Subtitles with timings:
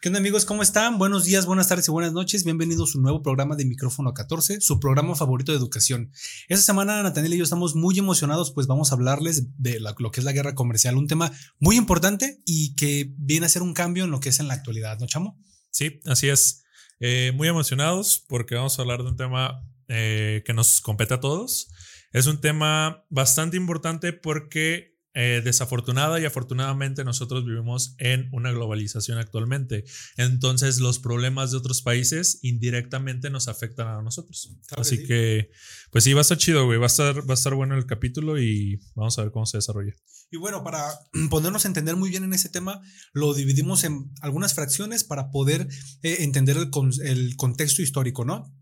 [0.00, 0.44] ¿Qué onda amigos?
[0.44, 0.96] ¿Cómo están?
[0.96, 2.44] Buenos días, buenas tardes y buenas noches.
[2.44, 6.12] Bienvenidos a su nuevo programa de Micrófono 14, su programa favorito de educación.
[6.46, 10.20] Esta semana Nathaniel y yo estamos muy emocionados, pues vamos a hablarles de lo que
[10.20, 14.04] es la guerra comercial, un tema muy importante y que viene a ser un cambio
[14.04, 15.36] en lo que es en la actualidad, ¿no, Chamo?
[15.72, 16.62] Sí, así es.
[17.00, 21.20] Eh, muy emocionados porque vamos a hablar de un tema eh, que nos compete a
[21.20, 21.70] todos.
[22.12, 29.18] Es un tema bastante importante porque eh, desafortunada y afortunadamente nosotros vivimos en una globalización
[29.18, 29.84] actualmente.
[30.16, 34.54] Entonces los problemas de otros países indirectamente nos afectan a nosotros.
[34.76, 35.50] Así que,
[35.90, 36.78] pues sí, va a estar chido, güey.
[36.78, 39.58] Va a estar, va a estar bueno el capítulo y vamos a ver cómo se
[39.58, 39.92] desarrolla.
[40.30, 40.88] Y bueno, para
[41.30, 42.80] ponernos a entender muy bien en ese tema,
[43.12, 45.66] lo dividimos en algunas fracciones para poder
[46.04, 46.70] eh, entender el,
[47.02, 48.54] el contexto histórico, ¿no?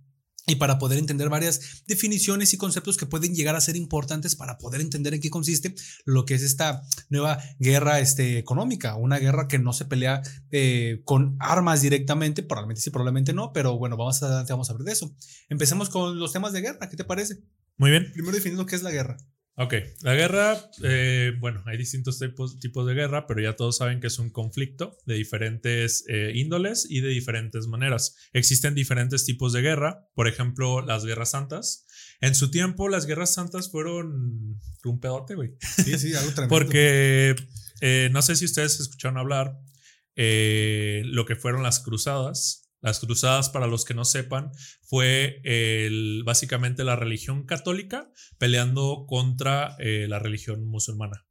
[0.47, 4.59] Y para poder entender varias definiciones y conceptos que pueden llegar a ser importantes para
[4.59, 5.75] poder entender en qué consiste
[6.05, 10.23] lo que es esta nueva guerra este, económica, una guerra que no se pelea
[10.53, 14.83] eh, con armas directamente, probablemente sí, probablemente no, pero bueno, vamos a, vamos a ver
[14.83, 15.15] de eso.
[15.49, 17.39] Empecemos con los temas de guerra, ¿qué te parece?
[17.77, 18.11] Muy bien.
[18.13, 19.17] Primero definiendo qué es la guerra.
[19.59, 24.01] Ok, la guerra, eh, bueno, hay distintos tipos, tipos, de guerra, pero ya todos saben
[24.01, 28.17] que es un conflicto de diferentes eh, índoles y de diferentes maneras.
[28.35, 31.87] Existen diferentes tipos de guerra, por ejemplo, las guerras santas.
[32.21, 35.55] En su tiempo, las guerras santas fueron un pedote, güey.
[35.83, 36.55] Sí, sí, algo tremendo.
[36.55, 37.35] Porque
[37.81, 39.57] eh, no sé si ustedes escucharon hablar
[40.17, 42.66] lo que fueron las cruzadas.
[42.87, 49.75] Las cruzadas, para los que no sepan, fue el, básicamente la religión católica peleando contra
[49.81, 51.27] eh, la religión musulmana.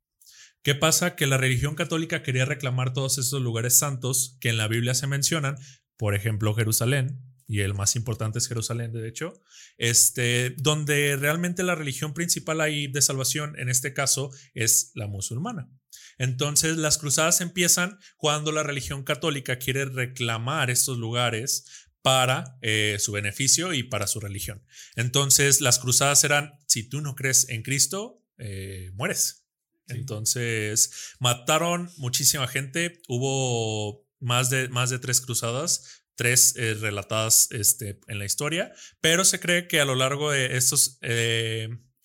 [0.64, 1.16] ¿Qué pasa?
[1.16, 5.08] Que la religión católica quería reclamar todos esos lugares santos que en la Biblia se
[5.08, 5.56] mencionan,
[5.96, 9.42] por ejemplo Jerusalén, y el más importante es Jerusalén, de hecho,
[9.78, 15.70] este, donde realmente la religión principal ahí de salvación, en este caso, es la musulmana.
[16.18, 21.66] Entonces las cruzadas empiezan cuando la religión católica quiere reclamar estos lugares
[22.02, 24.64] para eh, su beneficio y para su religión.
[24.96, 29.48] Entonces las cruzadas eran, si tú no crees en Cristo, eh, mueres.
[29.88, 38.00] Entonces mataron muchísima gente, hubo más de, más de tres cruzadas, tres eh, relatadas este,
[38.08, 38.72] en la historia,
[39.02, 41.00] pero se cree que a lo largo de estos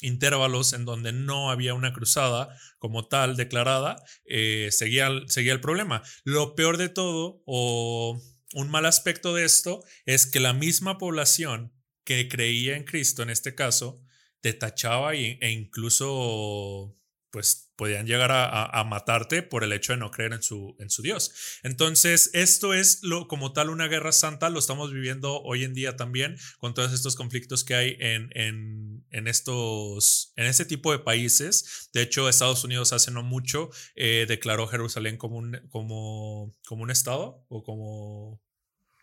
[0.03, 6.03] intervalos en donde no había una cruzada como tal declarada, eh, seguía, seguía el problema.
[6.25, 8.21] Lo peor de todo, o
[8.55, 11.73] un mal aspecto de esto, es que la misma población
[12.05, 14.03] que creía en Cristo, en este caso,
[14.41, 16.97] te tachaba e incluso
[17.31, 21.01] pues podían llegar a, matarte por el hecho de no creer en su, en su
[21.01, 21.33] Dios.
[21.63, 25.97] Entonces, esto es lo, como tal una guerra santa, lo estamos viviendo hoy en día
[25.97, 31.89] también con todos estos conflictos que hay en, en, estos, en este tipo de países.
[31.95, 36.91] De hecho, Estados Unidos hace no mucho eh, declaró Jerusalén como un, como, como un
[36.91, 38.43] estado o como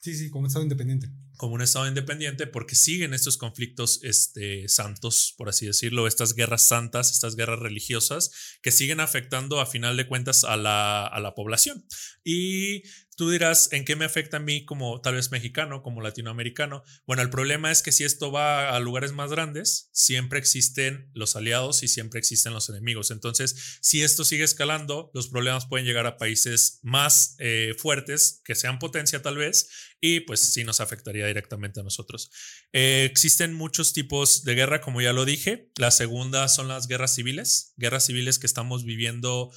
[0.07, 1.09] Sí, sí, como un Estado independiente.
[1.35, 6.61] Como un Estado independiente, porque siguen estos conflictos este, santos, por así decirlo, estas guerras
[6.61, 8.31] santas, estas guerras religiosas,
[8.61, 11.85] que siguen afectando a final de cuentas a la, a la población.
[12.23, 12.83] Y
[13.17, 16.83] Tú dirás, ¿en qué me afecta a mí como tal vez mexicano, como latinoamericano?
[17.07, 21.35] Bueno, el problema es que si esto va a lugares más grandes, siempre existen los
[21.35, 23.09] aliados y siempre existen los enemigos.
[23.09, 28.53] Entonces, si esto sigue escalando, los problemas pueden llegar a países más eh, fuertes, que
[28.53, 29.67] sean potencia tal vez,
[29.99, 32.29] y pues sí nos afectaría directamente a nosotros.
[32.71, 35.71] Eh, existen muchos tipos de guerra, como ya lo dije.
[35.77, 39.51] La segunda son las guerras civiles, guerras civiles que estamos viviendo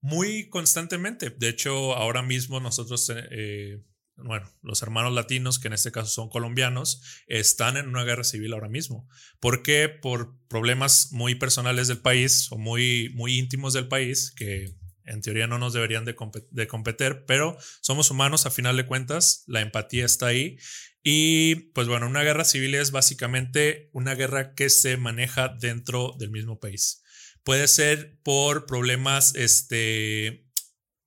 [0.00, 1.30] muy constantemente.
[1.30, 3.82] De hecho, ahora mismo nosotros, eh,
[4.16, 8.52] bueno, los hermanos latinos, que en este caso son colombianos, están en una guerra civil
[8.52, 9.08] ahora mismo.
[9.40, 9.88] ¿Por qué?
[9.88, 14.74] Por problemas muy personales del país o muy, muy íntimos del país que
[15.04, 16.14] en teoría no nos deberían de,
[16.50, 20.56] de competir, pero somos humanos a final de cuentas, la empatía está ahí.
[21.02, 26.30] Y pues bueno, una guerra civil es básicamente una guerra que se maneja dentro del
[26.30, 27.02] mismo país.
[27.50, 30.48] Puede ser por problemas, este,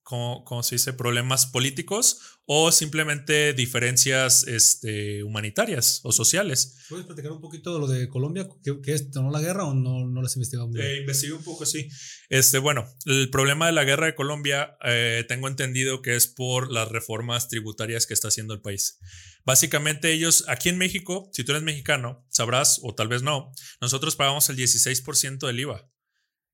[0.01, 0.91] ¿cómo, se dice?
[0.91, 6.79] Problemas políticos o simplemente diferencias este, humanitarias o sociales.
[6.89, 8.49] ¿Puedes platicar un poquito de lo de Colombia?
[8.61, 9.07] ¿Qué, es?
[9.15, 10.69] ¿No la guerra o no, no lo has investigado?
[10.75, 11.87] Eh, investigué un poco, sí.
[12.27, 16.73] Este, bueno, el problema de la guerra de Colombia eh, tengo entendido que es por
[16.73, 18.99] las reformas tributarias que está haciendo el país.
[19.45, 24.17] Básicamente ellos, aquí en México, si tú eres mexicano, sabrás, o tal vez no, nosotros
[24.17, 25.92] pagamos el 16% del IVA.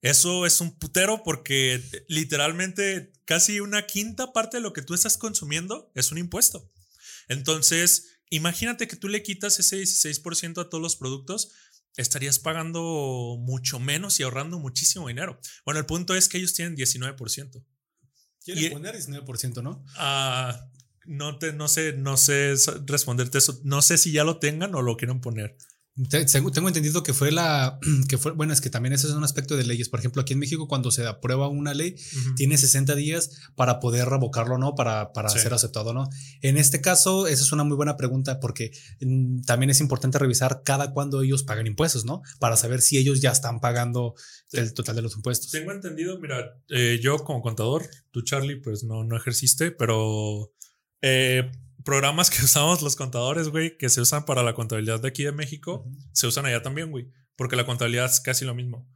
[0.01, 5.17] Eso es un putero porque literalmente casi una quinta parte de lo que tú estás
[5.17, 6.71] consumiendo es un impuesto.
[7.27, 11.51] Entonces, imagínate que tú le quitas ese 16% a todos los productos,
[11.97, 15.39] estarías pagando mucho menos y ahorrando muchísimo dinero.
[15.65, 17.65] Bueno, el punto es que ellos tienen 19%.
[18.43, 19.83] Quieren poner 19%, ¿no?
[19.95, 20.69] Ah,
[21.05, 22.55] no, te, no, sé, no sé
[22.85, 23.59] responderte eso.
[23.63, 25.57] No sé si ya lo tengan o lo quieren poner.
[26.07, 29.57] Tengo entendido que fue la que fue bueno, es que también ese es un aspecto
[29.57, 29.89] de leyes.
[29.89, 31.95] Por ejemplo, aquí en México cuando se aprueba una ley,
[32.35, 36.09] tiene 60 días para poder revocarlo o no, para, para ser aceptado o no.
[36.41, 40.61] En este caso, esa es una muy buena pregunta porque mm, también es importante revisar
[40.63, 42.21] cada cuando ellos pagan impuestos, ¿no?
[42.39, 44.15] Para saber si ellos ya están pagando
[44.51, 45.51] el total de los impuestos.
[45.51, 50.53] Tengo entendido, mira, eh, yo como contador, tú Charlie, pues no, no ejerciste, pero
[51.01, 51.49] eh,
[51.83, 55.31] programas que usamos los contadores, güey, que se usan para la contabilidad de aquí de
[55.31, 58.87] México, se usan allá también, güey, porque la contabilidad es casi lo mismo.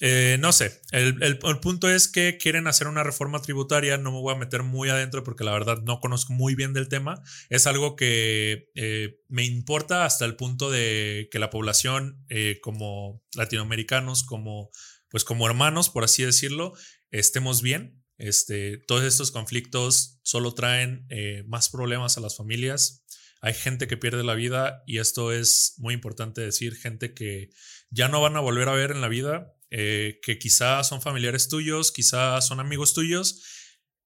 [0.00, 4.20] Eh, no sé, el, el, punto es que quieren hacer una reforma tributaria, no me
[4.20, 7.66] voy a meter muy adentro porque la verdad no conozco muy bien del tema, es
[7.66, 14.22] algo que eh, me importa hasta el punto de que la población eh, como latinoamericanos,
[14.22, 14.70] como
[15.08, 16.74] pues como hermanos, por así decirlo,
[17.10, 23.04] estemos bien, este, todos estos conflictos solo traen eh, más problemas a las familias.
[23.40, 27.50] Hay gente que pierde la vida y esto es muy importante decir, gente que
[27.90, 31.48] ya no van a volver a ver en la vida, eh, que quizás son familiares
[31.48, 33.42] tuyos, quizás son amigos tuyos.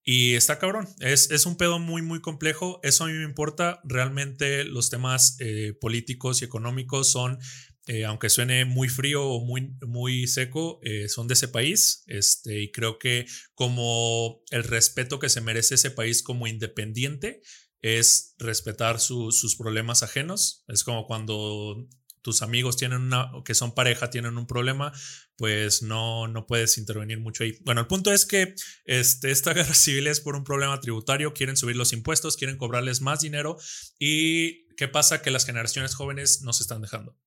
[0.04, 2.80] Y está cabrón, es, es, un pedo muy, muy complejo.
[2.82, 3.80] Eso a mí me importa.
[3.84, 7.38] Realmente los temas eh, políticos y económicos son
[7.86, 12.04] eh, aunque suene muy frío o muy, muy seco, eh, son de ese país.
[12.06, 17.42] Este, y creo que como el respeto que se merece ese país como independiente
[17.80, 20.64] es respetar sus problemas ajenos.
[20.68, 21.88] Es como cuando
[22.22, 24.92] tus amigos tienen una, que son pareja, tienen un problema,
[25.36, 27.58] pues no, no puedes intervenir mucho ahí.
[27.62, 31.56] Bueno, el punto es que este, esta guerra civil es por un problema tributario, quieren
[31.56, 33.58] subir los impuestos, quieren cobrarles más dinero
[33.98, 35.20] y ¿qué pasa?
[35.20, 37.18] Que las generaciones jóvenes no se están dejando.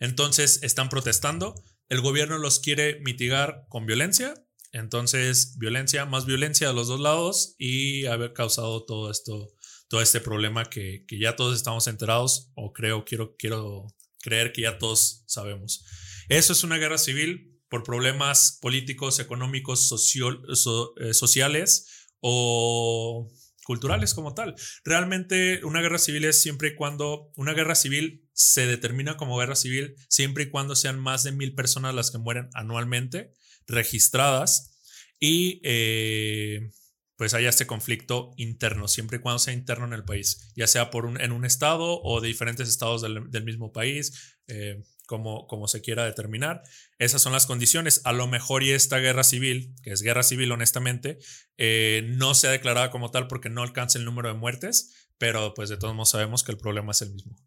[0.00, 1.54] Entonces están protestando,
[1.88, 4.34] el gobierno los quiere mitigar con violencia,
[4.72, 9.54] entonces violencia, más violencia a los dos lados y haber causado todo esto,
[9.88, 13.86] todo este problema que, ya todos estamos enterados o creo, quiero, quiero
[14.20, 15.84] creer que ya todos sabemos.
[16.28, 21.86] Eso es una guerra civil por problemas políticos, económicos, eh, sociales
[22.20, 23.30] o
[23.64, 24.54] culturales como tal.
[24.84, 29.56] Realmente una guerra civil es siempre y cuando una guerra civil se determina como guerra
[29.56, 33.32] civil siempre y cuando sean más de mil personas las que mueren anualmente
[33.66, 34.78] registradas
[35.18, 36.70] y eh,
[37.16, 40.90] pues haya este conflicto interno, siempre y cuando sea interno en el país, ya sea
[40.90, 44.36] por un, en un estado o de diferentes estados del, mismo país.
[44.46, 46.62] Eh, como, como se quiera determinar.
[46.98, 48.02] Esas son las condiciones.
[48.04, 51.18] A lo mejor y esta guerra civil, que es guerra civil honestamente,
[51.56, 55.70] eh, no sea declarada como tal porque no alcanza el número de muertes, pero pues
[55.70, 57.38] de todos modos sabemos que el problema es el mismo.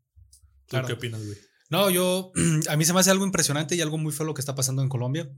[0.79, 1.37] ¿Tú qué opinas, güey?
[1.69, 2.31] No, yo,
[2.69, 4.81] a mí se me hace algo impresionante y algo muy feo lo que está pasando
[4.81, 5.29] en Colombia.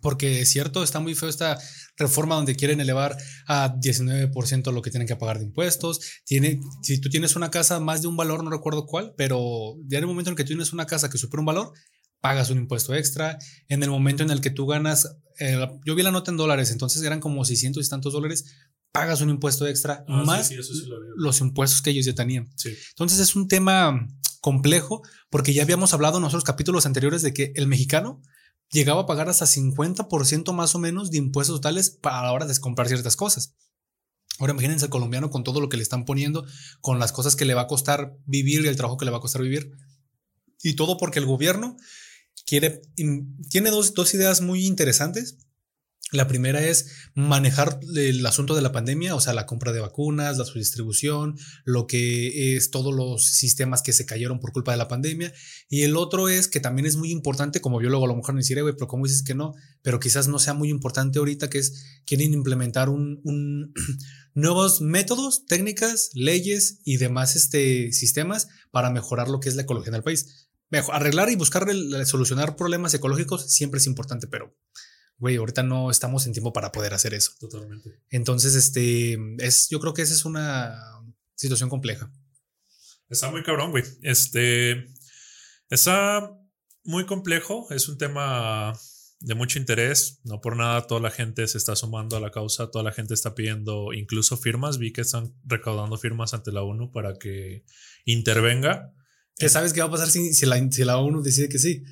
[0.00, 1.58] Porque es cierto, está muy feo esta
[1.96, 3.16] reforma donde quieren elevar
[3.46, 6.00] a 19% lo que tienen que pagar de impuestos.
[6.24, 9.98] Tiene, si tú tienes una casa más de un valor, no recuerdo cuál, pero ya
[9.98, 11.72] en el momento en que tú tienes una casa que supera un valor,
[12.20, 13.38] pagas un impuesto extra.
[13.68, 16.70] En el momento en el que tú ganas, eh, yo vi la nota en dólares,
[16.70, 18.44] entonces eran como 600 y tantos dólares,
[18.90, 20.50] pagas un impuesto extra ah, más
[21.16, 22.48] los impuestos que ellos ya tenían.
[22.90, 24.08] Entonces es un tema
[24.44, 25.00] complejo
[25.30, 28.20] porque ya habíamos hablado en nuestros capítulos anteriores de que el mexicano
[28.70, 32.54] llegaba a pagar hasta 50% más o menos de impuestos totales para la hora de
[32.60, 33.54] comprar ciertas cosas.
[34.38, 36.44] Ahora imagínense el colombiano con todo lo que le están poniendo,
[36.82, 39.16] con las cosas que le va a costar vivir y el trabajo que le va
[39.16, 39.70] a costar vivir.
[40.62, 41.78] Y todo porque el gobierno
[42.44, 42.82] quiere,
[43.48, 45.38] tiene dos, dos ideas muy interesantes.
[46.12, 50.36] La primera es manejar el asunto de la pandemia, o sea, la compra de vacunas,
[50.36, 54.78] la su distribución, lo que es todos los sistemas que se cayeron por culpa de
[54.78, 55.32] la pandemia.
[55.68, 58.42] Y el otro es que también es muy importante, como biólogo a lo mejor me
[58.42, 59.54] diré, güey, pero ¿cómo dices que no?
[59.82, 63.72] Pero quizás no sea muy importante ahorita, que es, quieren implementar un,
[64.34, 69.88] nuevos métodos, técnicas, leyes y demás este, sistemas para mejorar lo que es la ecología
[69.88, 70.48] en el país.
[70.92, 71.66] arreglar y buscar
[72.04, 74.54] solucionar problemas ecológicos siempre es importante, pero
[75.18, 77.32] güey, ahorita no estamos en tiempo para poder hacer eso.
[77.38, 78.00] Totalmente.
[78.10, 80.78] Entonces, este, es, yo creo que esa es una
[81.34, 82.12] situación compleja.
[83.08, 83.84] Está muy cabrón, güey.
[84.02, 84.86] Este,
[85.70, 86.30] está
[86.84, 88.72] muy complejo, es un tema
[89.20, 92.70] de mucho interés, no por nada toda la gente se está sumando a la causa,
[92.70, 96.92] toda la gente está pidiendo incluso firmas, vi que están recaudando firmas ante la ONU
[96.92, 97.64] para que
[98.04, 98.92] intervenga.
[99.36, 101.84] ¿Qué sabes qué va a pasar si, si, la, si la ONU decide que sí?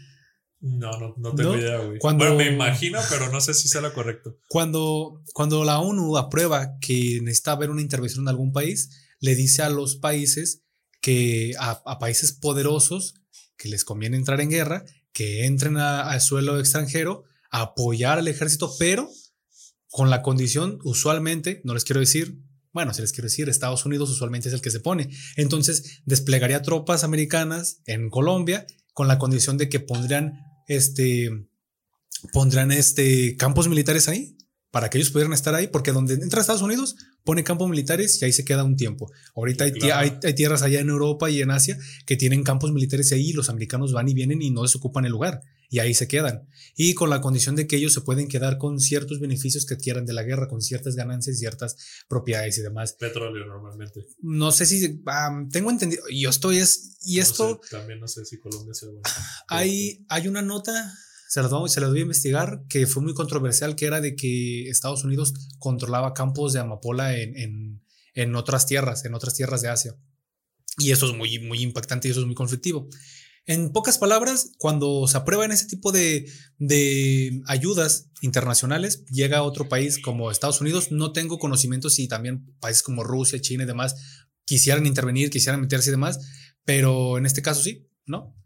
[0.62, 1.98] No, no, no tengo idea, güey.
[2.00, 4.38] bueno, me imagino, pero no sé si sea lo correcto.
[4.48, 9.62] Cuando, cuando la ONU aprueba que necesita haber una intervención en algún país, le dice
[9.62, 10.62] a los países
[11.00, 13.16] que a, países poderosos
[13.56, 18.72] que les conviene entrar en guerra, que entren al suelo extranjero, a apoyar al ejército,
[18.78, 19.10] pero
[19.88, 22.38] con la condición, usualmente, no les quiero decir,
[22.72, 25.10] Bueno, si les quiero decir, Estados Unidos usualmente es el que se pone.
[25.36, 28.64] Entonces, desplegaría tropas americanas en Colombia
[28.94, 31.30] con la condición de que pondrían este
[32.32, 34.36] pondrán este campos militares ahí
[34.70, 38.24] para que ellos pudieran estar ahí, porque donde entra Estados Unidos pone campos militares y
[38.24, 39.10] ahí se queda un tiempo.
[39.34, 39.72] Ahorita hay,
[40.22, 43.48] hay, tierras allá en Europa y en Asia que tienen campos militares ahí y los
[43.48, 46.46] americanos van y vienen y no desocupan el lugar y ahí se quedan.
[46.76, 50.04] Y con la condición de que ellos se pueden quedar con ciertos beneficios que adquieran
[50.04, 52.92] de la guerra, con ciertas ganancias, ciertas propiedades y demás.
[52.92, 54.06] Petróleo normalmente.
[54.20, 55.02] No sé si
[55.50, 57.58] tengo entendido, yo estoy es, y esto...
[57.70, 59.00] también no sé si Colombia se bueno.
[59.48, 60.92] Hay, hay una nota
[61.32, 64.68] se las, se las voy a investigar, que fue muy controversial, que era de que
[64.68, 69.70] Estados Unidos controlaba campos de amapola en, en, en otras tierras, en otras tierras de
[69.70, 69.96] Asia.
[70.76, 72.86] Y eso es muy, muy impactante y eso es muy conflictivo.
[73.46, 79.70] En pocas palabras, cuando se aprueban ese tipo de, de, ayudas internacionales, llega a otro
[79.70, 80.92] país como Estados Unidos.
[80.92, 83.96] No tengo conocimiento si también países como Rusia, China y demás
[84.44, 86.18] quisieran intervenir, quisieran meterse y demás,
[86.66, 88.36] pero en este caso sí, ¿no?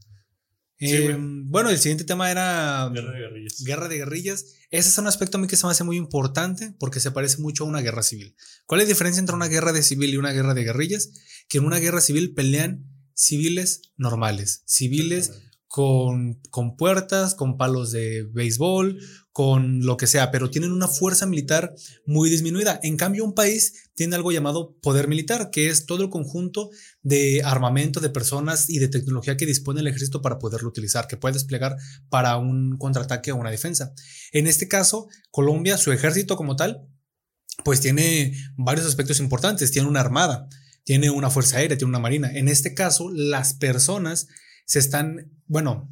[0.78, 3.64] Em, bueno, el siguiente tema era guerra de guerrillas.
[3.64, 4.45] Guerra de guerrillas.
[4.71, 7.38] Ese es un aspecto a mí que se me hace muy importante porque se parece
[7.38, 8.37] mucho a una guerra civil.
[8.66, 11.11] ¿Cuál es la diferencia entre una guerra de civil y una guerra de guerrillas?
[11.49, 15.33] Que en una guerra civil pelean civiles normales, civiles
[15.69, 18.99] con, con puertas, con palos de béisbol,
[19.33, 21.75] con lo que sea, pero tienen una fuerza militar
[22.07, 22.81] muy disminuida.
[22.83, 26.71] En cambio, un país tiene algo llamado poder militar, que es todo el conjunto
[27.03, 31.19] de armamento, de personas y de tecnología que dispone el ejército para poderlo utilizar, que
[31.19, 31.77] puede desplegar
[32.09, 33.93] para un contraataque o una defensa.
[34.33, 36.89] En este caso, Colombia, su ejército como tal,
[37.65, 39.71] pues tiene varios aspectos importantes.
[39.71, 40.49] Tiene una armada,
[40.85, 42.31] tiene una fuerza aérea, tiene una marina.
[42.33, 44.29] En este caso, las personas
[44.67, 45.91] se están, bueno,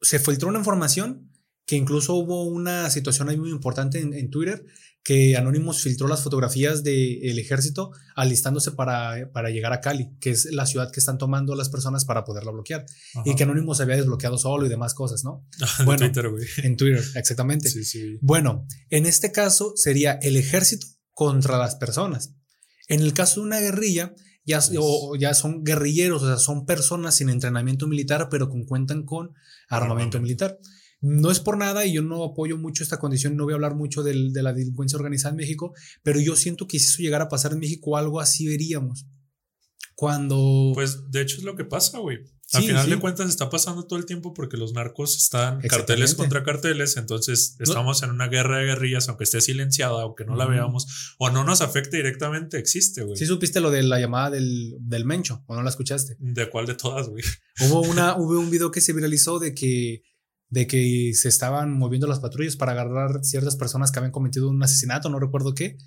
[0.00, 1.30] se filtró una información
[1.66, 4.66] que incluso hubo una situación ahí muy importante en, Twitter,
[5.02, 10.46] que Anonymous filtró las fotografías del ejército alistándose para, para llegar a Cali, que es
[10.46, 12.84] la ciudad que están tomando las personas para poderla bloquear,
[13.24, 15.46] y que Anonymous se había desbloqueado solo y demás cosas, ¿no?
[15.86, 16.30] bueno, Twitter,
[16.64, 17.68] En Twitter, exactamente.
[17.70, 18.18] Sí, sí.
[18.20, 22.34] Bueno, en este caso sería el ejército contra las personas.
[22.88, 24.60] En el caso de una guerrilla, ya,
[25.18, 29.34] ya son guerrilleros, o sea, son personas sin entrenamiento militar, pero que cuentan con
[29.68, 30.58] armamento militar.
[31.00, 33.74] No es por nada y yo no apoyo mucho esta condición, no voy a hablar
[33.74, 37.28] mucho de la delincuencia organizada en México, pero yo siento que si eso llegara a
[37.28, 39.06] pasar en México, algo así veríamos.
[39.94, 40.72] Cuando...
[40.74, 42.18] Pues de hecho es lo que pasa, güey.
[42.54, 46.42] Al final de cuentas está pasando todo el tiempo porque los narcos están carteles contra
[46.42, 51.14] carteles, entonces estamos en una guerra de guerrillas, aunque esté silenciada, aunque no la veamos
[51.18, 53.16] o no nos afecte directamente, existe, güey.
[53.16, 56.16] Sí supiste lo de la llamada del, del Mencho, o no la escuchaste.
[56.18, 57.22] ¿De cuál de todas, güey?
[57.60, 60.02] Hubo, una, hubo un video que se viralizó de que
[60.50, 64.62] de que se estaban moviendo las patrullas para agarrar ciertas personas que habían cometido un
[64.62, 65.78] asesinato, no recuerdo qué,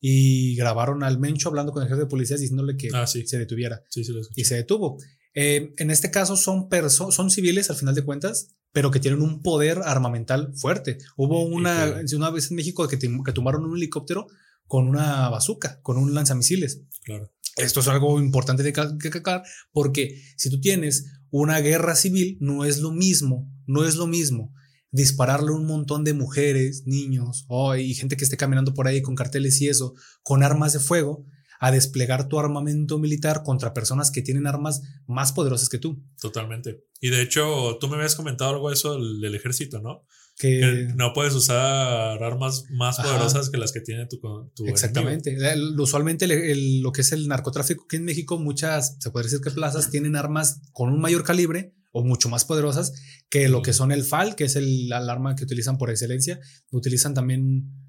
[0.00, 3.82] y grabaron al Mencho hablando con el jefe de policía diciéndole que ah, se detuviera.
[3.88, 4.98] Sí, sí, y se detuvo.
[5.38, 9.42] Eh, en este caso son, son civiles al final de cuentas, pero que tienen un
[9.42, 10.98] poder armamental fuerte.
[11.16, 14.26] Hubo una, una vez en México que, que tomaron un helicóptero
[14.66, 16.82] con una bazooka, con un lanzamisiles.
[17.04, 17.30] Claro.
[17.56, 22.78] Esto es algo importante de cacar porque si tú tienes una guerra civil, no es
[22.78, 24.52] lo mismo, no es lo mismo
[24.90, 29.02] dispararle a un montón de mujeres, niños oh, y gente que esté caminando por ahí
[29.02, 31.26] con carteles y eso, con armas de fuego,
[31.60, 36.02] a desplegar tu armamento militar contra personas que tienen armas más poderosas que tú.
[36.20, 36.84] Totalmente.
[37.00, 40.06] Y de hecho, tú me habías comentado algo de eso del ejército, ¿no?
[40.38, 44.20] que, no puedes usar armas más poderosas que las que tiene tu,
[44.54, 45.36] tu Exactamente.
[45.78, 49.90] usualmente lo que es el narcotráfico aquí en México, muchas, se puede decir que plazas
[49.90, 52.92] tienen armas con un mayor calibre o mucho más poderosas
[53.30, 56.38] que lo que son el FAL, que es el, arma que utilizan por excelencia.
[56.70, 57.85] Utilizan también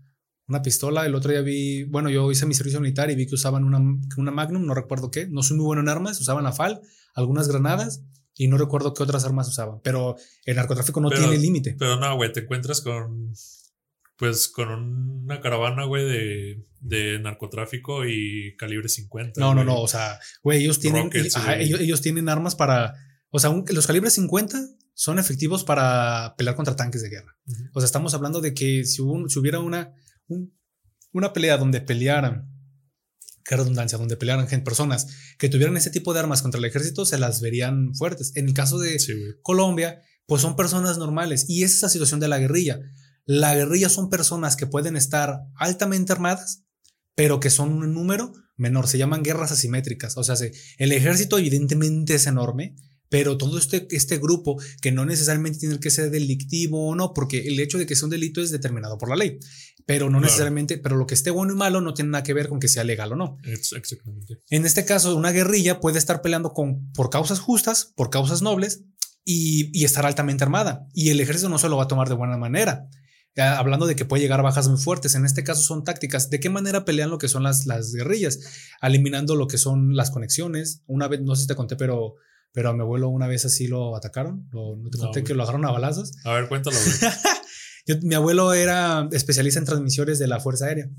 [0.48, 1.06] una pistola.
[1.06, 3.80] El otro día vi, bueno, yo hice mi servicio militar y vi que usaban una,
[4.18, 5.28] una Magnum, no recuerdo qué.
[5.28, 6.82] No soy muy bueno en armas, usaban la FAL,
[7.14, 8.04] algunas granadas
[8.36, 11.76] y no recuerdo qué otras armas usaban, pero el narcotráfico no tiene límite.
[11.78, 13.34] Pero no, güey, te encuentras con,
[14.16, 14.70] pues, con
[15.24, 19.42] una caravana, güey, de, de narcotráfico y calibre 50.
[19.42, 22.94] No, no, no, o sea, güey, ellos tienen, ellos, tienen armas para,
[23.32, 24.60] o sea, los calibres 50
[24.94, 27.38] son efectivos para pelear contra tanques de guerra.
[27.74, 29.94] O sea, estamos hablando de que si, si hubiera una,
[31.12, 32.52] una pelea donde pelearan
[33.48, 35.08] qué redundancia, donde pelearan gente, personas
[35.38, 38.34] que tuvieran ese tipo de armas contra el ejército, se las verían fuertes.
[38.36, 38.98] En el caso de
[39.42, 42.80] Colombia, pues son personas normales y es esa situación de la guerrilla.
[43.26, 46.66] La guerrilla son personas que pueden estar altamente armadas,
[47.16, 48.88] pero que son un número menor.
[48.88, 50.18] Se llaman guerras asimétricas.
[50.18, 50.36] O sea,
[50.78, 52.76] el ejército evidentemente es enorme,
[53.10, 57.48] pero todo este, este grupo que no necesariamente tiene que ser delictivo o no, porque
[57.48, 59.40] el hecho de que sea un delito es determinado por la ley,
[59.86, 62.50] pero no necesariamente, pero lo que esté bueno y malo no tiene nada que ver
[62.50, 63.38] con que sea legal o no.
[63.44, 64.40] Exactamente.
[64.50, 68.84] En este caso, una guerrilla puede estar peleando con, por causas justas, por causas nobles
[69.24, 72.16] y, y estar altamente armada, y el ejército no se lo va a tomar de
[72.16, 72.90] buena manera
[73.42, 75.16] hablando de que puede llegar a bajas muy fuertes.
[75.16, 76.30] En este caso son tácticas.
[76.30, 78.40] ¿De qué manera pelean lo que son las, las guerrillas?
[78.82, 80.82] Eliminando lo que son las conexiones.
[80.88, 82.16] Una vez, no sé si te conté, pero,
[82.52, 84.50] pero a mi abuelo una vez así lo atacaron.
[84.52, 86.14] no te conté que lo agarraron a balazos.
[86.24, 86.76] A ver, cuéntalo.
[88.02, 90.90] mi abuelo era especialista en transmisiones de la Fuerza Aérea.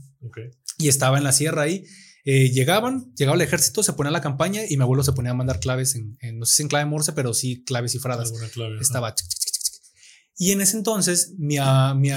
[0.78, 1.84] Y estaba en la sierra ahí.
[2.24, 5.34] Eh, llegaban, llegaba el ejército, se ponía la campaña y mi abuelo se ponía a
[5.34, 8.32] mandar claves en, no sé si en clave morse, pero sí claves cifradas.
[8.80, 9.14] Estaba.
[10.36, 11.56] Y en ese entonces, mi,
[11.96, 12.10] mi,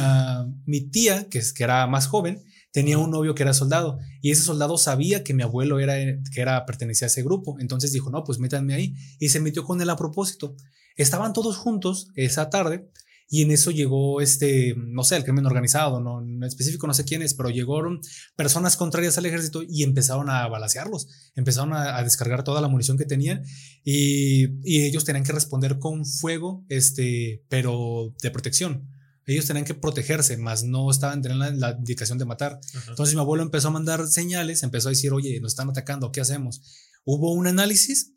[0.66, 4.32] mi tía, que, es, que era más joven, tenía un novio que era soldado y
[4.32, 7.58] ese soldado sabía que mi abuelo era, que era, pertenecía a ese grupo.
[7.60, 10.56] Entonces dijo, no, pues métanme ahí y se metió con él a propósito.
[10.96, 12.90] Estaban todos juntos esa tarde
[13.34, 17.06] y en eso llegó este, no sé, el crimen organizado, no en específico no sé
[17.06, 18.01] quién es, pero llegaron
[18.36, 23.06] personas contrarias al ejército y empezaron a balasearlos, empezaron a, descargar toda la munición que
[23.06, 23.44] tenían
[23.86, 28.90] y, y, ellos tenían que responder con fuego, este, pero de protección.
[29.25, 32.60] Ellos tenían que protegerse, más no estaban teniendo la, indicación de matar.
[32.88, 36.22] Entonces mi abuelo empezó a mandar señales, empezó a decir, oye, nos están atacando, ¿qué
[36.22, 36.62] hacemos?
[37.06, 38.13] Hubo un análisis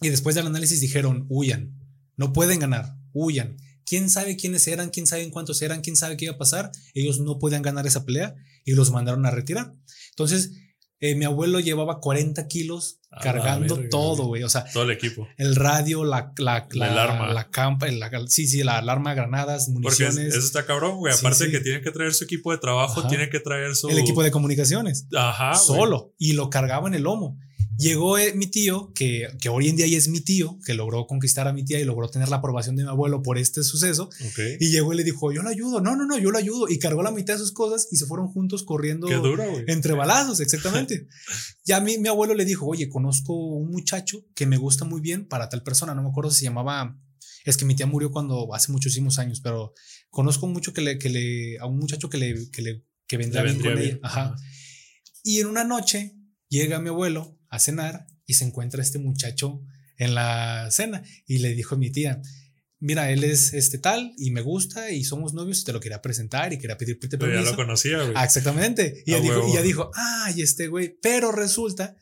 [0.00, 1.78] y después del análisis dijeron, huyan,
[2.16, 3.56] no pueden ganar, huyan
[3.92, 6.72] quién sabe quiénes eran, quién sabe cuántos eran, quién sabe qué iba a pasar.
[6.94, 9.74] Ellos no podían ganar esa pelea y los mandaron a retirar.
[10.10, 10.52] Entonces,
[11.00, 14.42] eh, mi abuelo llevaba 40 kilos cargando todo, güey.
[14.42, 15.28] O sea, todo el equipo.
[15.36, 17.32] El radio, la, la, la, alarma.
[17.32, 17.86] La campa,
[18.28, 20.14] sí, sí, la alarma, granadas, municiones.
[20.14, 21.12] Porque eso está cabrón, güey.
[21.12, 23.88] Aparte que tiene que traer su equipo de trabajo, tiene que traer su.
[23.88, 25.06] El equipo de comunicaciones.
[25.14, 25.54] Ajá.
[25.54, 26.14] Solo.
[26.18, 27.38] Y lo cargaba en el lomo.
[27.78, 31.06] Llegó eh, mi tío, que, que, hoy en día ya es mi tío, que logró
[31.06, 34.10] conquistar a mi tía y logró tener la aprobación de mi abuelo por este suceso.
[34.60, 35.80] Y llegó y le dijo, yo lo ayudo.
[35.80, 36.68] No, no, no, yo lo ayudo.
[36.68, 39.08] Y cargó la mitad de sus cosas y se fueron juntos corriendo
[39.66, 41.08] entre balazos, exactamente.
[41.64, 45.26] ya mi, mi abuelo le dijo, oye, conozco un muchacho que me gusta muy bien
[45.26, 45.94] para tal persona.
[45.94, 46.98] No me acuerdo si se llamaba...
[47.44, 49.74] Es que mi tía murió cuando hace muchísimos años, pero
[50.10, 53.42] conozco mucho que le, que le, a un muchacho que le, que le, que vendrá
[53.42, 53.98] bien con ella.
[54.02, 54.36] Ajá.
[55.24, 56.16] Y en una noche
[56.48, 59.60] llega mi abuelo a cenar y se encuentra este muchacho
[59.98, 62.22] en la cena y le dijo a mi tía,
[62.82, 66.02] mira, él es este tal y me gusta y somos novios y te lo quería
[66.02, 67.18] presentar y quería pedirte permiso.
[67.30, 68.12] Pero ya lo conocía, güey.
[68.16, 69.04] Ah, exactamente.
[69.06, 71.96] Y, ella dijo, ay, este güey, pero resulta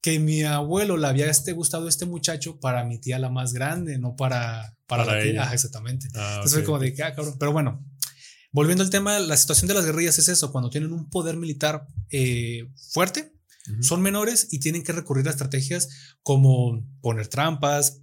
[0.00, 3.98] que mi abuelo le había este, gustado este muchacho para mi tía la más grande,
[3.98, 5.48] no para, para, la tía.
[5.48, 6.08] Ah, exactamente.
[6.14, 7.36] Ah, Entonces fue como de, ah, cabrón.
[7.38, 7.84] Pero bueno,
[8.52, 11.86] volviendo al tema, la situación de las guerrillas es eso, cuando tienen un poder militar
[12.10, 13.32] eh, fuerte,
[13.80, 18.02] son menores y tienen que recurrir a estrategias como poner trampas,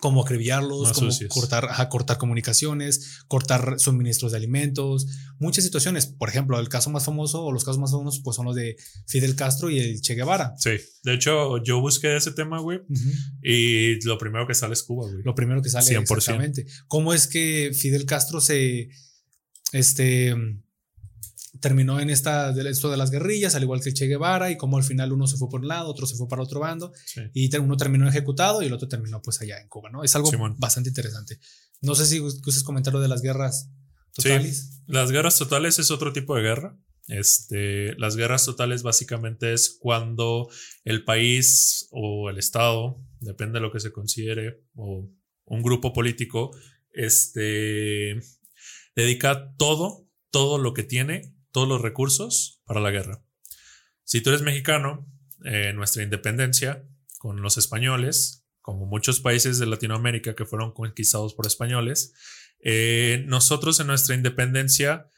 [0.00, 5.06] como acribillarlos, como cortar, cortar comunicaciones, cortar suministros de alimentos,
[5.38, 6.06] muchas situaciones.
[6.06, 8.76] Por ejemplo, el caso más famoso o los casos más famosos pues son los de
[9.06, 10.54] Fidel Castro y el Che Guevara.
[10.58, 10.70] Sí,
[11.02, 12.80] de hecho yo busqué ese tema, güey,
[13.42, 15.22] y lo primero que sale es Cuba, güey.
[15.24, 16.00] Lo primero que sale 100%.
[16.00, 16.66] exactamente.
[16.86, 18.90] ¿Cómo es que Fidel Castro se
[19.72, 20.34] este
[21.60, 24.84] terminó en esta, esto de las guerrillas, al igual que Che Guevara, y como al
[24.84, 26.92] final uno se fue por un lado, otro se fue para otro bando,
[27.32, 30.04] y uno terminó ejecutado y el otro terminó pues allá en Cuba, ¿no?
[30.04, 31.38] Es algo bastante interesante.
[31.80, 33.70] No sé si ustedes comentar lo de las guerras
[34.12, 34.82] totales.
[34.86, 36.78] Las guerras totales es otro tipo de guerra.
[37.06, 40.48] Este, las guerras totales básicamente es cuando
[40.84, 45.10] el país o el Estado, depende de lo que se considere, o
[45.46, 46.50] un grupo político,
[46.92, 48.20] este,
[48.94, 53.20] dedica todo, todo lo que tiene todos los recursos para la guerra.
[54.04, 55.12] Si tú eres mexicano,
[55.44, 56.84] eh, nuestra independencia
[57.18, 62.14] con los españoles, como muchos países de Latinoamérica que fueron conquistados por españoles,
[62.60, 65.08] eh, nosotros en nuestra independencia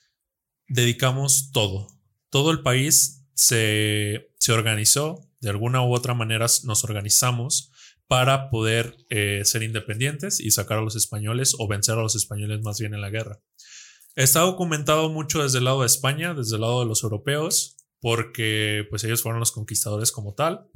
[0.66, 1.88] dedicamos todo.
[2.30, 7.70] Todo el país se, se, organizó, de alguna u otra manera nos organizamos
[8.06, 12.62] para poder eh, ser independientes y sacar a los españoles o vencer a los españoles
[12.62, 13.40] más bien en la guerra.
[14.16, 18.86] Está documentado mucho desde el lado de España, desde el lado de los europeos, porque
[18.90, 20.66] pues ellos fueron los conquistadores como tal.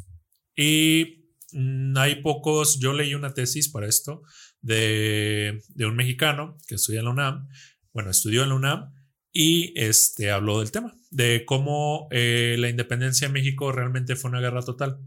[0.57, 4.23] Y mm, hay pocos, yo leí una tesis para esto
[4.61, 7.49] de, un mexicano que estudia en la UNAM,
[7.93, 8.93] bueno, estudió en la UNAM
[9.33, 14.41] y este, habló del tema, de cómo eh, la independencia de México realmente fue una
[14.41, 15.01] guerra total.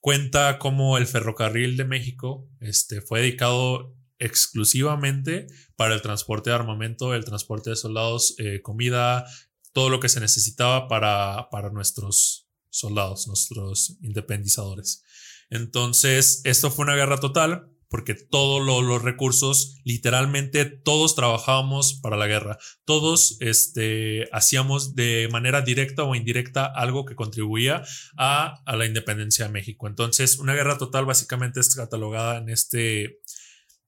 [0.00, 7.14] Cuenta cómo el ferrocarril de México este, fue dedicado exclusivamente para el transporte de armamento,
[7.14, 9.24] el transporte de soldados, eh, comida,
[9.72, 15.02] todo lo que se necesitaba para, para nuestros soldados, nuestros independizadores.
[15.48, 22.28] Entonces, esto fue una guerra total porque todos los recursos, literalmente todos trabajábamos para la
[22.28, 27.82] guerra, todos este, hacíamos de manera directa o indirecta algo que contribuía
[28.16, 29.88] a, a la independencia de México.
[29.88, 33.18] Entonces, una guerra total básicamente es catalogada en este,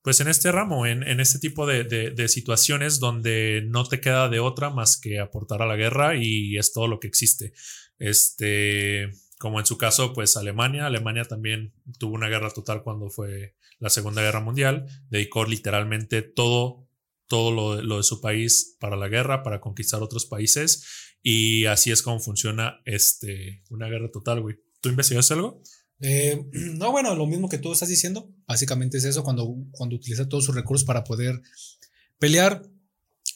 [0.02, 4.28] pues en este ramo, en, en este tipo de, de, situaciones donde no te queda
[4.28, 7.52] de otra más que aportar a la guerra y es todo lo que existe.
[7.98, 13.54] Este, como en su caso, pues Alemania, Alemania también tuvo una guerra total cuando fue
[13.78, 16.88] la Segunda Guerra Mundial, dedicó literalmente todo,
[17.28, 21.92] todo lo, lo de su país para la guerra, para conquistar otros países y así
[21.92, 24.56] es como funciona este, una guerra total, güey.
[24.80, 25.62] ¿Tú investigaste algo?
[26.02, 28.28] Eh, no, bueno, lo mismo que tú estás diciendo.
[28.46, 31.40] Básicamente es eso, cuando, cuando utiliza todos sus recursos para poder
[32.18, 32.62] pelear.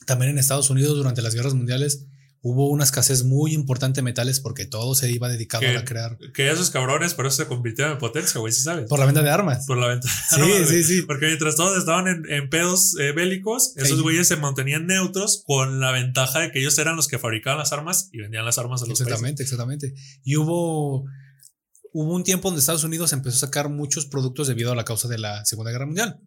[0.06, 2.06] También en Estados Unidos durante las guerras mundiales
[2.48, 6.16] hubo una escasez muy importante de metales porque todo se iba dedicado que, a crear.
[6.32, 8.88] Que esos cabrones por eso se convirtieron en potencia, güey, ¿sí sabes?
[8.88, 9.66] Por la venta de armas.
[9.66, 10.68] Por la venta de sí, armas.
[10.68, 14.86] Sí, sí, Porque mientras todos estaban en, en pedos eh, bélicos, esos güeyes se mantenían
[14.86, 18.44] neutros con la ventaja de que ellos eran los que fabricaban las armas y vendían
[18.44, 19.52] las armas a los Exactamente, países.
[19.52, 19.94] exactamente.
[20.22, 21.06] Y hubo
[21.98, 25.08] hubo un tiempo donde Estados Unidos empezó a sacar muchos productos debido a la causa
[25.08, 26.20] de la Segunda Guerra Mundial.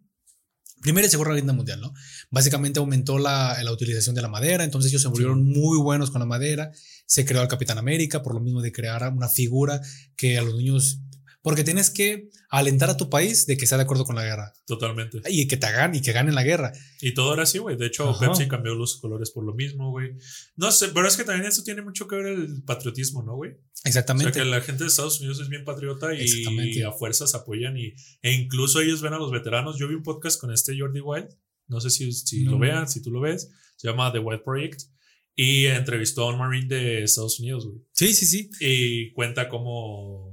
[0.82, 1.92] Primera y Segunda Guerra Mundial, ¿no?
[2.28, 6.18] Básicamente aumentó la, la, utilización de la madera, entonces ellos se volvieron muy buenos con
[6.18, 6.72] la madera.
[7.06, 9.80] Se creó el Capitán América por lo mismo de crear una figura
[10.16, 11.02] que a los niños
[11.42, 14.52] porque tienes que alentar a tu país de que sea de acuerdo con la guerra.
[14.66, 15.22] Totalmente.
[15.28, 16.72] Y que te hagan y que ganen la guerra.
[17.00, 17.76] Y todo era así, güey.
[17.76, 18.26] De hecho, Ajá.
[18.26, 20.12] Pepsi cambió los colores por lo mismo, güey.
[20.56, 23.56] No sé, pero es que también esto tiene mucho que ver el patriotismo, ¿no, güey?
[23.84, 24.30] Exactamente.
[24.30, 27.76] O sea, que la gente de Estados Unidos es bien patriota y a fuerzas apoyan
[27.78, 29.78] y, e incluso ellos ven a los veteranos.
[29.78, 31.28] Yo vi un podcast con este Jordi Wild.
[31.68, 32.52] No sé si, si no.
[32.52, 33.50] lo vean, si tú lo ves.
[33.76, 34.82] Se llama The Wild Project.
[35.36, 37.78] Y entrevistó a un Marine de Estados Unidos, güey.
[37.92, 38.50] Sí, sí, sí.
[38.60, 40.29] Y cuenta cómo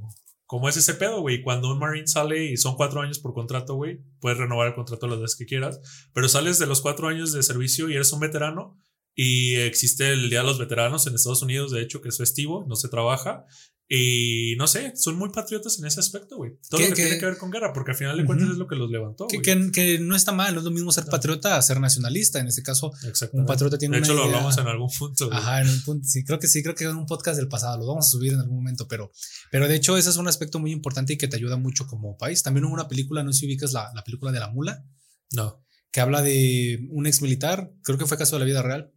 [0.48, 1.42] ¿Cómo es ese pedo, güey?
[1.44, 5.08] Cuando un Marine sale y son cuatro años por contrato, güey, puedes renovar el contrato
[5.08, 8.22] las veces que quieras, pero sales de los cuatro años de servicio y eres un
[8.22, 8.80] veterano
[9.14, 12.66] y existe el Día de los Veteranos en Estados Unidos, de hecho, que es festivo,
[12.68, 13.46] no se trabaja.
[13.89, 16.60] Y no sé, son muy patriotas en ese aspecto, güey.
[16.69, 18.50] Todo lo que, que, tiene que ver con guerra, porque al final de cuentas uh
[18.50, 18.54] -huh.
[18.54, 19.28] es lo que los levantó.
[19.28, 22.39] Que, que, que, no está mal, no es lo mismo ser patriota a ser nacionalista.
[22.39, 22.91] En este caso,
[23.32, 24.38] un patriota tiene De hecho, una lo idea.
[24.38, 25.28] hablamos en algún punto.
[25.28, 25.38] Güey.
[25.38, 26.06] Ajá, en un punto.
[26.06, 27.78] Sí, creo que sí, creo que en un podcast del pasado.
[27.78, 29.12] Lo vamos a subir en algún momento, pero,
[29.52, 32.17] pero de hecho, ese es un aspecto muy importante y que te ayuda mucho como
[32.17, 32.43] país.
[32.43, 34.84] También hubo una película, no sé si ubicas la, la película de la mula.
[35.32, 35.63] No.
[35.91, 38.91] Que habla de un ex militar, creo que fue caso de la vida real,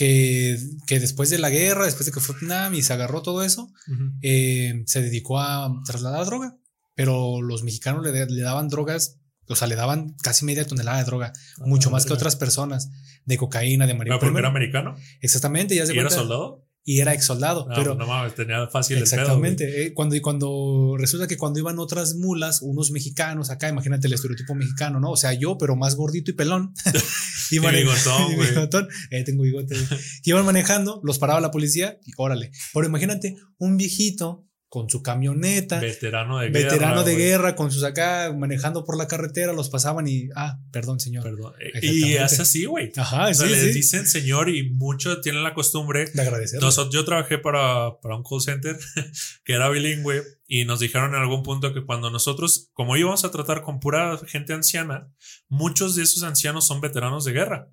[0.00, 3.44] que, que, después de la guerra, después de que fue Vietnam y se agarró todo
[3.44, 4.18] eso, uh -huh.
[4.22, 6.56] eh, se dedicó a trasladar droga.
[6.94, 11.04] Pero los mexicanos le, le, daban drogas, o sea, le daban casi media tonelada de
[11.04, 12.88] droga, ah, mucho más que otras personas,
[13.26, 14.20] de cocaína, de marihuana.
[14.20, 14.96] ¿Pero porque era americano?
[15.20, 15.74] Exactamente.
[15.74, 16.66] Ya se ¿Y era soldado?
[16.82, 17.66] Y era ex soldado.
[17.68, 19.64] No, pero no mames, tenía fácil Exactamente.
[19.64, 23.68] el pedo, eh, cuando, y cuando resulta que cuando iban otras mulas, unos mexicanos acá,
[23.68, 25.10] imagínate el estereotipo mexicano, ¿no?
[25.10, 26.72] O sea, yo, pero más gordito y pelón.
[27.50, 27.58] y
[28.38, 28.88] bigotón.
[29.10, 29.76] Eh, tengo bigote.
[30.24, 32.50] iban manejando, los paraba la policía y órale.
[32.72, 35.80] Pero imagínate un viejito con su camioneta.
[35.80, 36.70] Veterano de veterano guerra.
[36.70, 37.24] Veterano de wey.
[37.24, 41.24] guerra, con sus acá, manejando por la carretera, los pasaban y, ah, perdón, señor.
[41.24, 41.54] Perdón.
[41.82, 42.92] Y es así, güey.
[42.96, 43.72] Ajá, o sea, sí, les sí.
[43.72, 46.62] dicen señor y muchos tienen la costumbre de agradecer.
[46.62, 48.78] Nosotros, yo trabajé para, para un call center
[49.44, 53.32] que era bilingüe y nos dijeron en algún punto que cuando nosotros, como íbamos a
[53.32, 55.12] tratar con pura gente anciana,
[55.48, 57.68] muchos de esos ancianos son veteranos de guerra.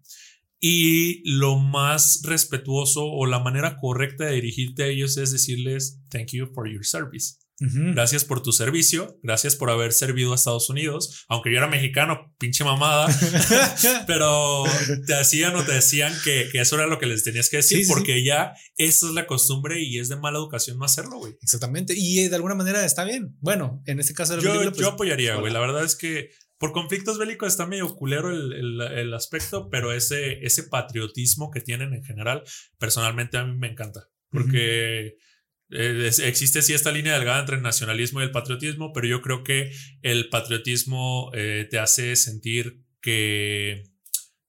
[0.60, 6.32] Y lo más respetuoso o la manera correcta de dirigirte a ellos es decirles thank
[6.32, 7.36] you for your service.
[7.60, 7.94] Uh -huh.
[7.96, 12.36] Gracias por tu servicio, gracias por haber servido a Estados Unidos, aunque yo era mexicano,
[12.38, 13.08] pinche mamada,
[14.08, 14.64] pero
[15.08, 17.84] te hacían o te decían que, que, eso era lo que les tenías que decir,
[17.84, 18.26] sí, porque sí.
[18.26, 21.36] ya esa es la costumbre y es de mala educación no hacerlo, güey.
[21.42, 23.36] Exactamente, y eh, de alguna manera está bien.
[23.40, 25.52] Bueno, en este caso de la yo, película, pues, yo apoyaría, güey.
[25.52, 29.94] La verdad es que por conflictos bélicos está medio culero el, el, el, aspecto, pero
[29.94, 32.44] ese, ese patriotismo que tienen en general,
[32.78, 34.10] personalmente a mí me encanta.
[34.30, 35.28] Porque uh -huh.
[35.70, 39.44] Eh, existe sí esta línea delgada entre el nacionalismo y el patriotismo, pero yo creo
[39.44, 43.84] que el patriotismo eh, te hace sentir que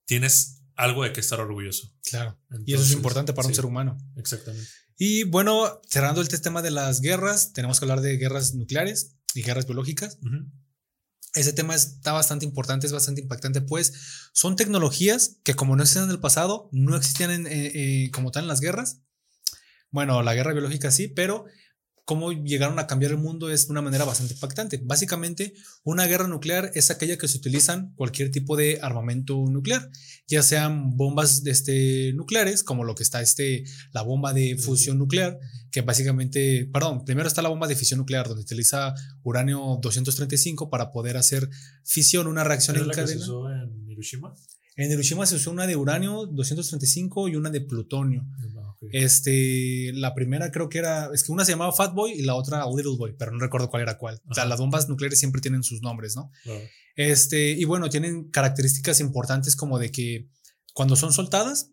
[0.07, 1.93] tienes algo de que estar orgulloso.
[2.09, 2.41] Claro.
[2.51, 3.99] Entonces, y eso es importante para sí, un ser humano.
[4.17, 4.69] Exactamente.
[4.97, 9.43] Y bueno, cerrando el tema de las guerras, tenemos que hablar de guerras nucleares y
[9.43, 10.19] guerras biológicas.
[10.23, 10.53] Uh -huh.
[11.35, 16.07] Ese tema está bastante importante, es bastante impactante, pues son tecnologías que como no existían
[16.07, 19.03] en el pasado, no existían eh, eh, como tal en las guerras,
[19.91, 21.47] bueno, la guerra biológica sí, pero
[22.09, 24.81] cómo llegaron a cambiar el mundo es de una manera bastante impactante.
[24.83, 25.53] Básicamente,
[25.85, 29.91] una guerra nuclear es aquella que se utilizan cualquier tipo de armamento nuclear,
[30.27, 35.39] ya sean bombas este, nucleares, como lo que está este, la bomba de fusión nuclear,
[35.71, 40.91] que básicamente, perdón, primero está la bomba de fisión nuclear, donde utiliza uranio 235 para
[40.91, 41.51] poder hacer
[41.85, 43.05] fisión, una reacción en cadena.
[43.05, 44.35] Que se usó en Hiroshima?
[44.77, 48.25] En Hiroshima se usó una de uranio 235 y una de plutonio.
[48.93, 52.35] Este, la primera creo que era, es que una se llamaba Fat Boy y la
[52.35, 54.21] otra Little Boy, pero no recuerdo cuál era cuál.
[54.29, 56.31] O sea, las bombas nucleares siempre tienen sus nombres, ¿no?
[56.95, 60.29] Este, y bueno, tienen características importantes como de que
[60.75, 61.71] cuando son soltadas,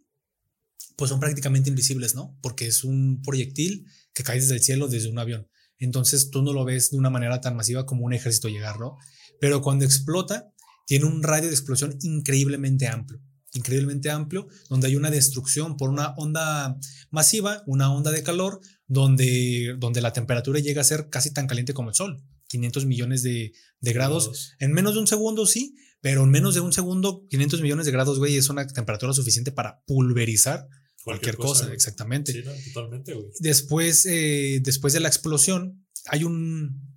[0.95, 2.37] pues son prácticamente invisibles, ¿no?
[2.41, 5.47] Porque es un proyectil que cae desde el cielo desde un avión.
[5.77, 8.97] Entonces tú no lo ves de una manera tan masiva como un ejército llegar, ¿no?
[9.39, 10.51] Pero cuando explota,
[10.87, 13.21] tiene un radio de explosión increíblemente amplio
[13.55, 16.77] increíblemente amplio, donde hay una destrucción por una onda
[17.09, 21.73] masiva, una onda de calor, donde, donde la temperatura llega a ser casi tan caliente
[21.73, 24.53] como el Sol, 500 millones de, grados.
[24.59, 27.91] En menos de un segundo, sí, pero en menos de un segundo, 500 millones de
[27.91, 30.67] grados, güey, es una temperatura suficiente para pulverizar
[31.03, 32.33] cualquier, cosa, exactamente.
[32.33, 33.27] Sí, totalmente, güey.
[33.39, 36.95] Después, eh, después de la explosión, hay un,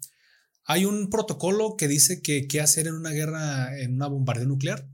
[0.64, 4.88] hay un protocolo que dice que qué hacer en una guerra, en una bombardeo nuclear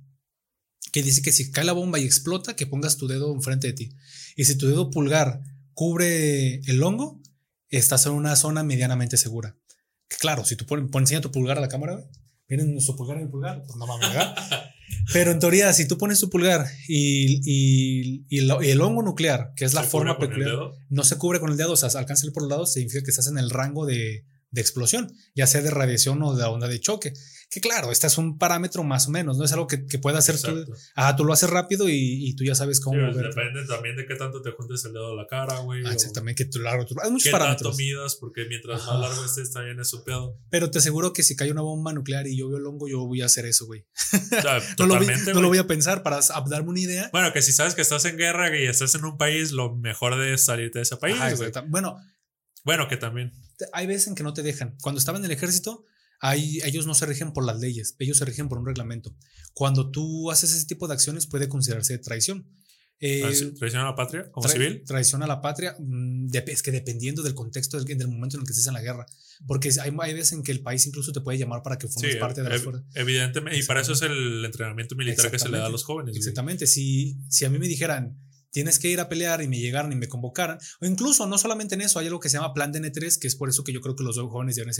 [0.94, 3.72] que dice que si cae la bomba y explota, que pongas tu dedo enfrente de
[3.72, 3.96] ti.
[4.36, 7.20] Y si tu dedo pulgar cubre el hongo,
[7.68, 9.56] estás en una zona medianamente segura.
[10.06, 12.08] Que claro, si tú pones, enseña tu pulgar a la cámara,
[12.46, 14.36] miren nuestro pulgar y mi pulgar, pues no vamos a
[15.12, 19.64] Pero en teoría, si tú pones tu pulgar y, y, y, el, hongo nuclear, que
[19.64, 20.54] es la forma peculiar,
[20.90, 23.26] no se cubre con el dedo, o sea, alcanza por los lados, significa que estás
[23.26, 27.12] en el rango de, de explosión, ya sea de radiación o de onda de choque.
[27.54, 30.18] Que claro, este es un parámetro más o menos, no es algo que, que pueda
[30.18, 30.66] hacer tú.
[30.96, 32.98] Ah, tú lo haces rápido y, tú ya sabes cómo.
[32.98, 35.84] depende también de qué tanto te juntes el dedo a la cara, güey.
[35.86, 36.84] Ah, exactamente, que tú largo.
[37.00, 37.70] hay muchos qué parámetros.
[37.70, 40.36] tanto midas, porque mientras más largo estés, también es su pedo.
[40.50, 43.06] Pero te aseguro que si cae una bomba nuclear y yo veo el hongo, yo
[43.06, 43.86] voy a hacer eso, güey.
[44.80, 46.18] no, lo voy, no lo voy a pensar para
[46.50, 47.08] darme una idea.
[47.12, 50.18] Bueno, que si sabes que estás en guerra y estás en un país, lo mejor
[50.18, 51.16] de salirte de ese país.
[51.68, 52.00] bueno.
[52.64, 53.32] Bueno, que también.
[53.72, 54.76] Hay veces en que no te dejan.
[54.82, 55.84] Cuando estaba en el ejército,
[56.32, 59.14] ellos no se rigen por las leyes, ellos se rigen por un reglamento.
[59.52, 62.48] Cuando tú haces ese tipo de acciones puede considerarse traición.
[63.00, 63.20] Eh,
[63.58, 64.82] ¿Traición a la patria como civil?
[64.86, 68.46] Traición a la patria, mm, es que dependiendo del contexto, del, del, momento en el
[68.46, 69.04] que estés en la guerra.
[69.46, 72.16] Porque hay, hay, veces en que el país incluso te puede llamar para que formes
[72.16, 72.84] parte de la fuerza.
[72.94, 76.16] Evidentemente, y para eso es el entrenamiento militar que se le da a los jóvenes.
[76.16, 78.16] Exactamente, si, si a mí me dijeran,
[78.54, 80.58] tienes que ir a pelear y me llegaran y me convocaran.
[80.80, 83.26] O incluso, no solamente en eso, hay algo que se llama plan de N3, que
[83.26, 84.72] es por eso que yo creo que los jóvenes deben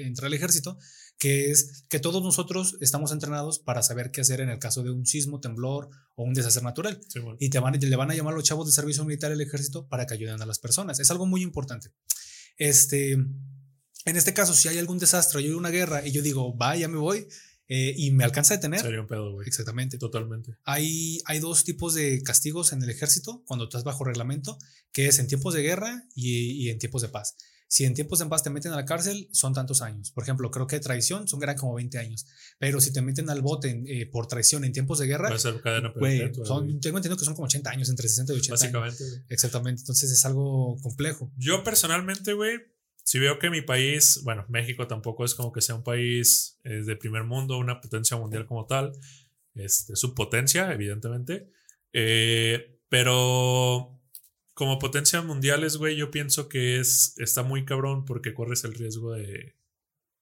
[0.00, 0.78] entrar al ejército,
[1.18, 4.92] que es que todos nosotros estamos entrenados para saber qué hacer en el caso de
[4.92, 7.00] un sismo, temblor o un desastre natural.
[7.40, 9.88] Y te van, le van a llamar a los chavos de servicio militar al ejército
[9.88, 11.00] para que ayuden a las personas.
[11.00, 11.90] Es algo muy importante.
[12.58, 16.76] Este, en este caso, si hay algún desastre, hay una guerra y yo digo, va,
[16.76, 17.26] ya me voy,
[17.72, 18.80] eh, y me alcanza a detener.
[18.80, 19.46] Sería un pedo, güey.
[19.46, 19.96] Exactamente.
[19.96, 20.56] Totalmente.
[20.64, 24.58] Hay, hay dos tipos de castigos en el ejército cuando estás bajo reglamento,
[24.92, 27.36] que es en tiempos de guerra y, y en tiempos de paz.
[27.68, 30.10] Si en tiempos de paz te meten a la cárcel, son tantos años.
[30.10, 32.26] Por ejemplo, creo que de traición son eran como 20 años.
[32.58, 35.92] Pero si te meten al bote eh, por traición en tiempos de guerra, cadena
[36.44, 39.22] son, tengo entendido que son como 80 años, entre 60 y 80 Básicamente, años.
[39.28, 39.82] Exactamente.
[39.82, 41.32] Entonces es algo complejo.
[41.36, 42.58] Yo personalmente, güey,
[43.04, 46.82] si veo que mi país, bueno, México tampoco es como que sea un país eh,
[46.84, 48.92] de primer mundo, una potencia mundial como tal,
[49.54, 51.50] este, su potencia, evidentemente,
[51.92, 54.00] eh, pero
[54.54, 59.12] como potencia mundiales, güey, yo pienso que es, está muy cabrón porque corres el riesgo
[59.12, 59.54] de...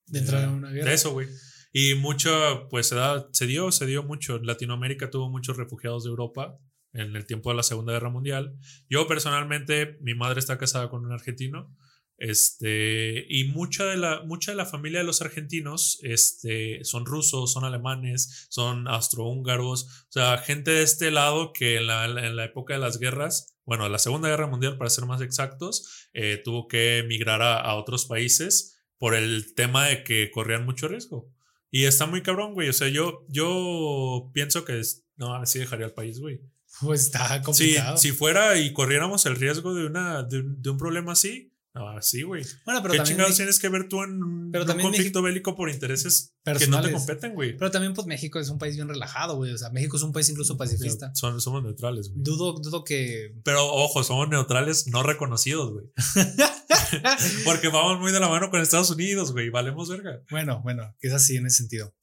[0.06, 0.88] De entrar en una guerra.
[0.88, 1.28] De eso, güey.
[1.72, 4.38] Y mucho, pues se, da, se dio, se dio mucho.
[4.38, 6.58] Latinoamérica tuvo muchos refugiados de Europa
[6.92, 8.56] en el tiempo de la Segunda Guerra Mundial.
[8.88, 11.74] Yo personalmente, mi madre está casada con un argentino.
[12.18, 17.52] Este, y mucha de, la, mucha de la familia de los argentinos este, son rusos,
[17.52, 22.44] son alemanes, son austrohúngaros, o sea, gente de este lado que en la, en la
[22.44, 26.66] época de las guerras, bueno, la Segunda Guerra Mundial, para ser más exactos, eh, tuvo
[26.66, 31.32] que emigrar a, a, otros países por el tema de que corrían mucho riesgo.
[31.70, 32.68] Y está muy cabrón, güey.
[32.70, 34.80] O sea, yo, yo pienso que
[35.16, 36.40] no, así dejaría el país, güey.
[36.80, 37.96] Pues está complicado.
[37.98, 41.52] Si, si fuera y corriéramos el riesgo de, una, de, de un problema así,
[41.86, 42.44] Ah, sí, güey.
[42.64, 46.66] Bueno, pero ¿Qué chingados tienes que ver tú en un conflicto bélico por intereses que
[46.66, 47.56] no te competen, güey?
[47.56, 49.52] Pero también, pues México es un país bien relajado, güey.
[49.52, 51.14] O sea, México es un país incluso pacifista.
[51.14, 52.22] Son, somos neutrales, güey.
[52.22, 53.34] Dudo, dudo que.
[53.44, 55.86] Pero ojo, somos neutrales no reconocidos, güey.
[57.44, 59.50] Porque vamos muy de la mano con Estados Unidos, güey.
[59.50, 60.22] Valemos verga.
[60.30, 61.94] Bueno, bueno, es así en ese sentido.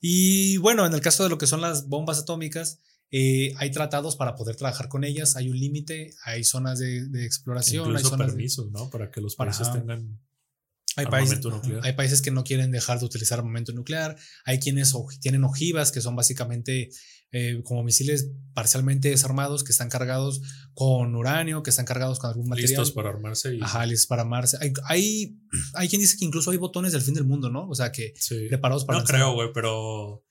[0.00, 2.80] Y bueno, en el caso de lo que son las bombas atómicas,
[3.16, 7.24] eh, hay tratados para poder trabajar con ellas, hay un límite, hay zonas de, de
[7.24, 8.90] exploración, Incluso hay zonas de- permisos, ¿no?
[8.90, 9.78] Para que los países ajá.
[9.78, 10.18] tengan
[10.96, 11.80] hay países, armamento nuclear.
[11.86, 16.00] hay países que no quieren dejar de utilizar armamento nuclear, hay quienes tienen ojivas, que
[16.00, 16.90] son básicamente
[17.32, 20.40] eh, como misiles parcialmente desarmados, que están cargados
[20.72, 22.68] con uranio, que están cargados con algún material.
[22.70, 24.54] listos para armarse y Ajá, listos para Mars.
[24.60, 25.36] Hay, hay,
[25.74, 27.68] hay quien dice que incluso hay botones del fin del mundo, ¿no?
[27.68, 28.46] O sea, que sí.
[28.48, 29.16] preparados para No lanzar.
[29.16, 30.24] creo, güey, pero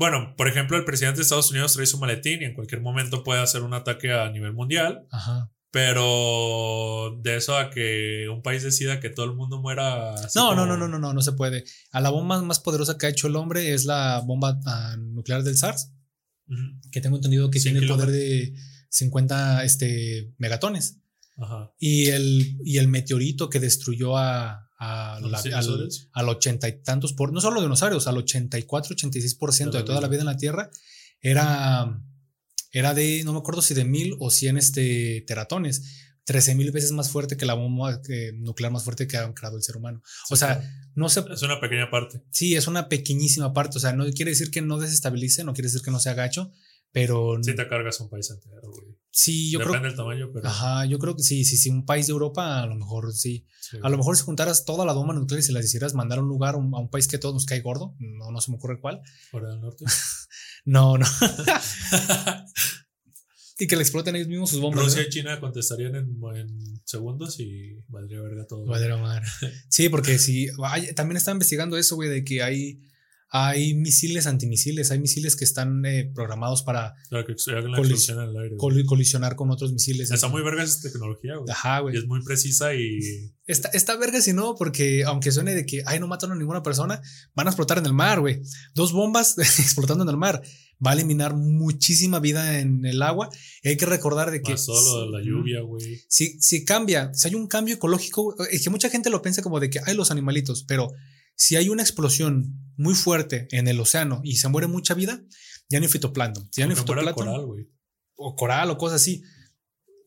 [0.00, 3.22] bueno, por ejemplo, el presidente de Estados Unidos trae su maletín y en cualquier momento
[3.22, 5.52] puede hacer un ataque a nivel mundial, Ajá.
[5.70, 10.14] pero de eso a que un país decida que todo el mundo muera.
[10.34, 11.64] No, no, no, no, no, no, no se puede.
[11.92, 15.42] A la bomba más poderosa que ha hecho el hombre es la bomba ah, nuclear
[15.42, 15.92] del SARS,
[16.90, 18.54] que tengo entendido que 100 tiene el poder de
[18.88, 20.96] 50 este, megatones.
[21.36, 21.74] Ajá.
[21.78, 26.66] Y el, y el meteorito que destruyó a, a ¿A los la- al, al ochenta
[26.66, 30.20] y tantos por, no solo dinosaurios, al 84, 86% de, De toda la vida.
[30.20, 30.70] en la Tierra
[31.20, 32.02] era,
[32.72, 36.06] era de, no me acuerdo si de mil o cien este, teratones.
[36.24, 38.00] 13 mil veces más fuerte que la bomba
[38.34, 40.00] nuclear más fuerte que ha creado el ser humano.
[40.30, 40.74] O sea, claro.
[40.94, 42.22] no se, es una pequeña parte.
[42.30, 43.78] Sí, es una pequeñísima parte.
[43.78, 46.52] O sea, no quiere decir que no desestabilice, no quiere decir que no sea gacho,
[46.92, 48.96] pero Si te cargas un país entero, güey.
[49.10, 49.90] sí, yo Depende creo.
[49.90, 50.48] del tamaño, pero.
[50.48, 53.46] Ajá, yo creo que sí, sí, sí, un país de Europa, a lo mejor sí.
[53.60, 53.78] sí.
[53.82, 56.22] A lo mejor si juntaras toda la bomba nuclear y se la hicieras mandar a
[56.22, 58.80] un lugar, a un país que todos nos cae gordo, no, no se me ocurre
[58.80, 59.00] cuál.
[59.30, 59.84] Corea del Norte.
[60.66, 61.06] No, no.
[63.58, 64.84] y que le exploten ellos mismos sus bombas.
[64.84, 65.06] Rusia ¿no?
[65.06, 68.64] y China contestarían en, en segundos y valdría verga todo.
[68.66, 69.26] Madre madre.
[69.68, 72.80] Sí, porque sí, hay- también estaba investigando eso, güey, de que hay,
[73.32, 78.36] hay misiles antimisiles, hay misiles que están eh, programados para Para que la Colis- el
[78.36, 78.56] aire.
[78.56, 80.10] col- colisionar con otros misiles.
[80.10, 81.48] Está muy verga esa tecnología, güey.
[81.50, 81.96] Ajá, Y güey.
[81.96, 82.98] es muy precisa y.
[83.46, 86.62] Está, está verga si no, porque aunque suene de que, ay, no mataron a ninguna
[86.62, 87.00] persona,
[87.34, 88.42] van a explotar en el mar, güey.
[88.74, 90.42] Dos bombas explotando en el mar.
[90.84, 93.28] Va a eliminar muchísima vida en el agua.
[93.62, 94.52] Y hay que recordar de que...
[94.52, 96.00] Más solo la lluvia, güey.
[96.08, 99.60] Si, si cambia, si hay un cambio ecológico, es que mucha gente lo piensa como
[99.60, 100.92] de que hay los animalitos, pero
[101.40, 105.24] si hay una explosión muy fuerte en el océano y se muere mucha vida,
[105.70, 106.50] ya no hay fitoplancton.
[106.52, 107.66] Si ya no hay fitoplancton, coral,
[108.14, 109.22] o coral o cosas así,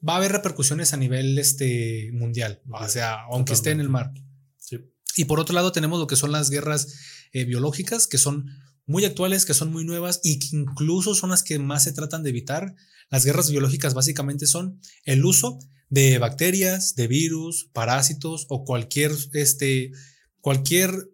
[0.07, 2.61] va a haber repercusiones a nivel este, mundial.
[2.69, 4.13] O sea, aunque esté en el mar.
[4.57, 4.77] Sí.
[5.15, 6.99] Y por otro lado tenemos lo que son las guerras
[7.31, 8.45] eh, biológicas, que son
[8.85, 12.21] muy actuales, que son muy nuevas y que incluso son las que más se tratan
[12.21, 12.75] de evitar.
[13.09, 15.57] Las guerras biológicas básicamente son el uso
[15.89, 19.93] de bacterias, de virus, parásitos o cualquier, este,
[20.41, 21.09] cualquier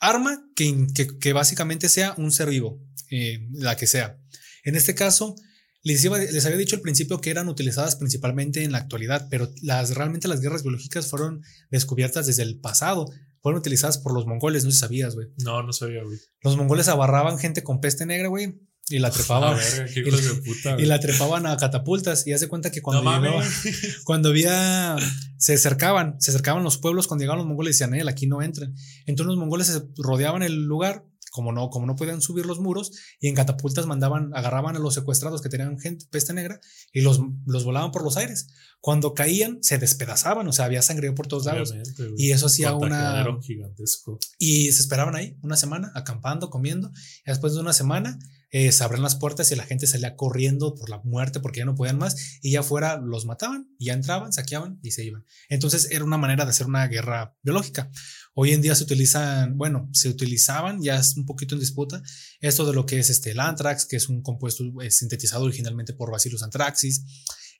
[0.00, 2.80] arma que, que, que básicamente sea un ser vivo,
[3.10, 4.18] eh, la que sea.
[4.64, 5.34] En este caso,
[5.82, 9.50] les, iba- les había dicho al principio que eran utilizadas principalmente en la actualidad, pero
[9.62, 13.06] las, realmente las guerras biológicas fueron descubiertas desde el pasado.
[13.42, 15.28] Fueron utilizadas por los mongoles, no sé si sabías, güey.
[15.44, 16.18] No, no sabía, güey.
[16.42, 18.54] Los mongoles abarraban gente con peste negra, güey,
[18.88, 19.56] y la trepaban.
[19.56, 20.76] ver, y de puta.
[20.78, 24.00] y la trepaban a catapultas y hace cuenta que No cuando llegaba- mames.
[24.04, 24.96] cuando había
[25.38, 28.74] se acercaban, se acercaban los pueblos cuando llegaban los mongoles decían, él aquí no entren.
[29.06, 32.92] Entonces los mongoles se rodeaban el lugar, como no como no podían subir los muros
[33.20, 36.60] y en catapultas mandaban agarraban a los secuestrados que tenían gente peste negra
[36.92, 38.46] y los los volaban por los aires.
[38.80, 41.74] Cuando caían se despedazaban, o sea, había sangre por todos lados.
[42.18, 44.18] Y eso hacía una gigantesco.
[44.38, 46.90] y se esperaban ahí una semana, acampando, comiendo.
[47.26, 48.18] Y después de una semana
[48.54, 51.64] eh, se abren las puertas y la gente salía corriendo por la muerte porque ya
[51.64, 52.38] no podían más.
[52.40, 55.24] Y ya afuera los mataban y ya entraban, saqueaban y se iban.
[55.48, 57.90] Entonces era una manera de hacer una guerra biológica.
[58.32, 62.00] Hoy en día se utilizan, bueno, se utilizaban, ya es un poquito en disputa,
[62.38, 65.92] esto de lo que es este, el anthrax, que es un compuesto eh, sintetizado originalmente
[65.92, 67.04] por Bacillus anthraxis.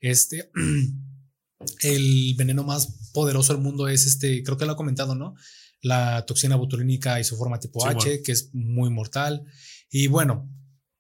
[0.00, 0.52] Este,
[1.80, 5.34] el veneno más poderoso del mundo es este, creo que lo ha comentado, ¿no?
[5.82, 8.22] La toxina botulínica y su forma tipo Sí, H, bueno.
[8.24, 9.42] que es muy mortal.
[9.90, 10.48] Y bueno,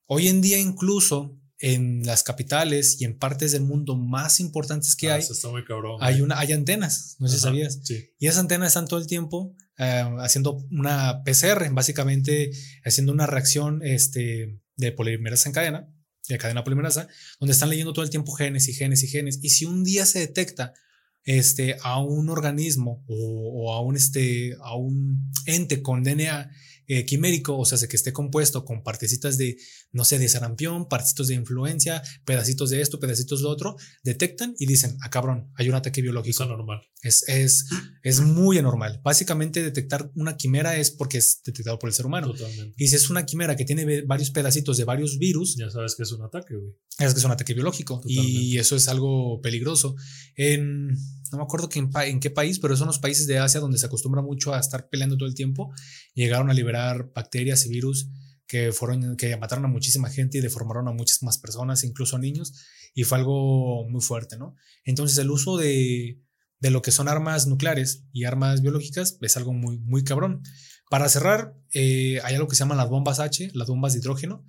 [0.06, 5.10] hoy en día incluso en las capitales y en partes del mundo más importantes que
[5.10, 5.98] Ah, hay, eso está muy cabrón.
[6.00, 7.80] hay, una, hay antenas, no sé si sabías.
[7.82, 8.10] Sí.
[8.18, 12.50] Y esas antenas están todo el tiempo eh, haciendo una PCR, básicamente
[12.84, 15.88] haciendo una reacción este, de polimerasa en cadena,
[16.28, 17.08] de cadena polimerasa,
[17.40, 19.38] donde están leyendo todo el tiempo genes y genes y genes.
[19.42, 20.74] Y si un día se detecta
[21.22, 26.50] este, a un organismo o, o a, un, este, a un ente con DNA
[26.86, 29.56] eh, quimérico, o sea, que esté compuesto con partecitas de,
[29.92, 34.66] no sé, de sarampión, partecitos de influencia, pedacitos de esto, pedacitos de otro, detectan y
[34.66, 36.42] dicen, ah, cabrón, hay un ataque biológico.
[36.42, 36.82] Es normal.
[37.02, 37.66] Es, es,
[38.02, 39.00] es muy anormal.
[39.04, 42.32] Básicamente detectar una quimera es porque es detectado por el ser humano.
[42.32, 42.74] Totalmente.
[42.82, 46.02] Y si es una quimera que tiene varios pedacitos de varios virus, Ya sabes que
[46.02, 46.72] es un ataque, güey.
[46.98, 48.00] es que es un ataque biológico.
[48.06, 48.58] Y Totalmente.
[48.60, 49.96] eso es algo peligroso.
[50.36, 50.96] En,
[51.34, 53.86] no me acuerdo que en, qué país, pero son los países de Asia donde se
[53.86, 55.72] acostumbra mucho a estar peleando todo el tiempo.
[56.14, 58.08] Llegaron a liberar bacterias y virus
[58.46, 62.18] que fueron, que mataron a muchísima gente y deformaron a muchas más personas, incluso a
[62.18, 62.52] niños,
[62.94, 64.54] y fue algo muy fuerte, ¿no?
[64.84, 66.20] Entonces el uso de,
[66.60, 70.42] de lo que son armas nucleares y armas biológicas es algo muy, muy cabrón.
[70.90, 74.46] Para cerrar, eh, hay algo que se llama las bombas H, las bombas de hidrógeno,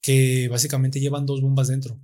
[0.00, 2.00] que básicamente llevan dos bombas dentro.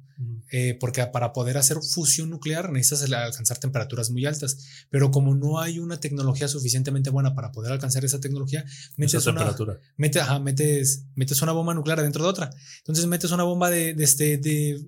[0.53, 5.59] Eh, porque para poder hacer fusión nuclear necesitas alcanzar temperaturas muy altas, pero como no
[5.59, 8.65] hay una tecnología suficientemente buena para poder alcanzar esa tecnología,
[8.97, 9.57] metes, una,
[9.97, 12.51] metes, metes, una bomba nuclear dentro de otra.
[12.79, 14.87] Entonces metes una bomba de, de, este, de,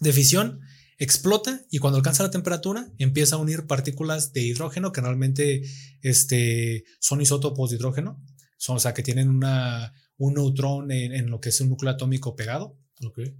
[0.00, 0.60] de fisión,
[0.98, 5.62] explota y cuando alcanza la temperatura empieza a unir partículas de hidrógeno que realmente
[6.02, 8.22] este, son isótopos de hidrógeno,
[8.58, 12.36] son, o sea, que tienen una, un neutrón en, lo que es un núcleo atómico
[12.36, 12.78] pegado.
[13.02, 13.34] Okay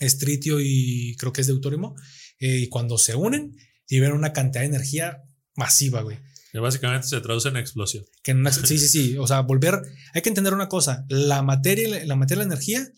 [0.00, 1.94] es tritio y creo que es deutórico.
[2.38, 3.56] Eh, y cuando se unen,
[3.88, 5.22] liberan una cantidad de energía
[5.56, 6.18] masiva, güey.
[6.52, 8.04] Que básicamente se traduce en explosión.
[8.22, 8.32] Que
[8.64, 9.18] sí, sí, sí.
[9.18, 9.80] O sea, volver.
[10.12, 12.88] Hay que entender una cosa: la materia, la materia y la energía,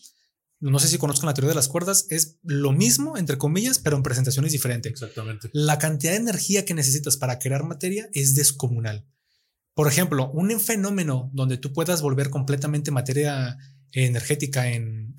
[0.61, 3.97] no sé si conozcan la teoría de las cuerdas, es lo mismo, entre comillas, pero
[3.97, 4.93] en presentaciones diferentes.
[4.93, 5.51] Exactamente.
[5.53, 9.07] La cantidad de energía que necesitas para crear materia es descomunal.
[9.75, 13.59] Por ejemplo, un fenómeno donde tú puedas volver completamente materia
[13.93, 15.15] energética en,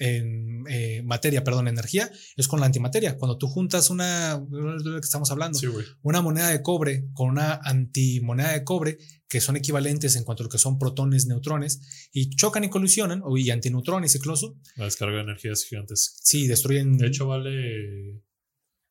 [0.70, 3.18] eh, materia, perdón, energía, es con la antimateria.
[3.18, 5.60] Cuando tú juntas una, que estamos hablando,
[6.02, 8.98] una moneda de cobre con una antimoneda de cobre,
[9.30, 13.22] que son equivalentes en cuanto a lo que son protones, neutrones, y chocan y colisionan,
[13.24, 14.58] o y antineutrones incluso.
[14.76, 16.18] La descarga de energías gigantes.
[16.22, 16.98] Sí, destruyen.
[16.98, 18.27] De hecho, vale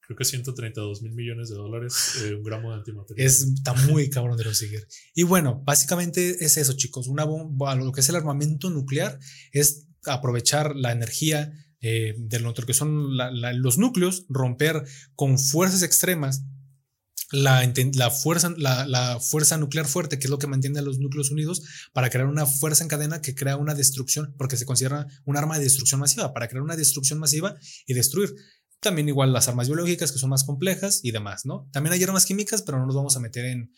[0.07, 3.25] creo que 132 mil millones de dólares eh, un gramo de antimateria.
[3.25, 4.87] Es, está muy cabrón de conseguir.
[5.15, 7.09] Y bueno, básicamente es eso, chicos.
[7.09, 9.19] Una lo que es el armamento nuclear
[9.53, 14.85] es aprovechar la energía eh, de que son los núcleos, romper
[15.15, 16.45] con fuerzas extremas
[17.33, 21.63] la, fuerza, la, fuerza nuclear fuerte, que es lo que mantiene a los núcleos unidos,
[21.93, 25.59] para crear una fuerza en cadena que crea una destrucción, porque se considera un arma
[25.59, 28.35] de destrucción masiva, para crear una destrucción masiva y destruir.
[28.87, 31.69] También igual las armas biológicas que son más complejas y demás, ¿no?
[31.73, 33.73] También hay armas químicas, pero no nos vamos a meter en,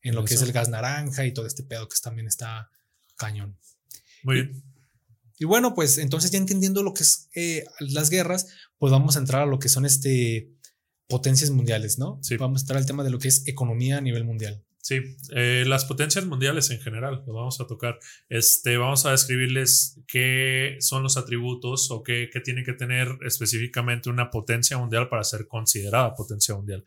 [0.00, 2.70] en lo que es el gas naranja y todo este pedo que también está
[3.16, 3.58] cañón.
[4.22, 4.62] Muy bien.
[5.38, 8.46] Y, bueno, pues entonces ya entendiendo lo que es eh, las guerras,
[8.78, 10.50] pues vamos a entrar a lo que son este
[11.08, 12.18] potencias mundiales, ¿no?
[12.22, 12.38] Sí.
[12.38, 14.63] Vamos a entrar al tema de lo que es economía a nivel mundial.
[14.84, 15.00] Sí,
[15.34, 17.98] eh, las potencias mundiales en general, lo vamos a tocar.
[18.28, 24.10] Este, vamos a describirles qué son los atributos o qué, qué tiene que tener específicamente
[24.10, 26.84] una potencia mundial para ser considerada potencia mundial.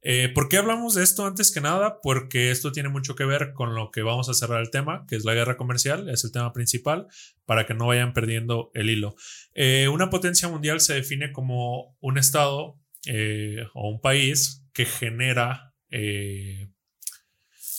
[0.00, 2.00] Eh, ¿Por qué hablamos de esto antes que nada?
[2.00, 5.16] Porque esto tiene mucho que ver con lo que vamos a cerrar el tema, que
[5.16, 7.08] es la guerra comercial, es el tema principal,
[7.44, 9.16] para que no vayan perdiendo el hilo.
[9.52, 12.80] Eh, una potencia mundial se define como un estado
[13.74, 15.74] o un país que genera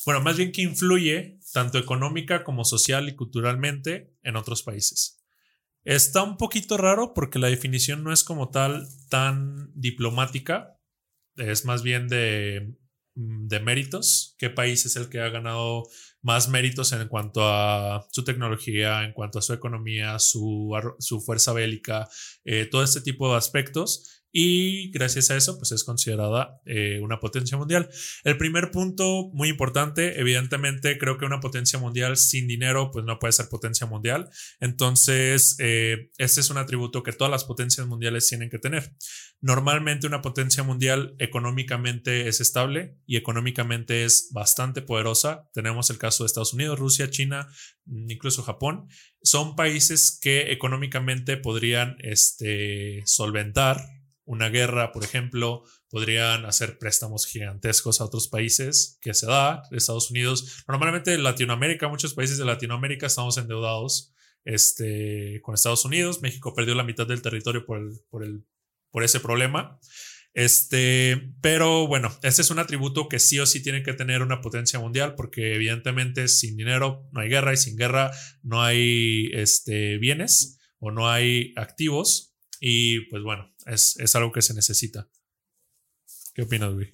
[0.05, 5.23] bueno, más bien que influye tanto económica como social y culturalmente en otros países.
[5.83, 10.79] Está un poquito raro porque la definición no es como tal tan diplomática,
[11.35, 12.75] es más bien de,
[13.15, 15.83] mm, de méritos, qué país es el que ha ganado
[16.21, 21.53] más méritos en cuanto a su tecnología, en cuanto a su economía, su, su fuerza
[21.53, 22.09] bélica,
[22.43, 27.21] eh, todo este tipo de aspectos y gracias a eso pues es considerada eh, una
[27.21, 27.89] potencia mundial.
[28.25, 33.17] El primer punto muy importante, evidentemente creo que una potencia mundial sin dinero pues no
[33.17, 34.29] puede ser potencia mundial,
[34.59, 38.91] entonces eh, este es un atributo que todas las potencias mundiales tienen que tener.
[39.39, 45.49] Normalmente una potencia mundial económicamente es estable y económicamente es bastante poderosa.
[45.53, 47.47] Tenemos el caso de Estados Unidos, Rusia, China,
[47.85, 48.89] incluso Japón.
[49.23, 53.94] Son países que económicamente podrían este, solventar
[54.25, 60.11] una guerra, por ejemplo, podrían hacer préstamos gigantescos a otros países que se da, Estados
[60.11, 60.63] Unidos.
[60.67, 64.13] Normalmente en Latinoamérica, muchos países de Latinoamérica estamos endeudados
[64.43, 66.21] este, con Estados Unidos.
[66.21, 68.45] México perdió la mitad del territorio por, por, el,
[68.91, 69.79] por ese problema.
[70.33, 74.41] Este, pero bueno, este es un atributo que sí o sí tiene que tener una
[74.41, 78.11] potencia mundial porque evidentemente sin dinero no hay guerra y sin guerra
[78.43, 82.35] no hay este, bienes o no hay activos.
[82.59, 85.09] Y pues bueno, es, algo que se necesita.
[86.33, 86.93] ¿Qué opinas, güey?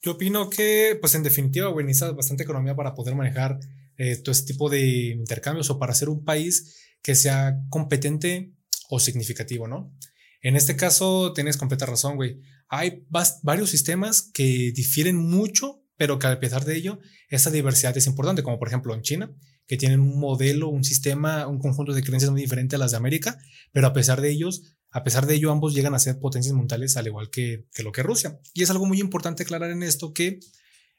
[0.00, 3.60] Yo opino que, pues en definitiva, güey, necesitas bastante economía para poder manejar
[3.96, 8.52] eh, todo este tipo de intercambios o para ser un país que sea competente
[8.88, 9.94] o significativo, ¿no?
[10.40, 12.40] En este caso, tienes completa razón, güey.
[12.68, 13.04] Hay
[13.42, 18.42] varios sistemas que difieren mucho, pero que a pesar de ello, esa diversidad es importante,
[18.42, 19.32] como por ejemplo en China,
[19.66, 22.96] que tienen un modelo, un sistema, un conjunto de creencias muy diferente a las de
[22.96, 23.38] América,
[23.70, 26.96] pero a pesar de ellos, a pesar de ello, ambos llegan a ser potencias mundiales
[26.96, 28.38] al igual que, lo que Rusia.
[28.52, 30.38] Y es algo muy importante aclarar en esto que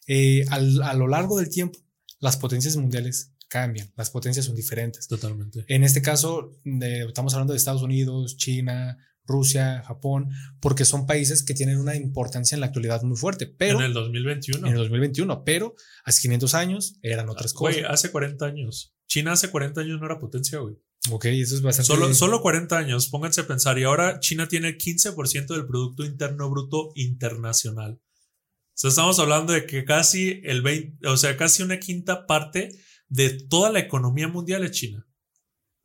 [0.07, 1.79] eh, a lo largo del tiempo,
[2.19, 5.07] las potencias mundiales cambian, las potencias son diferentes.
[5.07, 5.63] Totalmente.
[5.67, 6.59] En este caso,
[7.07, 10.29] estamos hablando de Estados Unidos, China, Rusia, Japón,
[10.59, 13.45] porque son países que tienen una importancia en la actualidad muy fuerte.
[13.45, 14.67] Pero, en el 2021.
[14.67, 17.75] En el 2021, pero hace 500 años eran otras cosas.
[17.75, 18.95] Güey, hace 40 años.
[19.07, 20.75] China hace 40 años no era potencia, güey.
[21.11, 21.87] Ok, eso es bastante.
[21.87, 23.77] Solo, solo 40 años, pónganse a pensar.
[23.77, 27.99] Y ahora China tiene el 15% del Producto Interno Bruto Internacional.
[27.99, 32.69] O sea, estamos hablando de que casi el 20, o sea, casi una quinta parte
[33.07, 35.05] de toda la economía mundial es China.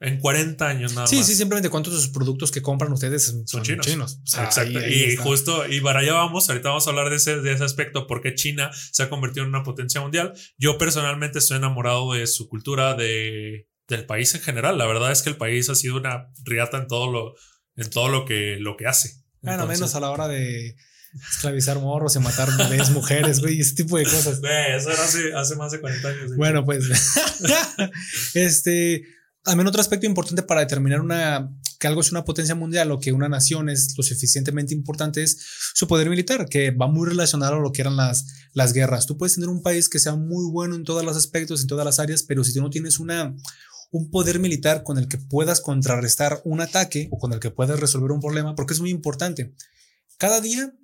[0.00, 1.26] En 40 años nada sí, más.
[1.26, 4.20] Sí, sí, simplemente cuántos de sus productos que compran ustedes son, chinos.
[4.24, 4.78] Exacto.
[4.86, 8.06] y justo, y para allá vamos, ahorita vamos a hablar de ese, de ese aspecto,
[8.06, 10.32] porque China se ha convertido en una potencia mundial.
[10.56, 14.78] Yo personalmente estoy enamorado de su cultura, de, del país en general.
[14.78, 17.34] La verdad es que el país ha sido una riata en todo lo,
[17.76, 19.24] en todo lo que, lo que hace.
[19.40, 20.76] Bueno, menos a la hora de
[21.30, 24.38] esclavizar morros y matar bebés, mujeres, güey, ese tipo de cosas.
[24.76, 26.36] eso era hace, hace más de 40 años.
[26.36, 26.84] Bueno, pues,
[28.34, 29.04] este,
[29.42, 33.12] también otro aspecto importante para determinar una, que algo es una potencia mundial o que
[33.12, 35.38] una nación es lo suficientemente importante es
[35.74, 39.06] su poder militar, que va muy relacionado a lo que eran las, las guerras.
[39.06, 41.86] Tú puedes tener un país que sea muy bueno en todos los aspectos, en todas
[41.86, 43.34] las áreas, pero si tú no tienes una,
[43.90, 47.80] un poder militar con el que puedas contrarrestar un ataque o con el que puedas
[47.80, 49.54] resolver un problema, porque es muy importante.
[50.18, 50.74] Cada día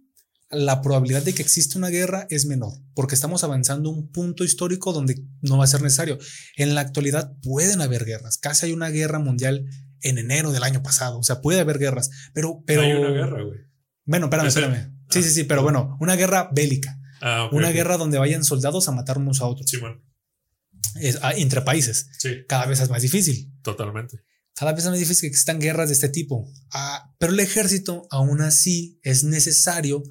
[0.51, 4.93] la probabilidad de que exista una guerra es menor, porque estamos avanzando un punto histórico
[4.93, 6.19] donde no va a ser necesario.
[6.57, 9.67] En la actualidad pueden haber guerras, casi hay una guerra mundial
[10.01, 12.63] en enero del año pasado, o sea, puede haber guerras, pero...
[12.67, 13.59] pero hay una guerra, güey.
[14.05, 14.95] Bueno, espérame, espérame.
[15.09, 17.01] Sí, sí, sí, pero bueno, una guerra bélica.
[17.21, 19.71] Ah, una guerra donde vayan soldados a matar unos a otros.
[19.71, 20.03] Sí, bueno.
[21.23, 22.09] Ah, entre países.
[22.19, 22.45] Sí.
[22.49, 23.53] Cada vez es más difícil.
[23.63, 24.21] Totalmente.
[24.55, 26.49] Cada vez es más difícil que existan guerras de este tipo.
[26.73, 30.03] Ah, pero el ejército aún así es necesario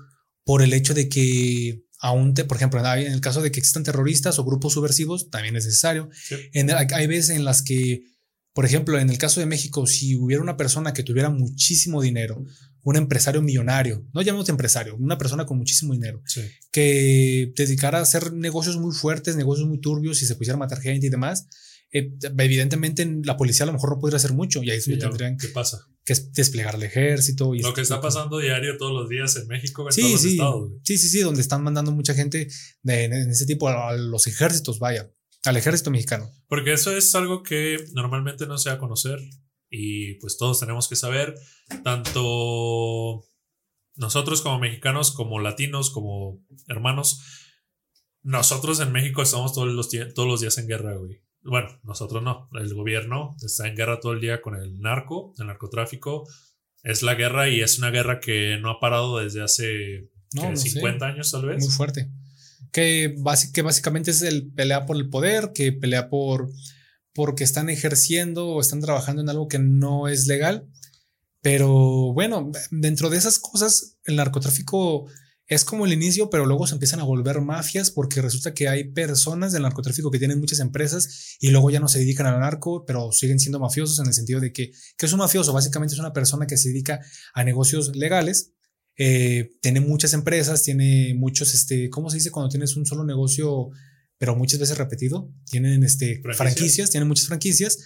[0.43, 3.83] por el hecho de que aún, te, por ejemplo, en el caso de que existan
[3.83, 6.09] terroristas o grupos subversivos, también es necesario.
[6.51, 8.03] En, hay veces en las que,
[8.53, 12.43] por ejemplo, en el caso de México, si hubiera una persona que tuviera muchísimo dinero,
[12.83, 16.21] un empresario millonario, no llamamos empresario, una persona con muchísimo dinero,
[16.71, 20.81] que dedicara a hacer negocios muy fuertes, negocios muy turbios y se pusiera a matar
[20.81, 21.47] gente y demás,
[21.95, 25.37] eh, evidentemente la policía a lo mejor no podría hacer mucho y ahí sí, tendrían
[25.37, 25.87] ¿Qué pasa?
[26.03, 27.53] que desplegar el ejército.
[27.53, 30.39] Y lo que está pasando diario todos los días en México, en sí, todos sí.
[30.83, 32.47] Sí, sí, sí, donde están mandando mucha gente
[32.81, 35.09] de, en ese tipo a los ejércitos, vaya,
[35.43, 36.29] al ejército mexicano.
[36.47, 39.19] Porque eso es algo que normalmente no se va a conocer
[39.73, 41.35] y pues todos tenemos que saber,
[41.83, 43.25] tanto
[43.95, 47.21] nosotros como mexicanos, como latinos, como hermanos,
[48.21, 52.49] nosotros en México estamos todos los, todos los días en guerra, güey bueno, nosotros no,
[52.53, 56.27] el gobierno está en guerra todo el día con el narco, el narcotráfico.
[56.83, 61.31] Es la guerra y es una guerra que no ha parado desde hace 50 años
[61.31, 61.63] tal vez.
[61.63, 62.09] Muy fuerte.
[62.71, 63.15] Que,
[63.53, 66.49] que básicamente es el pelea por el poder, que pelea por
[67.13, 70.67] porque están ejerciendo o están trabajando en algo que no es legal.
[71.41, 75.07] Pero bueno, dentro de esas cosas, el narcotráfico
[75.47, 78.85] es como el inicio, pero luego se empiezan a volver mafias porque resulta que hay
[78.85, 82.85] personas del narcotráfico que tienen muchas empresas y luego ya no se dedican al narco,
[82.85, 85.99] pero siguen siendo mafiosos en el sentido de que, que es un mafioso, básicamente es
[85.99, 87.01] una persona que se dedica
[87.33, 88.53] a negocios legales,
[88.95, 93.69] eh, tiene muchas empresas, tiene muchos, este, ¿cómo se dice cuando tienes un solo negocio,
[94.17, 95.31] pero muchas veces repetido?
[95.49, 96.37] Tienen este, ¿Franquicias?
[96.37, 97.79] franquicias, tienen muchas franquicias.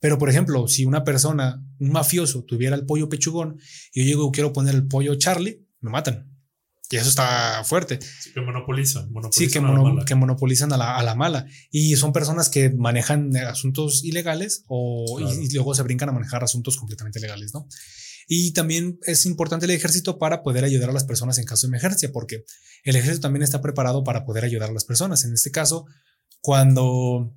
[0.00, 3.58] Pero, por ejemplo, si una persona, un mafioso, tuviera el pollo pechugón
[3.92, 6.34] y yo llego quiero poner el pollo Charlie, me matan.
[6.90, 7.98] Y eso está fuerte.
[8.00, 9.10] Sí, que monopolizan.
[9.32, 9.60] sí, que,
[10.14, 11.46] monopolizan a la, mala.
[11.70, 16.76] Y son personas que manejan asuntos ilegales o, y, luego se brincan a manejar asuntos
[16.76, 17.66] completamente legales, ¿no?
[18.26, 21.70] Y también es importante el ejército para poder ayudar a las personas en caso de
[21.70, 22.44] emergencia, porque
[22.84, 25.24] el ejército también está preparado para poder ayudar a las personas.
[25.24, 25.86] En este caso,
[26.40, 27.34] cuando,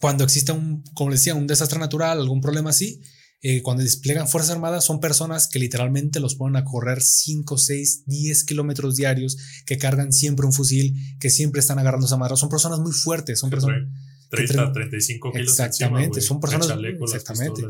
[0.00, 3.00] cuando existe un, como decía, un desastre natural, algún problema así,
[3.46, 8.04] eh, cuando despliegan Fuerzas Armadas son personas que literalmente los ponen a correr 5, 6,
[8.06, 9.36] 10 kilómetros diarios,
[9.66, 12.38] que cargan siempre un fusil, que siempre están agarrando esa madre.
[12.38, 13.82] Son personas muy fuertes, son personas...
[14.30, 15.48] 30, 35 kilos.
[15.50, 16.70] Exactamente, son personas...
[17.12, 17.62] Exactamente.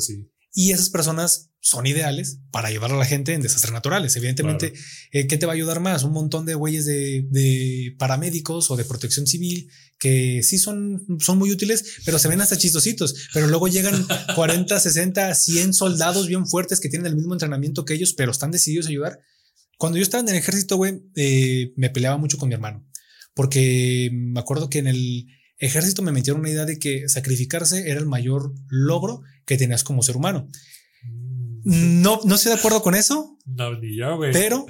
[0.56, 4.14] Y esas personas son ideales para ayudar a la gente en desastres naturales.
[4.14, 4.72] Evidentemente,
[5.10, 6.04] eh, ¿qué te va a ayudar más?
[6.04, 11.50] Un montón de güeyes de, paramédicos o de protección civil que sí son, son muy
[11.50, 13.28] útiles, pero se ven hasta chistositos.
[13.32, 17.94] Pero luego llegan 40, 60, 100 soldados bien fuertes que tienen el mismo entrenamiento que
[17.94, 19.18] ellos, pero están decididos a ayudar.
[19.76, 22.86] Cuando yo estaba en el ejército, güey, eh, me peleaba mucho con mi hermano,
[23.34, 25.26] porque me acuerdo que en el
[25.64, 30.02] ejército me metieron una idea de que sacrificarse era el mayor logro que tenías como
[30.02, 30.48] ser humano.
[31.64, 32.02] Mm.
[32.02, 33.38] No, no estoy de acuerdo con eso.
[33.46, 34.32] No, ni yo, güey.
[34.32, 34.66] Pero.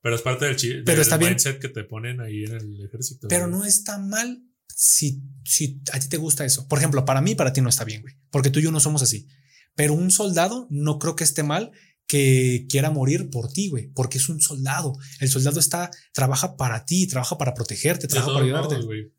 [0.00, 3.26] Pero es parte del, pero está mindset que te ponen ahí en el ejército.
[3.28, 6.68] Pero no está mal si, si a ti te gusta eso.
[6.68, 8.80] Por ejemplo, para mí, para ti no está bien, güey, porque tú y yo no
[8.80, 9.28] somos así.
[9.74, 11.72] Pero un soldado no creo que esté mal
[12.14, 14.96] que quiera morir por ti, güey, porque es un soldado.
[15.18, 18.76] El soldado está, trabaja para ti, trabaja para protegerte, trabaja para ayudarte.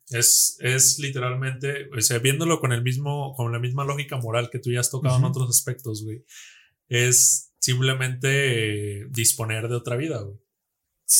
[0.08, 4.60] es, es literalmente, o sea, viéndolo con el mismo, con la misma lógica moral que
[4.60, 6.24] tú ya has tocado en otros aspectos, güey.
[6.88, 10.38] Es simplemente eh, disponer de otra vida, güey.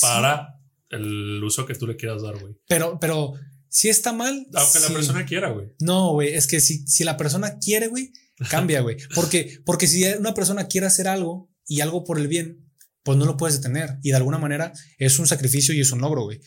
[0.00, 0.58] Para
[0.88, 2.54] el uso que tú le quieras dar, güey.
[2.66, 3.34] Pero, pero,
[3.68, 4.46] si está mal.
[4.54, 5.74] Aunque la persona quiera, güey.
[5.80, 8.14] No, güey, es que si, si la persona quiere, güey,
[8.48, 8.96] cambia, güey.
[9.14, 12.66] Porque, porque si una persona quiere hacer algo y algo por el bien,
[13.02, 13.98] pues no lo puedes detener.
[14.02, 16.40] Y de alguna manera es un sacrificio y es un logro, güey.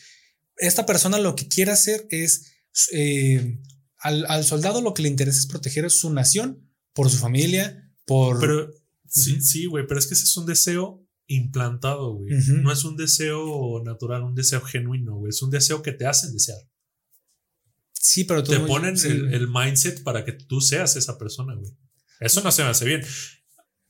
[0.56, 2.52] Esta persona lo que quiere hacer es,
[2.92, 3.60] eh,
[3.98, 8.40] al, soldado lo que le interesa es proteger su nación por su familia, por...
[8.40, 8.70] Pero
[9.06, 12.34] sí, sí, güey, pero es que ese es un deseo implantado, güey.
[12.62, 15.30] No es un deseo natural, un deseo genuino, güey.
[15.30, 16.58] Es un deseo que te hacen desear.
[17.92, 21.70] Sí, pero tú te ponen el, el, mindset para que tú seas esa persona, güey.
[22.18, 23.02] Eso no se me hace bien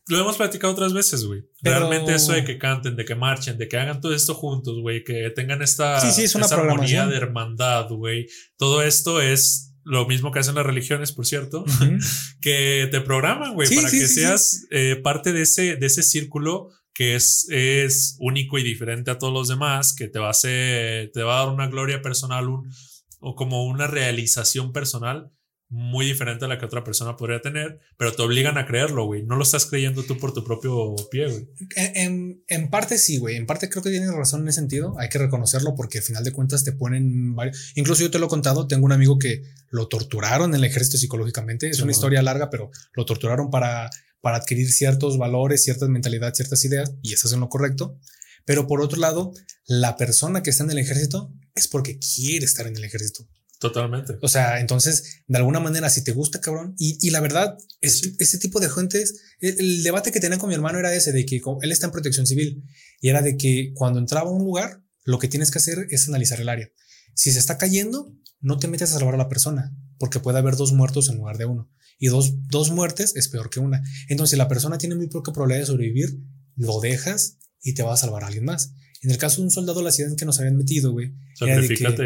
[0.09, 1.43] lo hemos platicado otras veces, güey.
[1.63, 5.05] Realmente eso de que canten, de que marchen, de que hagan todo esto juntos, güey,
[5.05, 8.27] que tengan esta, sí, sí, una armonía de hermandad, güey.
[8.57, 11.65] Todo esto es lo mismo que hacen las religiones, por cierto,
[12.41, 17.15] que te programan, güey, para que seas eh, parte de ese, de ese círculo que
[17.15, 21.23] es, es único y diferente a todos los demás, que te va a hacer, te
[21.23, 22.71] va a dar una gloria personal, un,
[23.21, 25.31] o como una realización personal
[25.71, 29.23] muy diferente a la que otra persona podría tener, pero te obligan a creerlo, güey.
[29.23, 31.49] No lo estás creyendo tú por tu propio pie, güey.
[31.77, 33.37] En, en, parte sí, güey.
[33.37, 34.99] En parte creo que tienes razón en ese sentido.
[34.99, 37.73] Hay que reconocerlo porque al final de cuentas te ponen varios.
[37.77, 38.67] Incluso yo te lo he contado.
[38.67, 41.71] Tengo un amigo que lo torturaron en el ejército psicológicamente.
[41.71, 43.91] Es una historia larga, pero lo torturaron para,
[44.21, 47.97] para adquirir ciertos valores, ciertas mentalidades, ciertas ideas y eso es en lo correcto.
[48.45, 49.33] Pero por otro lado,
[49.67, 53.29] la persona que está en el ejército es porque quiere estar en el ejército.
[53.61, 54.17] Totalmente.
[54.23, 58.39] O sea, entonces, de alguna manera, si te gusta, cabrón, y, la verdad, es, ese
[58.39, 61.71] tipo de gentes, el, debate que tenía con mi hermano era ese, de que él
[61.71, 62.65] está en protección civil,
[63.03, 66.09] y era de que cuando entraba a un lugar, lo que tienes que hacer es
[66.09, 66.71] analizar el área.
[67.15, 70.57] Si se está cayendo, no te metes a salvar a la persona, porque puede haber
[70.57, 71.71] dos muertos en lugar de uno.
[71.99, 73.83] Y dos, dos muertes es peor que una.
[74.09, 76.19] Entonces, si la persona tiene muy poca probabilidad de sobrevivir,
[76.57, 78.73] lo dejas y te va a salvar a alguien más.
[79.03, 81.15] En el caso de un soldado, la ciudad en que nos habían metido, güey.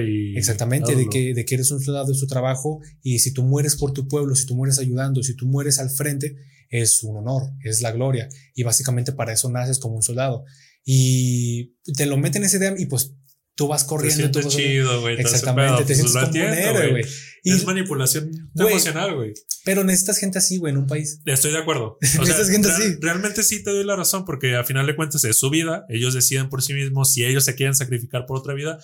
[0.03, 0.36] y.
[0.36, 3.74] Exactamente, de que, de que eres un soldado de su trabajo y si tú mueres
[3.74, 6.36] por tu pueblo, si tú mueres ayudando, si tú mueres al frente,
[6.70, 8.28] es un honor, es la gloria.
[8.55, 10.45] Y básicamente para eso naces como un soldado.
[10.84, 13.14] Y te lo meten ese idea y pues
[13.55, 14.30] tú vas corriendo.
[14.30, 15.20] Te chido, güey.
[15.20, 17.05] Exactamente, te pues, sientes como un héroe, güey.
[17.44, 19.34] Es manipulación emocional, güey.
[19.64, 21.20] Pero necesitas gente así, güey, en un país.
[21.26, 21.98] Estoy de acuerdo.
[22.00, 22.96] necesitas gente así.
[23.00, 25.84] Realmente sí te doy la razón, porque a final de cuentas es su vida.
[25.88, 28.78] Ellos deciden por sí mismos si ellos se quieren sacrificar por otra vida.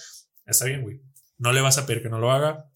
[0.46, 1.00] Está bien, güey.
[1.38, 2.66] No le vas a pedir que no lo haga,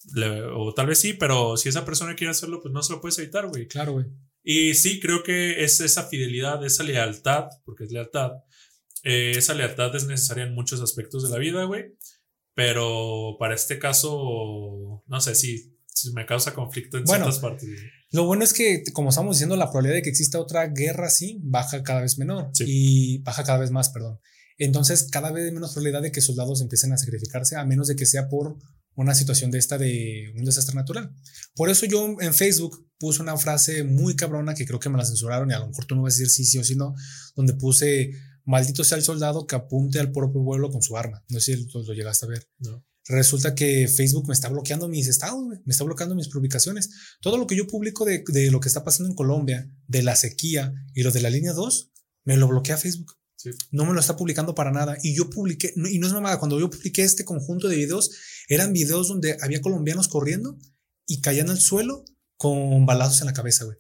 [0.55, 3.19] o tal vez sí, pero si esa persona quiere hacerlo, pues no se lo puedes
[3.19, 3.69] evitar, güey.
[3.69, 4.07] Claro, güey.
[4.43, 8.31] Y sí, creo que es esa fidelidad, esa lealtad, porque es lealtad,
[9.05, 11.95] eh, esa lealtad es necesaria en muchos aspectos de la vida, güey.
[12.55, 15.77] Pero para este caso, no sé si,
[16.15, 17.69] me causa conflicto en ciertas partes.
[18.11, 21.39] Lo bueno es que, como estamos diciendo, la probabilidad de que exista otra guerra así
[21.43, 24.21] baja cada vez menor y baja cada vez más, perdón.
[24.57, 28.07] Entonces, cada vez menos probabilidad de que soldados empiecen a sacrificarse, a menos de que
[28.07, 28.57] sea por
[28.95, 31.13] una situación de esta de un desastre natural.
[31.57, 35.05] Por eso yo en Facebook puse una frase muy cabrona que creo que me la
[35.05, 36.95] censuraron y a lo mejor tú no vas a decir sí, sí o sí no,
[37.35, 38.13] donde puse
[38.45, 41.25] maldito sea el soldado que apunte al propio vuelo con su arma.
[41.29, 42.49] No sé si lo, llegaste a ver.
[43.07, 46.91] Resulta que Facebook me está bloqueando mis estados, me está bloqueando mis publicaciones.
[47.21, 50.73] Todo lo que yo publico de, lo que está pasando en Colombia, de la sequía
[50.95, 51.93] y lo de la línea 2,
[52.25, 53.15] me lo bloquea Facebook.
[53.71, 54.97] No me lo está publicando para nada.
[55.03, 58.11] Y yo publiqué, y no es mamada, cuando yo publiqué este conjunto de videos,
[58.49, 60.59] eran videos donde había colombianos corriendo
[61.07, 62.07] y caían al suelo
[62.39, 63.77] con balazos en la cabeza, güey.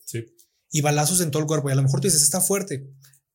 [0.70, 1.70] Y balazos en todo el cuerpo.
[1.70, 2.90] Y a lo mejor tú dices, está fuerte.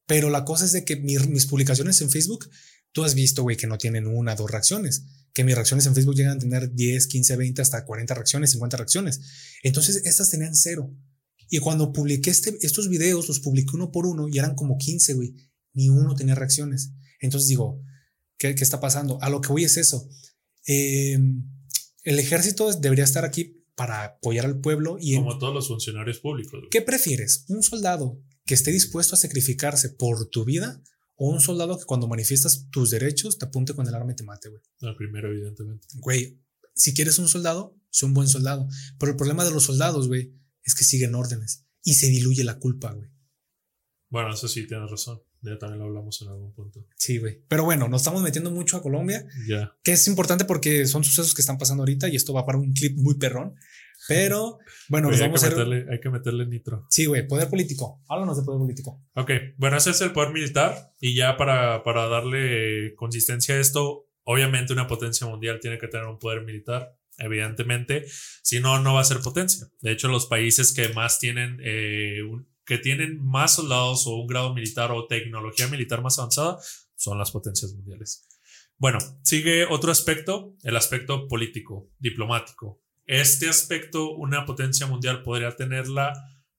[0.09, 2.49] Pero la cosa es de que mis publicaciones en Facebook,
[2.91, 5.05] tú has visto, güey, que no tienen una, dos reacciones.
[5.35, 8.77] Que mis reacciones en Facebook llegan a tener 10, 15, 20, hasta 40 reacciones, 50
[8.77, 9.21] reacciones.
[9.61, 10.91] Entonces, estas tenían cero.
[11.47, 15.13] Y cuando publiqué este, estos videos, los publiqué uno por uno y eran como 15,
[15.13, 15.35] güey.
[15.73, 16.91] Ni uno tenía reacciones.
[17.21, 17.79] Entonces digo,
[18.39, 19.21] ¿qué, qué está pasando?
[19.21, 20.09] A lo que voy es eso.
[20.65, 21.43] Em,
[22.03, 25.17] el ejército debería estar aquí para apoyar al pueblo y...
[25.17, 26.63] Como todos los funcionarios públicos.
[26.71, 27.45] ¿Qué prefieres?
[27.47, 30.81] ¿Un soldado que esté dispuesto a sacrificarse por tu vida
[31.17, 34.23] o un soldado que cuando manifiestas tus derechos te apunte con el arma y te
[34.23, 34.63] mate, güey.
[34.81, 35.87] El primero, evidentemente.
[35.99, 36.41] Güey,
[36.73, 38.67] si quieres un soldado, sé un buen soldado.
[38.97, 40.33] Pero el problema de los soldados, güey,
[40.63, 43.11] es que siguen órdenes y se diluye la culpa, güey.
[44.09, 45.21] Bueno, eso sí, tienes razón.
[45.41, 46.87] Ya también lo hablamos en algún punto.
[46.95, 47.43] Sí, güey.
[47.47, 49.27] Pero bueno, nos estamos metiendo mucho a Colombia.
[49.47, 49.77] Ya.
[49.83, 52.73] Que es importante porque son sucesos que están pasando ahorita y esto va para un
[52.73, 53.53] clip muy perrón.
[54.09, 55.51] Pero bueno, nos hay, que a hacer.
[55.51, 56.85] meterle, hay que meterle nitro.
[56.89, 58.01] Sí, güey, poder político.
[58.09, 59.01] Háblanos de poder político.
[59.15, 64.07] Ok, bueno, ese es el poder militar y ya para, para darle consistencia a esto,
[64.23, 68.05] obviamente una potencia mundial tiene que tener un poder militar, evidentemente,
[68.41, 69.67] si no, no va a ser potencia.
[69.81, 74.27] De hecho, los países que más tienen, eh, un- que tienen más soldados o un
[74.27, 76.59] grado militar o tecnología militar más avanzada
[76.95, 78.27] son las potencias mundiales.
[78.77, 82.81] Bueno, sigue otro aspecto, el aspecto político, diplomático.
[83.09, 86.13] Este aspecto, una potencia mundial podría tenerla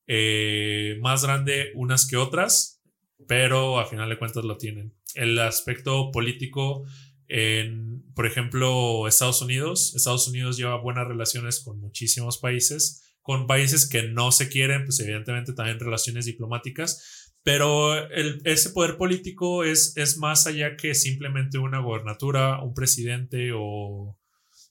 [0.09, 2.83] eh, más grande unas que otras,
[3.29, 4.93] pero a final de cuentas lo tienen.
[5.15, 6.83] El aspecto político,
[7.29, 9.95] en, por ejemplo, Estados Unidos.
[9.95, 14.99] Estados Unidos lleva buenas relaciones con muchísimos países, con países que no se quieren, pues
[14.99, 21.79] evidentemente también relaciones diplomáticas, pero ese poder político es, es más allá que simplemente una
[21.79, 24.20] gobernatura, un presidente o,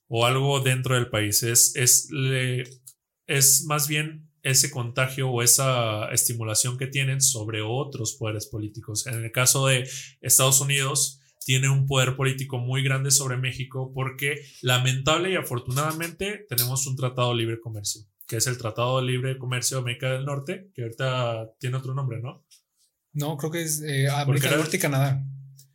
[0.09, 1.41] o algo dentro del país.
[1.43, 2.63] Es, es, le-
[3.27, 9.07] es más bien ese contagio o esa estimulación que tienen sobre otros poderes políticos.
[9.07, 9.87] En el caso de
[10.21, 16.85] Estados Unidos, tiene un poder político muy grande sobre México porque lamentable y afortunadamente tenemos
[16.87, 20.25] un tratado de libre comercio, que es el Tratado de Libre Comercio de América del
[20.25, 22.45] Norte, que ahorita tiene otro nombre, ¿no?
[23.13, 25.23] No, creo que es eh, América del Norte y Canadá.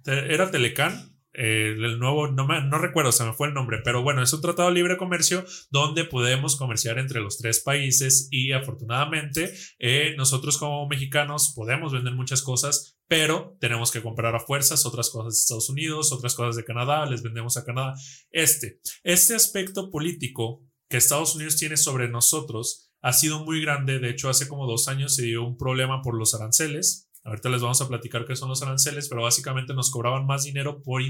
[0.06, 4.22] Era Telecan, el nuevo, no, me, no recuerdo, se me fue el nombre, pero bueno,
[4.22, 9.52] es un tratado de libre comercio donde podemos comerciar entre los tres países y afortunadamente
[9.78, 15.10] eh, nosotros como mexicanos podemos vender muchas cosas, pero tenemos que comprar a fuerzas otras
[15.10, 17.94] cosas de Estados Unidos, otras cosas de Canadá, les vendemos a Canadá.
[18.30, 24.08] Este, este aspecto político que Estados Unidos tiene sobre nosotros ha sido muy grande, de
[24.08, 27.03] hecho hace como dos años se dio un problema por los aranceles.
[27.24, 30.82] Ahorita les vamos a platicar qué son los aranceles, pero básicamente nos cobraban más dinero
[30.82, 31.02] por,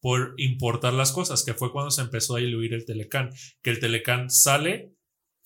[0.00, 3.30] por importar las cosas, que fue cuando se empezó a diluir el Telecán,
[3.62, 4.94] que el Telecán sale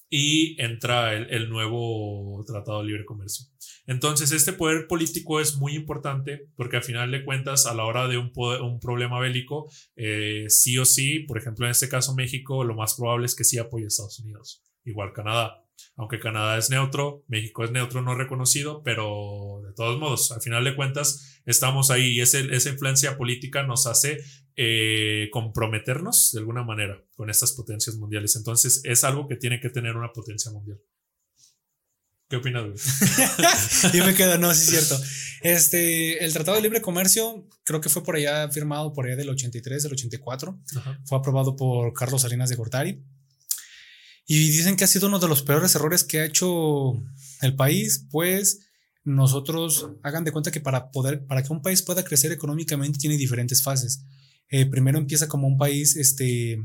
[0.08, 3.46] y entra el, nuevo Tratado de Libre Comercio.
[3.88, 8.06] Entonces, este poder político es muy importante porque al final de cuentas, a la hora
[8.06, 12.62] de un, un problema bélico, eh, sí o sí, por ejemplo, en este caso México,
[12.62, 15.65] lo más probable es que sí apoye a Estados Unidos, igual Canadá.
[15.96, 20.62] Aunque Canadá es neutro, México es neutro no reconocido, pero de todos modos, al final
[20.64, 24.18] de cuentas, estamos ahí y ese- esa influencia política nos hace
[24.56, 28.36] eh, comprometernos de alguna manera con estas potencias mundiales.
[28.36, 30.78] Entonces, es algo que tiene que tener una potencia mundial.
[32.28, 32.74] ¿Qué opinas, güey?
[33.94, 35.04] y me quedo, no, sí es cierto.
[35.42, 39.28] Este, el Tratado de Libre Comercio, creo que fue por allá firmado por allá del
[39.30, 40.58] 83, del 84.
[40.76, 41.00] Ajá.
[41.04, 43.04] Fue aprobado por Carlos Salinas de Gortari.
[44.26, 46.94] Y dicen que ha sido uno de los peores errores que ha hecho
[47.42, 48.60] el país, pues
[49.04, 53.16] nosotros hagan de cuenta que para poder, para que un país pueda crecer económicamente tiene
[53.16, 54.02] diferentes fases.
[54.48, 56.58] Eh, primero empieza como un país, este,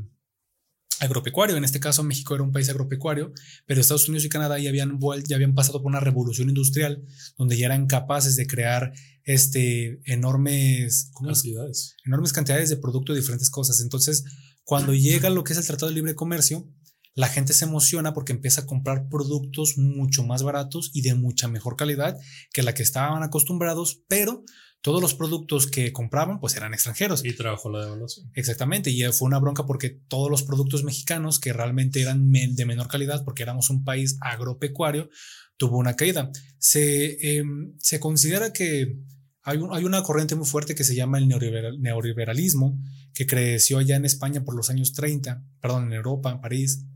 [1.02, 1.56] agropecuario.
[1.56, 3.32] En este caso, México era un país agropecuario,
[3.66, 7.02] pero Estados Unidos y Canadá ya habían, ya habían pasado por una revolución industrial
[7.36, 8.92] donde ya eran capaces de crear
[9.24, 11.42] este, enormes, ¿cómo es?
[11.42, 11.96] Cantidades.
[12.04, 13.80] enormes cantidades de producto de diferentes cosas.
[13.80, 14.24] Entonces,
[14.64, 16.68] cuando llega lo que es el Tratado de Libre Comercio,
[17.14, 21.46] la gente se emociona porque empieza a comprar productos mucho más baratos y de mucha
[21.48, 22.18] mejor calidad
[22.52, 24.44] que la que estaban acostumbrados, pero
[24.80, 27.24] todos los productos que compraban pues eran extranjeros.
[27.24, 28.30] Y trabajó la devaluación.
[28.34, 32.88] Exactamente, y fue una bronca porque todos los productos mexicanos que realmente eran de menor
[32.88, 35.08] calidad, porque éramos un país agropecuario,
[35.56, 36.30] tuvo una caída.
[36.58, 38.98] Se, em, se considera que
[39.44, 42.78] hay, un- hay una corriente muy fuerte que se llama el neoliberal- neoliberalismo,
[43.14, 46.86] que creció allá en España por los años 30, perdón, en Europa, en París,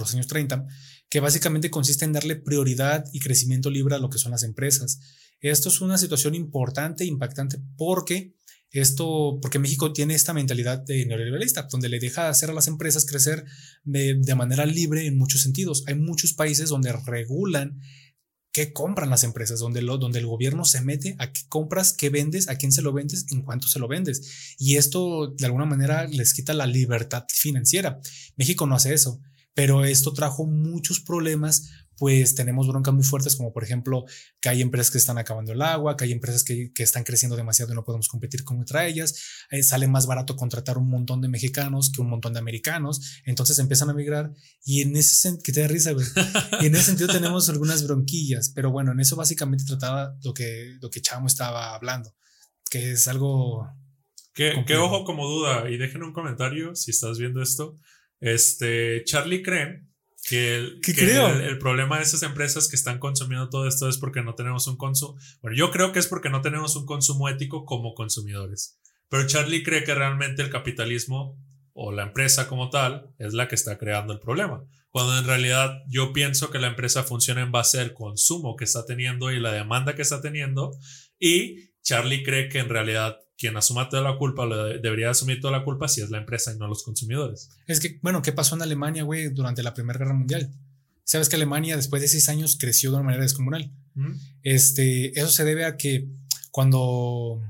[0.00, 0.66] los años 30,
[1.08, 5.00] que básicamente consiste en darle prioridad y crecimiento libre a lo que son las empresas.
[5.40, 8.34] Esto es una situación importante, impactante, porque
[8.70, 13.06] esto, porque México tiene esta mentalidad de neoliberalista, donde le deja hacer a las empresas
[13.06, 13.44] crecer
[13.84, 15.84] de, de manera libre en muchos sentidos.
[15.86, 17.80] Hay muchos países donde regulan
[18.52, 22.10] qué compran las empresas, donde, lo, donde el gobierno se mete a qué compras, qué
[22.10, 24.56] vendes, a quién se lo vendes, en cuánto se lo vendes.
[24.58, 28.00] Y esto de alguna manera les quita la libertad financiera.
[28.36, 29.20] México no hace eso,
[29.58, 34.04] pero esto trajo muchos problemas pues tenemos broncas muy fuertes, como por ejemplo
[34.40, 37.34] que hay empresas que están acabando el agua, que hay empresas que, que están creciendo
[37.34, 41.26] demasiado y no podemos competir contra ellas, eh, sale más barato contratar un montón de
[41.26, 44.32] mexicanos que un montón de americanos, entonces empiezan a migrar
[44.64, 45.90] y en ese sentido, que te da risa,
[46.60, 50.76] y en ese sentido tenemos algunas bronquillas, pero bueno, en eso básicamente trataba lo que,
[50.80, 52.14] lo que Chamo estaba hablando,
[52.70, 53.66] que es algo...
[54.34, 57.74] Que, ojo como duda, y dejen un comentario si estás viendo esto.
[58.20, 59.84] Este, Charlie cree
[60.28, 61.28] Que, el, ¿Qué que creo?
[61.28, 64.66] El, el problema de esas empresas que están consumiendo todo esto es porque no tenemos
[64.66, 65.16] un consumo.
[65.40, 68.78] Bueno, yo creo que es porque no tenemos un consumo ético como consumidores.
[69.08, 71.38] Pero Charlie cree que realmente el capitalismo
[71.72, 74.64] o la empresa como tal es la que está creando el problema.
[74.90, 78.84] Cuando en realidad yo pienso que la empresa funciona en base al consumo que está
[78.84, 80.76] teniendo y la demanda que está teniendo.
[81.18, 85.40] Y Charlie cree que en realidad quien asuma toda la culpa, lo de- debería asumir
[85.40, 87.50] toda la culpa si es la empresa y no los consumidores.
[87.68, 90.50] Es que, bueno, ¿qué pasó en Alemania, güey, durante la Primera Guerra Mundial?
[91.04, 93.72] Sabes que Alemania después de seis años creció de una manera descomunal.
[93.94, 94.12] ¿Mm?
[94.42, 96.08] Este, eso se debe a que
[96.50, 97.40] cuando,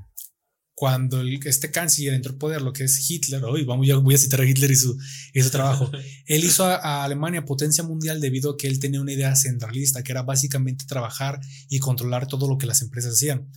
[0.74, 4.14] cuando el- este canciller entró al poder, lo que es Hitler, hoy vamos, ya voy
[4.14, 4.97] a citar a Hitler y su,
[5.34, 5.91] y su trabajo.
[6.26, 10.03] Él hizo a, a Alemania potencia mundial debido a que él tenía una idea centralista,
[10.05, 13.49] que era básicamente trabajar y controlar todo lo que las empresas hacían.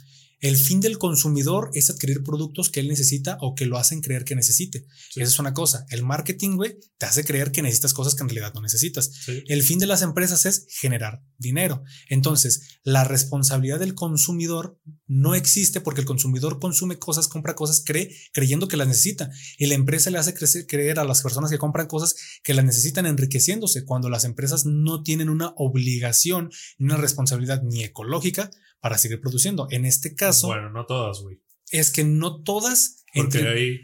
[0.41, 4.25] El fin del consumidor es adquirir productos que él necesita o que lo hacen creer
[4.25, 4.87] que necesite.
[5.11, 5.21] Sí.
[5.21, 5.85] Esa es una cosa.
[5.89, 9.11] El marketing, güey, te hace creer que necesitas cosas que en realidad no necesitas.
[9.23, 9.43] Sí.
[9.47, 11.83] El fin de las empresas es generar dinero.
[12.09, 18.15] Entonces, la responsabilidad del consumidor no existe porque el consumidor consume cosas, compra cosas, cree,
[18.33, 19.29] creyendo que las necesita.
[19.59, 22.65] Y la empresa le hace crecer, creer a las personas que compran cosas que las
[22.65, 28.49] necesitan enriqueciéndose, cuando las empresas no tienen una obligación ni una responsabilidad ni ecológica
[28.81, 29.67] para seguir produciendo.
[29.71, 31.39] En este caso, Bueno, no todas, güey.
[31.71, 33.03] es que no todas...
[33.13, 33.79] Porque entre- hay,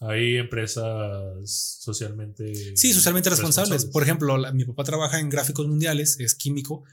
[0.00, 2.76] hay empresas socialmente.
[2.76, 3.86] Sí, socialmente responsables.
[3.86, 6.84] Por ejemplo, la- mi papá trabaja en gráficos mundiales, es químico,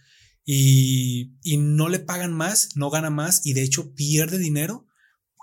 [0.45, 4.87] y, y no le pagan más, no gana más, y de hecho pierde dinero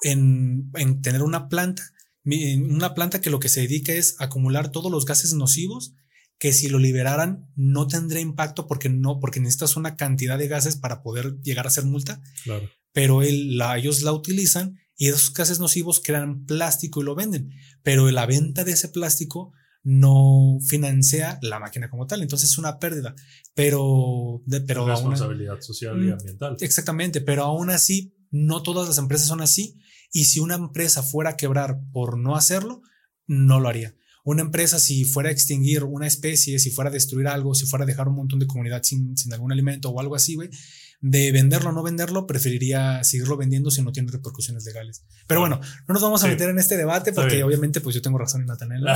[0.03, 1.83] en, en tener una planta,
[2.25, 5.95] una planta que lo que se dedica es acumular todos los gases nocivos
[6.39, 10.77] que si lo liberaran no tendría impacto porque no, porque necesitas una cantidad de gases
[10.77, 12.69] para poder llegar a ser multa, Claro.
[12.93, 17.51] pero la, ellos la utilizan y esos gases nocivos crean plástico y lo venden,
[17.83, 22.79] pero la venta de ese plástico no financia la máquina como tal, entonces es una
[22.79, 23.15] pérdida,
[23.55, 26.57] pero, de- pero aún- responsabilidad social y ambiental.
[26.61, 29.79] exactamente, pero aún así no todas las empresas son así
[30.13, 32.83] y si una empresa fuera a quebrar por no hacerlo,
[33.27, 33.95] no lo haría.
[34.25, 37.85] Una empresa si fuera a extinguir una especie, si fuera a destruir algo, si fuera
[37.85, 40.49] a dejar un montón de comunidad sin, sin algún alimento o algo así, güey,
[41.03, 45.05] de venderlo o no venderlo, preferiría seguirlo vendiendo si no tiene repercusiones legales.
[45.27, 46.33] Pero bueno, no nos vamos a Sí.
[46.33, 48.83] meter en este debate porque obviamente pues yo tengo razón y Natanel.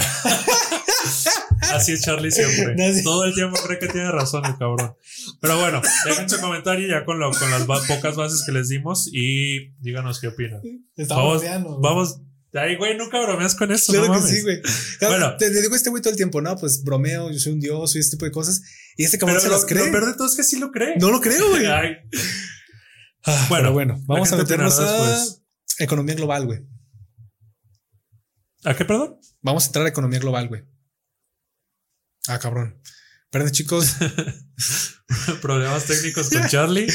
[1.60, 2.74] Así es Charlie siempre.
[3.04, 4.94] Todo el tiempo cree que tiene razón el cabrón.
[5.40, 9.08] Pero bueno, dejen su comentario ya con, lo- con las pocas bases que les dimos
[9.12, 10.60] y díganos qué opinan.
[10.96, 11.42] Estaba Vamos,
[11.82, 12.20] vamos.
[12.54, 13.92] Ay, güey, nunca bromeas con esto.
[13.92, 14.34] Claro no que mames.
[14.36, 14.62] sí, güey.
[15.02, 15.36] Bueno.
[15.36, 16.56] te, te digo este güey todo el tiempo, ¿no?
[16.56, 18.62] Pues bromeo, yo soy un dios, soy este tipo de cosas.
[18.96, 19.86] Y este cabrón se lo, las cree.
[19.86, 20.96] lo peor de todo es que sí lo cree.
[20.98, 21.66] No lo creo, güey.
[21.66, 21.96] Ay,
[23.24, 25.42] Ah, Bueno, bueno, vamos a meternos a después.
[25.78, 26.60] economía global, güey.
[28.64, 29.18] ¿A qué, perdón?
[29.42, 30.64] Vamos a entrar a economía global, güey.
[32.28, 32.80] Ah, cabrón.
[33.30, 33.96] Perdón, chicos.
[35.42, 36.86] Problemas técnicos con Charlie.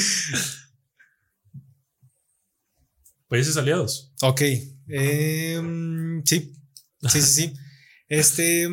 [3.28, 4.14] Países aliados.
[4.22, 4.42] ok.
[4.88, 6.54] Em, sí.
[7.02, 7.54] Sí, sí, sí.
[8.08, 8.68] Este.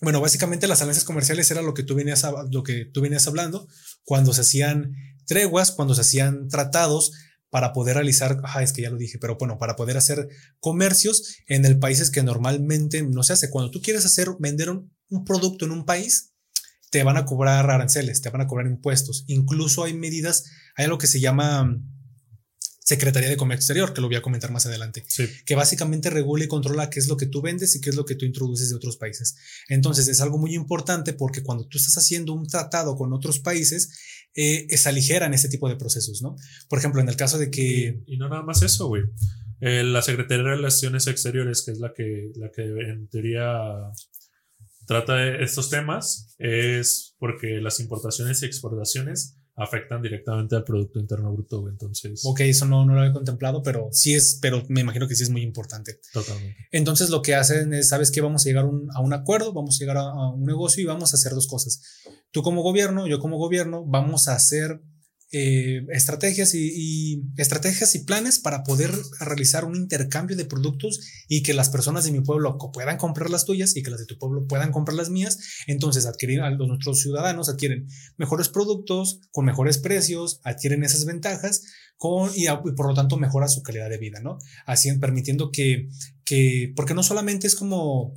[0.00, 3.26] Bueno, básicamente las alianzas comerciales era lo que tú venías, hab- lo que tú venías
[3.26, 3.66] hablando
[4.04, 4.94] cuando se hacían
[5.26, 7.12] treguas, cuando se hacían tratados
[7.50, 10.28] para poder realizar, ah, es que ya lo dije, pero bueno, para poder hacer
[10.60, 13.50] comercios en el países que normalmente no se hace.
[13.50, 16.32] Cuando tú quieres hacer, vender un, un producto en un país,
[16.90, 19.24] te van a cobrar aranceles, te van a cobrar impuestos.
[19.26, 20.44] Incluso hay medidas,
[20.76, 21.97] hay algo que se llama mm,
[22.88, 25.26] Secretaría de Comercio Exterior, que lo voy a comentar más adelante Sí.
[25.44, 28.06] que básicamente regula y controla qué es lo que tú vendes y qué es lo
[28.06, 29.36] que tú introduces de otros países.
[29.68, 33.90] Entonces es algo muy importante porque cuando tú estás haciendo un tratado con otros países,
[34.34, 36.34] eh, se aligeran ese tipo de procesos, ¿no?
[36.70, 38.02] Por ejemplo, en el caso de que...
[38.06, 39.02] Y no nada más eso, güey.
[39.60, 43.44] Eh, la Secretaría de Relaciones Exteriores, que es la que, la que en teoría
[44.86, 51.32] trata de estos temas, es porque las importaciones y exportaciones afectan directamente al Producto Interno
[51.32, 51.72] Bruto, güey.
[51.72, 55.14] Entonces, Ok, eso no, no lo había contemplado, pero sí es, pero me imagino que
[55.16, 55.98] sí es muy importante.
[56.12, 56.56] totalmente.
[56.70, 58.20] Entonces lo que hacen es, ¿sabes qué?
[58.20, 60.86] Vamos a llegar un- a un acuerdo, vamos a llegar a, a un negocio y
[60.86, 61.80] vamos a hacer dos cosas.
[62.30, 64.80] Tú como gobierno, yo como gobierno, vamos a hacer
[65.30, 71.42] eh, estrategias y, y estrategias y planes para poder realizar un intercambio de productos y
[71.42, 74.18] que las personas de mi pueblo puedan comprar las tuyas y que las de tu
[74.18, 75.38] pueblo puedan comprar las mías.
[75.66, 81.62] Entonces adquirir a los nuestros ciudadanos adquieren mejores productos con mejores precios, adquieren esas ventajas
[81.98, 84.38] con, y, y por lo tanto mejora su calidad de vida, ¿no?
[84.64, 85.88] Así permitiendo que,
[86.24, 88.14] que, porque no solamente es como,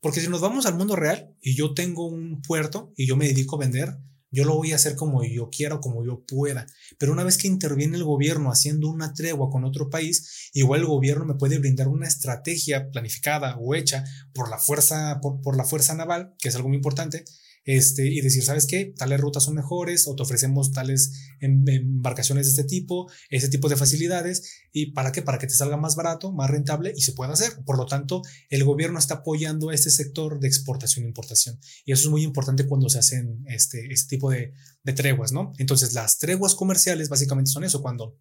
[0.00, 3.28] porque si nos vamos al mundo real y yo tengo un puerto y yo me
[3.28, 3.98] dedico a vender,
[4.30, 6.66] yo lo voy a hacer como yo quiera o como yo pueda.
[6.98, 10.86] Pero una vez que interviene el gobierno haciendo una tregua con otro país, igual el
[10.86, 15.64] gobierno me puede brindar una estrategia planificada o hecha por la fuerza, por, por la
[15.64, 17.24] fuerza naval, que es algo muy importante,
[17.68, 18.94] este, y decir, ¿sabes qué?
[18.96, 23.68] Tales rutas son mejores o te ofrecemos tales em, embarcaciones de este tipo, ese tipo
[23.68, 24.54] de facilidades.
[24.72, 25.20] ¿Y para qué?
[25.20, 27.62] Para que te salga más barato, más rentable y se pueda hacer.
[27.66, 31.60] Por lo tanto, el gobierno está apoyando este sector de exportación e importación.
[31.84, 35.52] Y eso es muy importante cuando se hacen este, este tipo de, de treguas, ¿no?
[35.58, 38.18] Entonces, las treguas comerciales básicamente son eso, cuando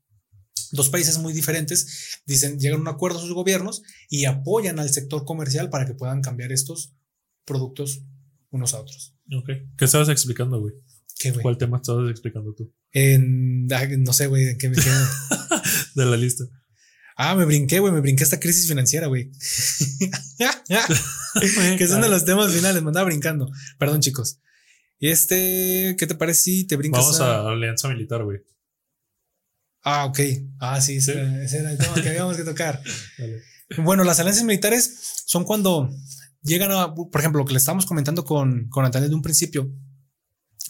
[0.74, 5.24] dos países muy diferentes dicen, llegan a un acuerdo sus gobiernos y apoyan al sector
[5.24, 6.98] comercial para que puedan cambiar estos
[7.46, 8.04] productos
[8.50, 9.17] unos a otros.
[9.36, 9.50] Ok.
[9.78, 10.74] ¿Qué estabas explicando, güey?
[11.20, 11.42] ¿Qué, güey?
[11.42, 12.74] ¿Cuál tema estabas explicando tú?
[12.92, 15.10] En, no sé, güey, ¿qué me queda?
[15.96, 16.46] de la lista.
[17.16, 19.32] Ah, me brinqué, güey, me brinqué esta crisis financiera, güey.
[21.78, 23.50] que son de los temas finales, me andaba brincando.
[23.80, 24.40] Perdón, chicos.
[25.00, 27.02] Y este, ¿qué te parece si te brincas?
[27.02, 28.42] Vamos a, a Alianza Militar, güey.
[29.84, 30.20] Ah, ok.
[30.60, 32.82] Ah, sí, Ese, era el tema que habíamos que tocar.
[33.80, 35.90] Bueno, las alianzas militares son cuando
[36.42, 39.72] llegan a, por ejemplo, lo que le estábamos comentando con, con Antalia de un principio,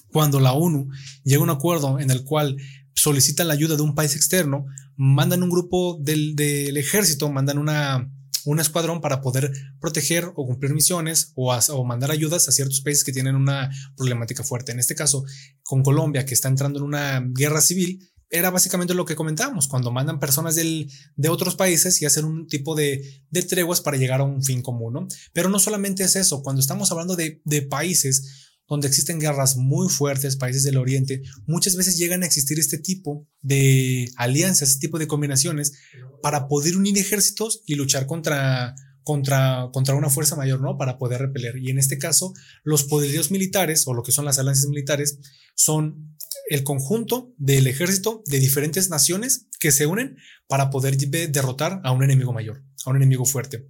[0.09, 0.89] cuando la ONU
[1.23, 2.57] llega a un acuerdo en el cual
[2.95, 4.65] solicita la ayuda de un país externo,
[4.95, 8.11] mandan un grupo del, del ejército, mandan una,
[8.45, 13.03] un escuadrón para poder proteger o cumplir misiones o, o, mandar ayudas a ciertos países
[13.03, 14.71] que tienen una problemática fuerte.
[14.71, 15.23] En este caso,
[15.63, 17.99] con Colombia, que está entrando en una guerra civil,
[18.29, 22.47] era básicamente lo que comentábamos, cuando mandan personas del, de otros países y hacen un
[22.47, 25.07] tipo de, de, treguas para llegar a un fin común, ¿no?
[25.33, 29.87] Pero no solamente es eso, cuando estamos hablando de, de países donde existen guerras muy
[29.89, 34.99] fuertes, países del Oriente, muchas veces llegan a existir este tipo de alianzas, este tipo
[34.99, 35.73] de combinaciones
[36.21, 40.77] para poder unir ejércitos y luchar contra, contra, contra una fuerza mayor, ¿no?
[40.77, 41.57] Para poder repeler.
[41.57, 45.19] Y en este caso, los poderíos militares o lo que son las alianzas militares
[45.55, 46.16] son
[46.49, 50.17] el conjunto del ejército de diferentes naciones que se unen
[50.47, 53.67] para poder derrotar a un enemigo mayor, a un enemigo fuerte,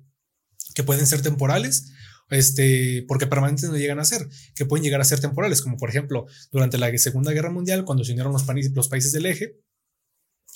[0.75, 1.91] que pueden ser temporales,
[2.29, 5.89] este, porque permanentes no llegan a ser, que pueden llegar a ser temporales, como por
[5.89, 9.59] ejemplo durante la Segunda Guerra Mundial, cuando se unieron los, los países del eje,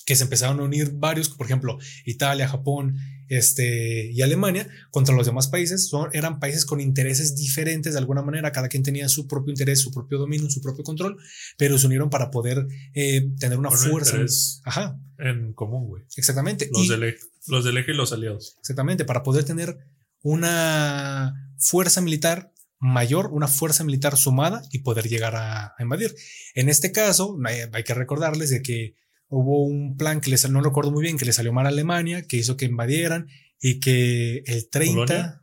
[0.06, 2.98] que se empezaron a unir varios, por ejemplo, Italia, Japón
[3.32, 8.22] este, y Alemania, contra los demás países, son, eran países con intereses diferentes de alguna
[8.22, 11.18] manera, cada quien tenía su propio interés, su propio dominio, su propio control,
[11.58, 14.18] pero se unieron para poder eh, tener una fuerza.
[14.66, 15.00] Ajá.
[15.18, 16.04] En común, güey.
[16.18, 16.70] Exactamente.
[16.74, 18.58] Los, del eje, los del eje y los aliados.
[18.60, 19.78] Exactamente, para poder tener
[20.24, 26.14] una fuerza militar mayor, una fuerza militar sumada y poder llegar a, a invadir.
[26.54, 28.96] En este caso, hay, hay que recordarles de que
[29.32, 32.22] hubo un plan que les, no recuerdo muy bien, que le salió mal a Alemania,
[32.22, 33.28] que hizo que invadieran
[33.60, 35.42] y que el 30, ¿Polonia?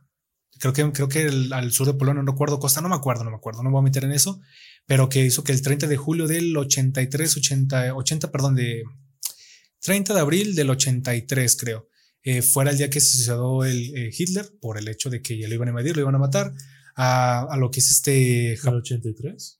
[0.59, 3.23] creo que, creo que el, al sur de Polonia, no recuerdo Costa, no me acuerdo,
[3.23, 4.39] no me acuerdo, no me voy a meter en eso,
[4.85, 8.83] pero que hizo que el 30 de julio del 83, 80, 80, perdón, de
[9.81, 11.89] 30 de abril del 83, creo,
[12.21, 15.39] eh, fuera el día que se suicidó el eh, Hitler por el hecho de que
[15.39, 16.53] ya lo iban a invadir, lo iban a matar,
[16.95, 18.53] a, a lo que es este...
[18.53, 19.58] ¿El 83?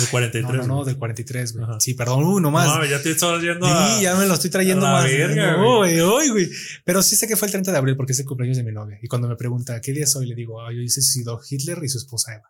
[0.00, 0.52] Del 43.
[0.52, 1.66] No, no, no del 43, güey.
[1.80, 2.66] Sí, perdón, uy, nomás.
[2.66, 5.04] No, ya te estás yendo Sí, ya me lo estoy trayendo más.
[5.04, 6.50] Verga, güey, hoy, güey.
[6.84, 8.72] Pero sí sé que fue el 30 de abril porque es el cumpleaños de mi
[8.72, 8.98] novia.
[9.02, 10.26] Y cuando me pregunta, ¿qué día es hoy?
[10.26, 12.48] Le digo, hoy se suicidó Hitler y su esposa Eva.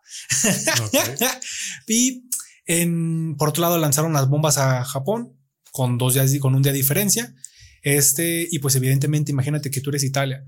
[0.87, 1.27] Okay.
[1.87, 2.29] y
[2.65, 5.35] en, por otro lado lanzaron las bombas a Japón
[5.71, 7.33] con dos días, con un día de diferencia.
[7.81, 10.45] Este, y pues evidentemente, imagínate que tú eres Italia,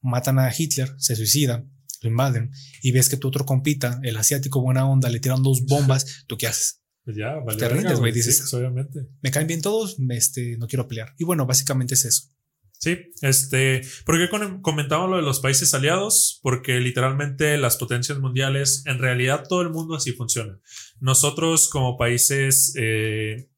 [0.00, 1.64] matan a Hitler, se suicida
[2.02, 2.50] lo invaden
[2.82, 6.36] y ves que tu otro compita, el asiático buena onda, le tiran dos bombas, ¿tú
[6.36, 6.82] qué haces?
[7.04, 7.58] Pues ya, vale.
[7.58, 8.48] Te rindes, güey, dices.
[8.48, 9.08] Sí, obviamente.
[9.22, 11.14] Me caen bien todos, este, no quiero pelear.
[11.18, 12.28] Y bueno, básicamente es eso.
[12.78, 14.28] Sí, este, ¿por qué
[14.60, 16.40] comentamos lo de los países aliados?
[16.42, 20.58] Porque literalmente las potencias mundiales, en realidad todo el mundo así funciona.
[20.98, 23.48] Nosotros como países eh,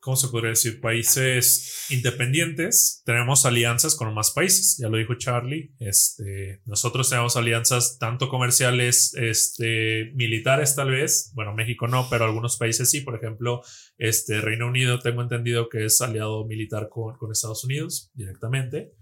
[0.00, 0.80] ¿cómo se podría decir?
[0.80, 7.98] Países independientes, tenemos alianzas con más países, ya lo dijo Charlie, este, nosotros tenemos alianzas
[7.98, 13.62] tanto comerciales, este, militares tal vez, bueno, México no, pero algunos países sí, por ejemplo,
[13.98, 18.92] este, Reino Unido tengo entendido que es aliado militar con, con Estados Unidos directamente.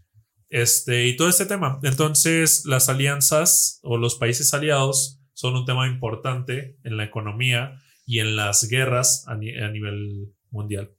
[0.51, 1.79] Este, y todo este tema.
[1.83, 8.21] Entonces, las alianzas o los países aliados son un tema importante en la economía y
[8.21, 10.91] en las guerras a, ni a nivel mundial.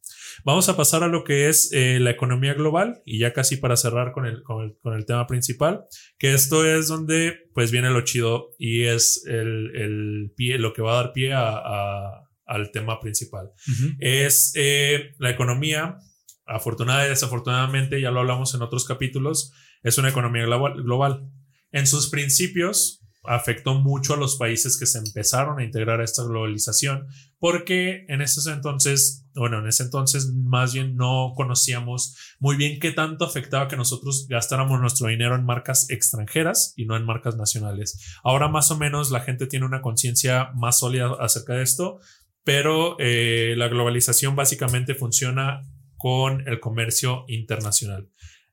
[0.44, 3.78] Vamos a pasar a lo que es eh, la economía global y ya casi para
[3.78, 5.86] cerrar con el, con el, con, el, tema principal,
[6.18, 10.82] que esto es donde pues viene lo chido y es el, el pie, lo que
[10.82, 13.48] va a dar pie a, a, al tema principal.
[13.48, 13.96] Uh -huh.
[14.00, 15.98] Es eh, la economía,
[16.46, 20.84] afortunada y desafortunadamente, ya lo hablamos en otros capítulos, es una economía global.
[20.84, 21.30] global.
[21.72, 26.24] En sus principios, afectó mucho a los países que se empezaron a integrar a esta
[26.24, 27.08] globalización,
[27.38, 32.92] porque en ese entonces bueno, en ese entonces más bien no conocíamos muy bien qué
[32.92, 38.18] tanto afectaba que nosotros gastáramos nuestro dinero en marcas extranjeras y no en marcas nacionales.
[38.24, 42.00] Ahora más o menos la gente tiene una conciencia más sólida acerca de esto,
[42.44, 45.62] pero eh, la globalización básicamente funciona
[45.96, 48.10] con el comercio internacional.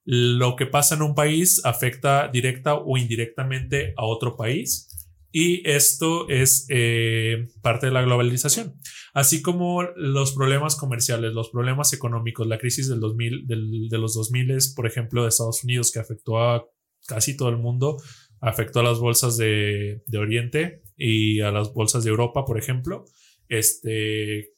[0.08, 4.86] Lo que pasa en un país afecta directa o indirectamente a otro país
[5.32, 8.80] y esto es eh, parte de la globalización.
[9.12, 14.56] Así como los problemas comerciales, los problemas económicos, la crisis del 2000, de los 2000,
[14.74, 16.64] por ejemplo, de Estados Unidos, que afectó a
[17.06, 17.98] casi todo el mundo,
[18.40, 23.04] afectó a las bolsas de, de Oriente y a las bolsas de Europa, por ejemplo.
[23.48, 24.52] Este,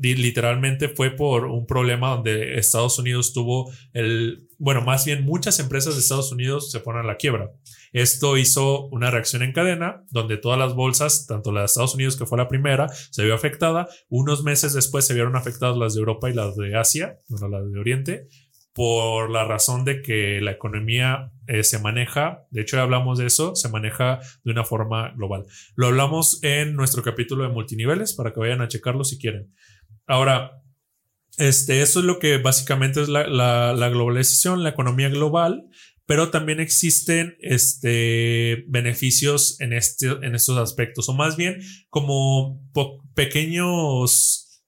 [0.00, 5.94] literalmente fue por un problema donde Estados Unidos tuvo el, bueno, más bien muchas empresas
[5.94, 7.50] de Estados Unidos se fueron a la quiebra.
[7.92, 12.16] Esto hizo una reacción en cadena donde todas las bolsas, tanto la de Estados Unidos
[12.16, 13.88] que fue la primera, se vio afectada.
[14.08, 17.70] Unos meses después se vieron afectadas las de Europa y las de Asia, bueno, las
[17.70, 18.28] de Oriente,
[18.74, 23.26] por la razón de que la economía eh, se maneja, de hecho ya hablamos de
[23.26, 25.44] eso, se maneja de una forma global.
[25.76, 29.54] Lo hablamos en nuestro capítulo de multiniveles para que vayan a checarlo si quieren.
[30.06, 30.62] Ahora,
[31.36, 35.68] este, eso es lo que básicamente es la, globalización, la economía global,
[36.06, 42.60] pero también existen este, beneficios en, este, en estos aspectos, o más bien como
[43.14, 44.62] pequeños,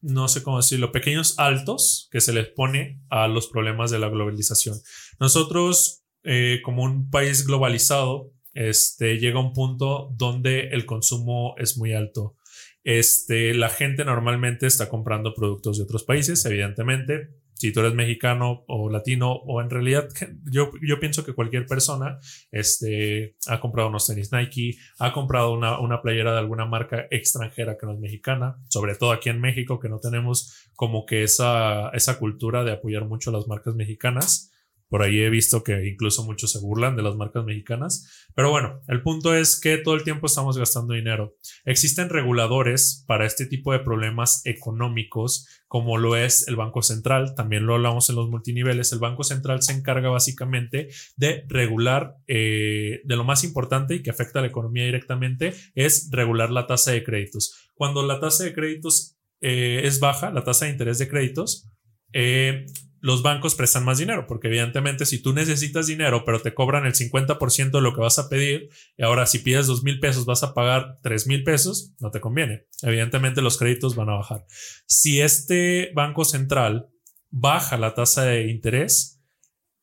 [0.00, 4.08] no sé cómo decirlo, pequeños altos que se les pone a los problemas de la
[4.08, 4.80] globalización.
[5.18, 11.94] Nosotros, eh, como un país globalizado, este, llega un punto donde el consumo es muy
[11.94, 12.36] alto.
[12.84, 17.30] Este, la gente normalmente está comprando productos de otros países, evidentemente.
[17.54, 20.08] Si tú eres mexicano o latino, o en realidad
[20.50, 22.18] yo, yo pienso que cualquier persona
[22.50, 27.78] este, ha comprado unos tenis Nike, ha comprado una, una playera de alguna marca extranjera
[27.78, 31.90] que no es mexicana, sobre todo aquí en México, que no tenemos como que esa,
[31.90, 34.50] esa cultura de apoyar mucho a las marcas mexicanas.
[34.92, 38.28] Por ahí he visto que incluso muchos se burlan de las marcas mexicanas.
[38.34, 41.38] Pero bueno, el punto es que todo el tiempo estamos gastando dinero.
[41.64, 47.34] Existen reguladores para este tipo de problemas económicos, como lo es el Banco Central.
[47.34, 48.92] También lo hablamos en los multiniveles.
[48.92, 54.10] El Banco Central se encarga básicamente de regular, eh, de lo más importante y que
[54.10, 57.70] afecta a la economía directamente, es regular la tasa de créditos.
[57.76, 61.70] Cuando la tasa de créditos eh, es baja, la tasa de interés de créditos,
[62.12, 62.66] eh,
[63.02, 66.94] los bancos prestan más dinero, porque evidentemente si tú necesitas dinero, pero te cobran el
[66.94, 70.44] 50% de lo que vas a pedir, y ahora si pides dos mil pesos vas
[70.44, 72.68] a pagar tres mil pesos, no te conviene.
[72.80, 74.46] Evidentemente los créditos van a bajar.
[74.86, 76.90] Si este banco central
[77.28, 79.20] baja la tasa de interés,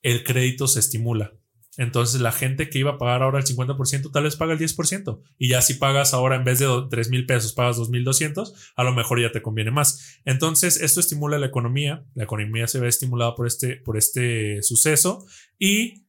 [0.02, 1.34] el crédito se estimula.
[1.80, 5.22] Entonces la gente que iba a pagar ahora el 50% tal vez paga el 10%.
[5.38, 8.94] Y ya si pagas ahora en vez de 3 mil pesos, pagas 2.200, a lo
[8.94, 10.20] mejor ya te conviene más.
[10.26, 12.06] Entonces esto estimula la economía.
[12.16, 15.26] La economía se ve estimulada por este, por este suceso
[15.58, 16.06] y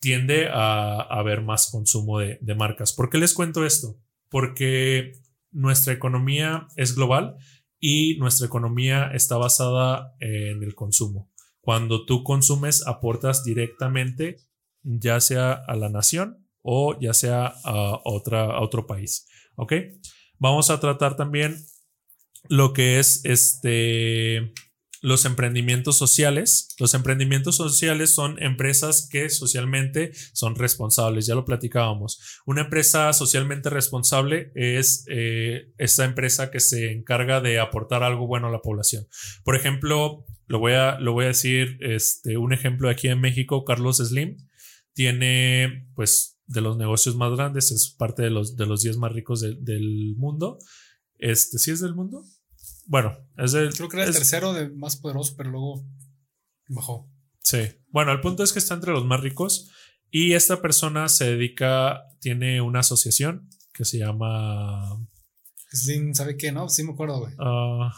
[0.00, 2.92] tiende a, haber más consumo de, de marcas.
[2.92, 4.00] ¿Por qué les cuento esto?
[4.28, 5.12] Porque
[5.52, 7.36] nuestra economía es global
[7.78, 11.30] y nuestra economía está basada en el consumo.
[11.60, 14.38] Cuando tú consumes, aportas directamente
[14.86, 19.28] ya sea a la nación o ya sea a, otra, a otro país.
[19.56, 19.72] ¿Ok?
[20.38, 21.56] Vamos a tratar también
[22.48, 24.52] lo que es este
[25.02, 26.74] los emprendimientos sociales.
[26.78, 32.40] Los emprendimientos sociales son empresas que socialmente son responsables, ya lo platicábamos.
[32.44, 38.48] Una empresa socialmente responsable es eh, esa empresa que se encarga de aportar algo bueno
[38.48, 39.06] a la población.
[39.44, 43.64] Por ejemplo, lo voy a, lo voy a decir, este, un ejemplo aquí en México,
[43.64, 44.36] Carlos Slim
[44.96, 49.12] tiene pues de los negocios más grandes, es parte de los, de los 10 más
[49.12, 50.58] ricos del mundo.
[51.18, 52.24] Este, ¿sí es del mundo?
[52.86, 53.74] Bueno, es del...
[53.74, 55.86] Creo que era el tercero de más poderoso, pero luego
[56.68, 57.12] bajó.
[57.42, 57.58] Sí.
[57.88, 59.70] Bueno, el punto es que está entre los más ricos
[60.10, 64.96] y esta persona se dedica, tiene una asociación que se llama...
[66.14, 66.52] ¿sabe qué?
[66.52, 67.34] No, sí me acuerdo, güey.
[67.38, 67.92] Ah,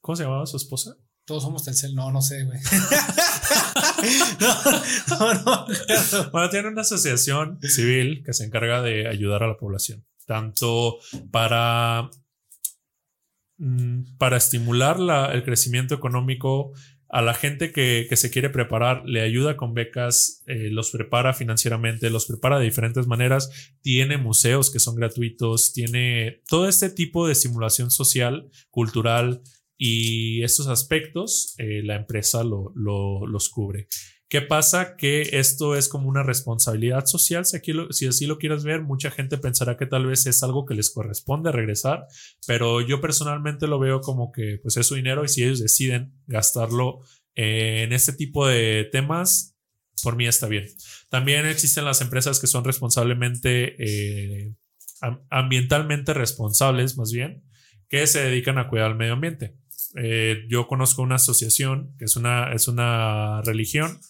[0.00, 0.96] ¿Cómo se llamaba su esposa?
[1.24, 1.94] Todos somos Telcel.
[1.94, 2.58] No, no sé, güey.
[6.32, 10.98] Bueno, tiene una asociación civil que se encarga de ayudar a la población, tanto
[11.30, 12.10] para,
[13.58, 14.98] mm, para estimular
[15.32, 16.72] el crecimiento económico
[17.08, 22.10] a la gente que, se quiere preparar, le ayuda con becas, eh, los prepara financieramente,
[22.10, 27.32] los prepara de diferentes maneras, tiene museos que son gratuitos, tiene todo este tipo de
[27.32, 29.42] estimulación social, cultural,
[29.76, 33.88] y estos aspectos eh, la empresa lo, los cubre.
[34.28, 34.96] ¿Qué pasa?
[34.96, 39.12] Que esto es como una responsabilidad social, si, aquí si así lo quieres ver, mucha
[39.12, 42.06] gente pensará que tal vez es algo que les corresponde regresar,
[42.44, 46.12] pero yo personalmente lo veo como que pues es su dinero y si ellos deciden
[46.26, 47.02] gastarlo
[47.36, 49.54] en este tipo de temas,
[50.02, 50.66] por mí está bien.
[51.08, 54.54] También existen las empresas que son responsablemente, eh,
[55.30, 57.44] ambientalmente responsables, más bien,
[57.88, 59.54] que se dedican a cuidar el medio ambiente.
[59.94, 64.00] Eh, yo conozco una asociación que es una, es una religión,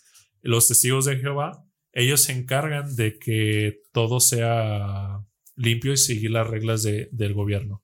[0.43, 5.25] los testigos de Jehová, ellos se encargan de que todo sea
[5.57, 7.83] limpio y seguir las reglas del gobierno.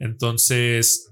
[0.00, 1.10] Entonces,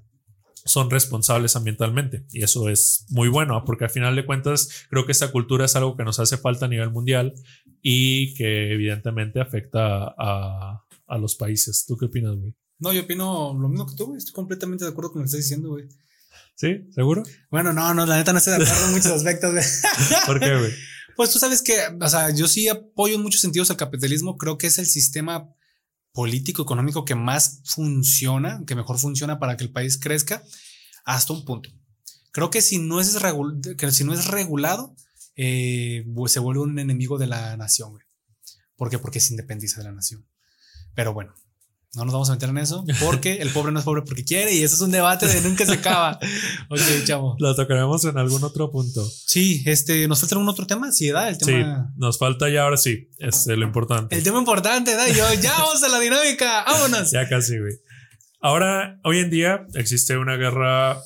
[0.64, 5.12] son responsables ambientalmente y eso es muy bueno porque al final de cuentas creo que
[5.12, 7.34] esta cultura es algo que nos hace falta a nivel mundial
[7.82, 11.84] y que evidentemente afecta a, a los países.
[11.86, 12.54] ¿Tú qué opinas, güey?
[12.78, 14.18] No, yo opino lo mismo que tú, güey.
[14.18, 15.88] Estoy completamente de acuerdo con lo que estás diciendo, güey.
[16.54, 16.88] ¿Sí?
[16.94, 17.22] ¿Seguro?
[17.50, 19.54] Bueno, no, no, la neta no estoy de acuerdo en muchos aspectos.
[20.26, 20.72] ¿Por qué, güey?
[21.16, 24.36] Pues tú sabes que, o sea, yo sí apoyo en muchos sentidos al capitalismo.
[24.36, 25.48] Creo que es el sistema
[26.12, 30.42] político, económico que más funciona, que mejor funciona para que el país crezca,
[31.04, 31.70] hasta un punto.
[32.32, 33.16] Creo que si no es,
[33.76, 34.94] que si no es regulado,
[35.36, 37.92] eh, pues se vuelve un enemigo de la nación.
[37.92, 38.04] Güey.
[38.76, 38.98] ¿Por qué?
[38.98, 40.26] Porque se independiza de la nación.
[40.94, 41.34] Pero bueno,
[41.94, 44.54] no nos vamos a meter en eso porque el pobre no es pobre porque quiere
[44.54, 46.18] y eso es un debate de nunca se acaba.
[46.70, 47.36] ok, chavo.
[47.38, 49.06] Lo tocaremos en algún otro punto.
[49.06, 50.90] Sí, este, ¿nos falta algún otro tema?
[50.90, 51.90] Sí, da el tema.
[51.92, 54.16] Sí, nos falta ya ahora sí, este, lo importante.
[54.16, 57.10] El tema importante, da, yo, ya vamos a la dinámica, vámonos.
[57.10, 57.74] ya casi, güey.
[58.40, 60.98] Ahora, hoy en día existe una guerra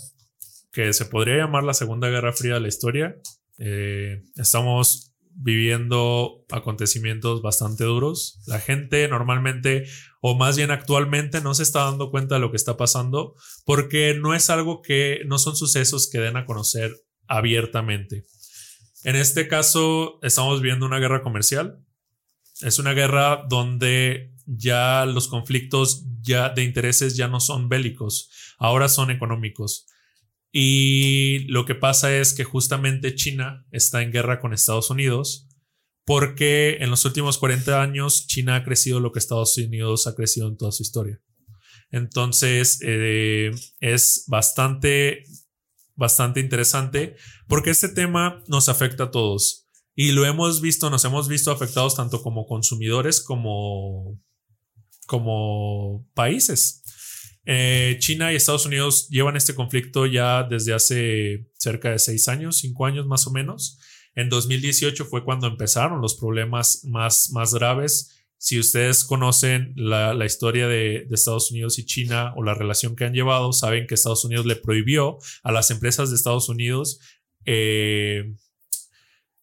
[0.73, 3.17] que se podría llamar la Segunda Guerra Fría de la historia.
[3.59, 8.41] Eh, estamos viviendo acontecimientos bastante duros.
[8.47, 9.87] La gente normalmente,
[10.21, 13.35] o más bien actualmente, no se está dando cuenta de lo que está pasando
[13.65, 16.93] porque no es algo que, no son sucesos que den a conocer
[17.29, 18.25] abiertamente.
[19.05, 21.79] En este caso, estamos viendo una guerra comercial.
[22.63, 28.89] Es una guerra donde ya los conflictos ya de intereses ya no son bélicos, ahora
[28.89, 29.87] son económicos.
[30.59, 35.47] Y lo que pasa es que justamente China está en guerra con Estados Unidos
[36.07, 40.49] porque en los últimos 40 años China ha crecido lo que Estados Unidos ha crecido
[40.49, 41.21] en toda su historia.
[41.91, 43.51] Entonces eh,
[43.81, 45.25] es bastante,
[45.95, 47.17] bastante interesante
[47.49, 51.97] porque este tema nos afecta a todos y lo hemos visto, nos hemos visto afectados
[51.97, 54.19] tanto como consumidores como,
[55.07, 56.83] como países.
[57.49, 62.59] Eh, China y Estados Unidos llevan este conflicto ya desde hace cerca de seis años,
[62.59, 63.79] cinco años más o menos.
[64.17, 68.13] En 2018 fue cuando empezaron los problemas más, más graves.
[68.39, 73.15] Si ustedes conocen la, historia de, Estados Unidos y China o la relación que han
[73.15, 76.99] llevado, saben que Estados Unidos le prohibió a las empresas de Estados Unidos
[77.45, 78.35] eh,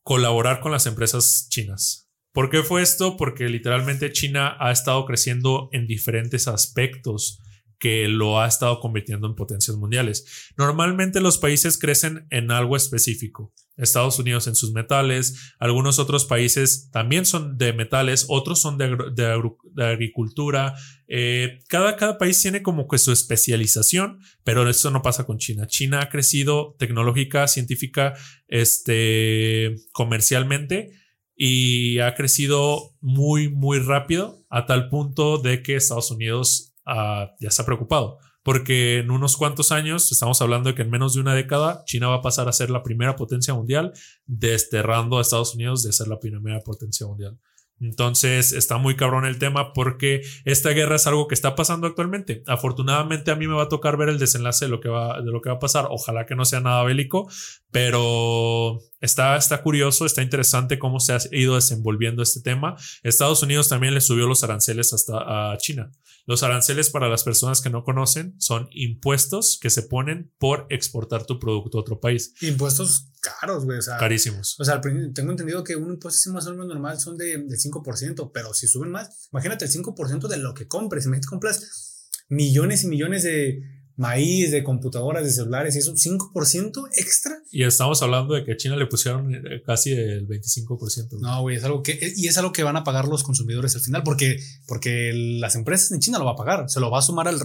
[0.03, 2.09] colaborar con las empresas chinas.
[2.33, 3.15] ¿Por qué fue esto?
[3.15, 7.42] Porque literalmente China ha estado creciendo en diferentes aspectos
[7.83, 10.53] que lo ha estado convirtiendo en potencias mundiales.
[10.55, 13.53] Normalmente los países crecen en algo específico.
[13.75, 19.83] Estados Unidos en sus metales, algunos otros países también son de metales, otros son de,
[19.83, 20.75] agricultura.
[21.09, 25.67] Eh, cada, cada país tiene como que su especialización, pero eso no pasa con China.
[25.67, 28.13] China ha crecido tecnológica, científica,
[28.47, 30.93] este, comercialmente
[31.35, 37.49] y ha crecido muy, muy rápido a tal punto de que Estados Unidos Ah, ya
[37.49, 38.19] está preocupado.
[38.43, 42.09] Porque en unos cuantos años, estamos hablando de que en menos de una década, China
[42.09, 43.93] va a pasar a ser la primera potencia mundial,
[44.25, 47.39] desterrando a Estados Unidos de ser la primera potencia mundial.
[47.83, 52.43] Entonces está muy cabrón el tema porque esta guerra es algo que está pasando actualmente.
[52.47, 55.31] Afortunadamente a mí me va a tocar ver el desenlace de lo que va, de
[55.31, 55.87] lo que va a pasar.
[55.89, 57.29] Ojalá que no sea nada bélico,
[57.71, 62.75] pero está, está curioso, está interesante cómo se ha ido desenvolviendo este tema.
[63.03, 65.91] Estados Unidos también le subió los aranceles hasta a China.
[66.25, 71.25] Los aranceles, para las personas que no conocen, son impuestos que se ponen por exportar
[71.25, 72.33] tu producto a otro país.
[72.41, 73.79] Impuestos caros, güey.
[73.99, 74.59] Carísimos.
[74.59, 78.31] O sea, tengo entendido que un impuesto más o menos normal son de, del 5%,
[78.33, 81.05] pero si suben más, imagínate el 5% de lo que compres.
[81.05, 87.33] Imagínate compras millones y millones de maíz, de computadoras, de celulares, y eso, 5% extra.
[87.51, 91.19] Y estamos hablando de que a China le pusieron eh, casi el 25%.
[91.19, 93.81] No, güey, es algo que, y es algo que van a pagar los consumidores al
[93.81, 97.03] final, porque, porque las empresas en China lo va a pagar, se lo va a
[97.03, 97.39] sumar al.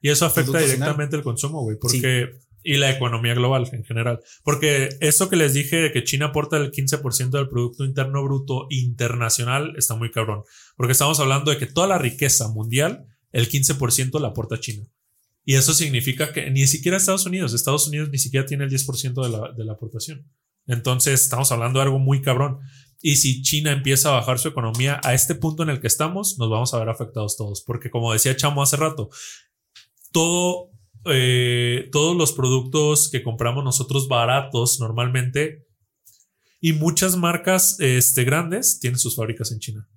[0.00, 2.30] y eso afecta directamente el consumo, güey, porque.
[2.62, 4.20] Y la economía global en general.
[4.44, 8.66] Porque eso que les dije de que China aporta el 15% del Producto Interno Bruto
[8.68, 10.42] internacional está muy cabrón.
[10.76, 14.86] Porque estamos hablando de que toda la riqueza mundial, el 15% la aporta China.
[15.44, 19.22] Y eso significa que ni siquiera Estados Unidos, Estados Unidos ni siquiera tiene el 10%
[19.22, 20.26] de la, de la aportación.
[20.66, 22.60] Entonces, estamos hablando de algo muy cabrón.
[23.02, 26.38] Y si China empieza a bajar su economía a este punto en el que estamos,
[26.38, 27.62] nos vamos a ver afectados todos.
[27.62, 29.08] Porque como decía Chamo hace rato,
[30.12, 30.70] todo,
[31.06, 35.66] eh, todos los productos que compramos nosotros baratos normalmente
[36.60, 39.88] y muchas marcas este, grandes tienen sus fábricas en China.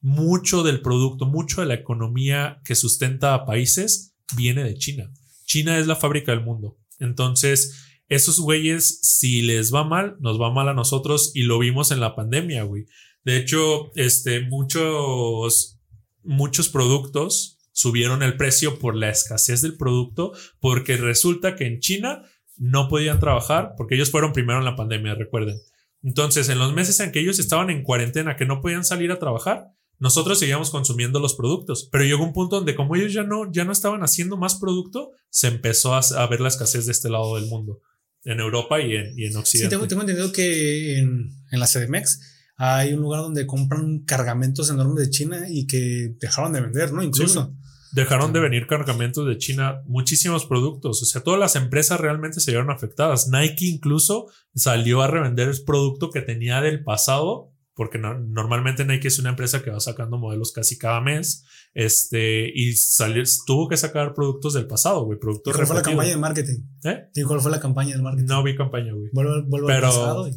[0.00, 5.12] Mucho del producto, mucho de la economía que sustenta a países viene de China.
[5.44, 6.78] China es la fábrica del mundo.
[6.98, 11.90] Entonces, esos güeyes, si les va mal, nos va mal a nosotros y lo vimos
[11.90, 12.86] en la pandemia, güey.
[13.24, 15.78] De hecho, este, muchos,
[16.22, 22.22] muchos productos subieron el precio por la escasez del producto, porque resulta que en China
[22.56, 25.58] no podían trabajar, porque ellos fueron primero en la pandemia, recuerden.
[26.02, 29.18] Entonces, en los meses en que ellos estaban en cuarentena, que no podían salir a
[29.18, 29.68] trabajar,
[30.00, 33.64] nosotros seguíamos consumiendo los productos, pero llegó un punto donde como ellos ya no, ya
[33.64, 37.46] no estaban haciendo más producto, se empezó a ver la escasez de este lado del
[37.46, 37.80] mundo
[38.24, 39.76] en Europa y en, y en Occidente.
[39.76, 42.20] Sí, tengo, entendido que en, en, la CDMX
[42.56, 47.02] hay un lugar donde compran cargamentos enormes de China y que dejaron de vender, ¿no?
[47.02, 47.54] Incluso.
[47.92, 51.02] Dejaron de venir cargamentos de China, muchísimos productos.
[51.02, 53.28] O sea, todas las empresas realmente se vieron afectadas.
[53.28, 59.18] Nike incluso salió a revender el producto que tenía del pasado porque normalmente Nike es
[59.18, 64.12] una empresa que va sacando modelos casi cada mes, este, y salió, tuvo que sacar
[64.14, 66.58] productos del pasado, güey, productos ¿Y ¿Cuál fue la campaña de marketing?
[66.84, 67.08] ¿Eh?
[67.14, 68.26] ¿Y cuál fue la campaña de marketing?
[68.26, 69.10] No vi campaña, güey.
[69.12, 70.36] Vuelvo, Pero al pasado y...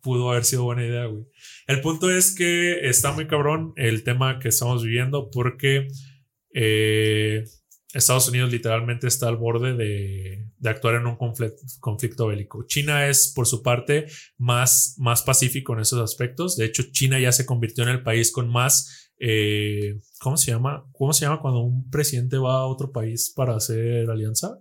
[0.00, 1.26] pudo haber sido buena idea, güey.
[1.66, 5.88] El punto es que está muy cabrón el tema que estamos viviendo porque
[6.54, 7.44] eh,
[7.92, 12.64] Estados Unidos literalmente está al borde de, actuar en un conflicto, bélico.
[12.66, 14.06] China es, por su parte,
[14.38, 16.56] más, más pacífico en esos aspectos.
[16.56, 20.84] De hecho, China ya se convirtió en el país con más, eh, ¿cómo se llama?
[20.92, 24.58] ¿Cómo se llama cuando un presidente va a otro país para hacer alianza?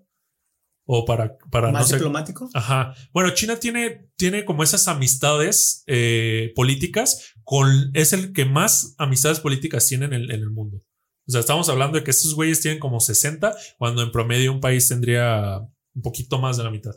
[0.92, 2.50] O para, para ¿Más diplomático?
[2.56, 2.96] Ajá.
[3.14, 9.40] Bueno, China tiene, tiene como esas amistades eh, políticas con, es el que más amistades
[9.40, 10.82] políticas tiene en el mundo.
[11.30, 14.60] O sea, estamos hablando de que estos güeyes tienen como 60, cuando en promedio un
[14.60, 15.60] país tendría
[15.94, 16.96] un poquito más de la mitad.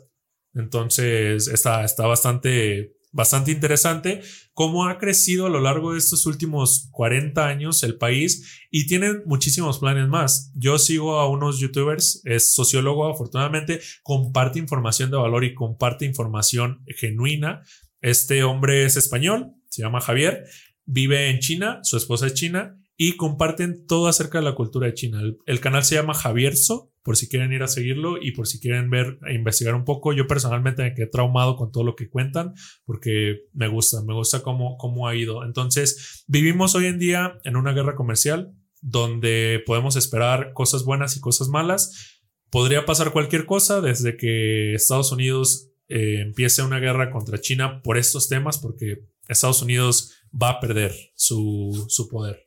[0.55, 4.21] Entonces, está, está bastante, bastante interesante
[4.55, 9.21] cómo ha crecido a lo largo de estos últimos 40 años el país y tienen
[9.27, 10.51] muchísimos planes más.
[10.55, 16.83] Yo sigo a unos youtubers, es sociólogo, afortunadamente, comparte información de valor y comparte información
[16.87, 17.61] genuina.
[18.01, 20.45] Este hombre es español, se llama Javier,
[20.85, 24.93] vive en China, su esposa es china y comparten todo acerca de la cultura de
[24.93, 25.21] China.
[25.45, 28.89] El, canal se llama Javierso, por si quieren ir a seguirlo y por si quieren
[28.89, 30.13] ver e investigar un poco.
[30.13, 32.53] Yo personalmente me quedé traumado con todo lo que cuentan
[32.85, 35.43] porque me gusta, me gusta cómo, cómo ha ido.
[35.43, 41.19] Entonces, vivimos hoy en día en una guerra comercial donde podemos esperar cosas buenas y
[41.19, 42.21] cosas malas.
[42.49, 47.97] Podría pasar cualquier cosa desde que Estados Unidos eh, empiece una guerra contra China por
[47.97, 52.42] estos temas, porque Estados Unidos va a perder su, su poder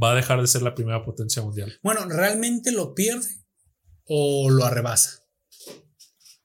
[0.00, 1.78] va a dejar de ser la primera potencia mundial.
[1.82, 3.28] Bueno, ¿realmente lo pierde
[4.04, 5.24] o lo arrebasa?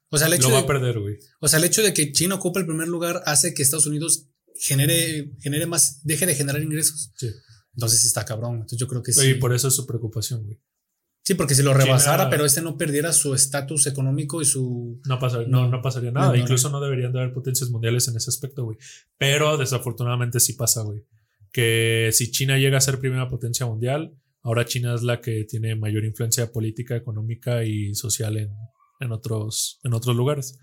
[0.09, 1.17] O sea, el hecho lo va a perder, güey.
[1.41, 4.29] O sea, el hecho de que China ocupe el primer lugar hace que Estados Unidos
[4.55, 7.11] genere, genere más, deje de generar ingresos.
[7.15, 7.29] Sí.
[7.73, 8.55] Entonces está cabrón.
[8.55, 9.31] Entonces yo creo que sí.
[9.31, 10.59] Y por eso es su preocupación, güey.
[11.23, 15.01] Sí, porque si lo rebasara, pero este no perdiera su estatus económico y su.
[15.05, 16.37] No, no, no, pasaría nada.
[16.37, 18.77] Incluso no deberían de haber potencias mundiales en ese aspecto, güey.
[19.17, 21.03] Pero desafortunadamente sí pasa, güey
[21.57, 24.13] que si China llega a ser primera potencia mundial,
[24.43, 28.51] ahora China es la que tiene mayor influencia política, económica y social en,
[28.99, 30.59] en, otros, en otros lugares.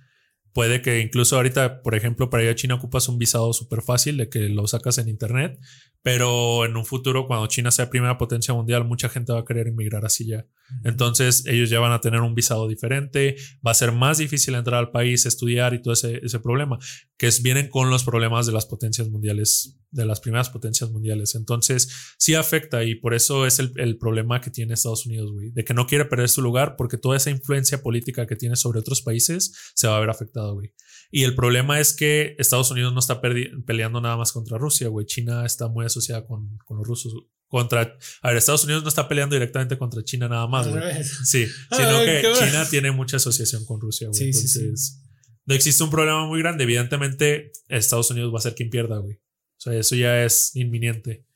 [0.53, 4.17] Puede que incluso ahorita, por ejemplo, para ir a China ocupas un visado súper fácil
[4.19, 5.59] de que lo sacas en internet,
[6.05, 9.69] pero en un futuro, cuando China sea primera potencia mundial, mucha gente va a querer
[9.69, 10.47] emigrar así ya.
[10.85, 13.37] Entonces, ellos ya van a tener un visado diferente,
[13.67, 16.79] va a ser más difícil entrar al país, estudiar y todo ese, ese problema,
[17.17, 21.37] que es, vienen con los problemas de las potencias mundiales de las primeras potencias mundiales.
[21.37, 25.53] Entonces, sí afecta y por eso es el, el problema que tiene Estados Unidos, güey,
[25.53, 28.81] de que no quiere perder su lugar porque toda esa influencia política que tiene sobre
[28.81, 30.75] otros países se va a ver afectado, güey.
[31.11, 35.07] Y el problema es que Estados Unidos no está peleando nada más contra Rusia, güey.
[35.07, 37.15] China está muy asociada con, con los rusos.
[37.47, 40.83] Contra, a ver, Estados Unidos no está peleando directamente contra China nada más, güey.
[41.05, 44.25] Sí, sino que China tiene mucha asociación con Rusia, güey.
[44.25, 45.03] Entonces,
[45.47, 46.65] no existe un problema muy grande.
[46.65, 49.17] Evidentemente, Estados Unidos va a ser quien pierda, güey.
[49.17, 51.27] O sea, eso ya es inminente.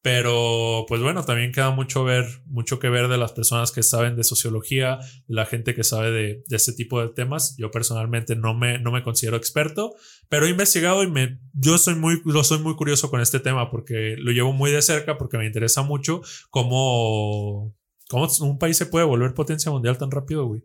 [0.00, 4.14] Pero, pues bueno, también queda mucho ver, mucho que ver de las personas que saben
[4.14, 7.56] de sociología, la gente que sabe de, de este tipo de temas.
[7.58, 9.94] Yo personalmente no me, no me considero experto,
[10.28, 13.70] pero he investigado y me, yo soy muy, lo soy muy curioso con este tema
[13.70, 16.20] porque lo llevo muy de cerca, porque me interesa mucho
[16.50, 17.74] cómo,
[18.08, 20.64] ¿Cómo un país se puede volver potencia mundial tan rápido, güey?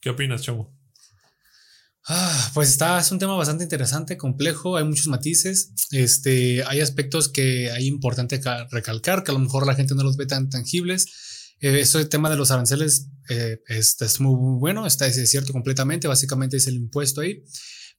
[0.00, 0.76] ¿Qué opinas, Chamo?
[2.08, 5.72] Ah, pues está, es un tema bastante interesante, complejo, hay muchos matices.
[5.92, 10.16] Este, hay aspectos que hay importante recalcar, que a lo mejor la gente no los
[10.16, 11.06] ve tan tangibles.
[11.60, 15.52] Eh, eso el tema de los aranceles eh, es, es, muy, bueno, está es cierto
[15.52, 17.44] completamente, básicamente es el impuesto ahí.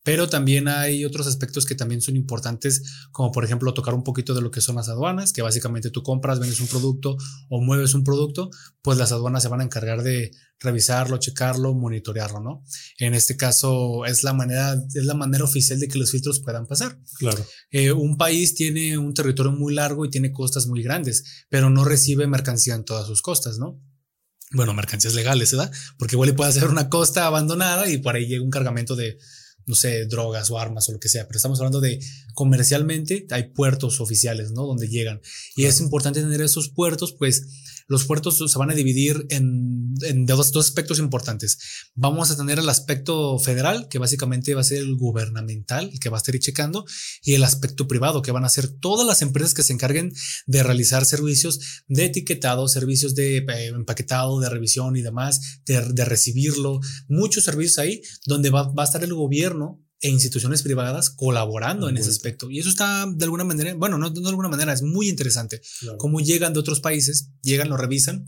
[0.04, 4.34] Pero también hay otros aspectos que también son importantes, como por ejemplo tocar un poquito
[4.34, 7.16] de lo que son las aduanas, que básicamente tú compras, vendes un producto
[7.50, 8.50] o mueves un producto,
[8.82, 12.64] pues las aduanas se van a encargar de revisarlo, checarlo, monitorearlo, ¿no?
[12.98, 16.66] En este caso es la manera, es la manera oficial de que los filtros puedan
[16.66, 17.00] pasar.
[17.18, 17.46] Claro.
[17.72, 21.86] Eh, un país tiene un territorio muy largo y tiene costas muy grandes, pero no
[21.86, 23.82] recibe mercancía en todas sus costas, ¿no?
[24.52, 25.72] Bueno, mercancías legales, ¿verdad?
[25.98, 29.18] Porque igual puede ser una costa abandonada y por ahí llega un cargamento de
[29.66, 32.00] no sé, drogas o armas o lo que sea, pero estamos hablando de
[32.34, 34.66] comercialmente, hay puertos oficiales, ¿no?
[34.66, 35.22] Donde llegan.
[35.56, 37.48] Y es importante tener esos puertos, pues
[37.88, 39.94] los puertos se van a dividir en,
[40.26, 41.92] dos, dos, aspectos importantes.
[41.96, 46.10] Vamos a tener el aspecto federal, que básicamente va a ser el gubernamental, el que
[46.10, 46.86] va a estar checando,
[47.22, 50.14] y el aspecto privado, que van a ser todas las empresas que se encarguen
[50.48, 56.80] de realizar servicios de etiquetado, servicios de eh, empaquetado, de revisión y demás, de, recibirlo,
[57.08, 59.53] muchos servicios ahí, donde va, va a estar el gobierno
[60.04, 62.52] e instituciones privadas colaborando en ese aspecto.
[62.52, 65.62] Y eso está de alguna manera, bueno, no, de alguna manera, es muy interesante.
[65.98, 68.26] Cómo llegan de otros países, llegan, lo revisan.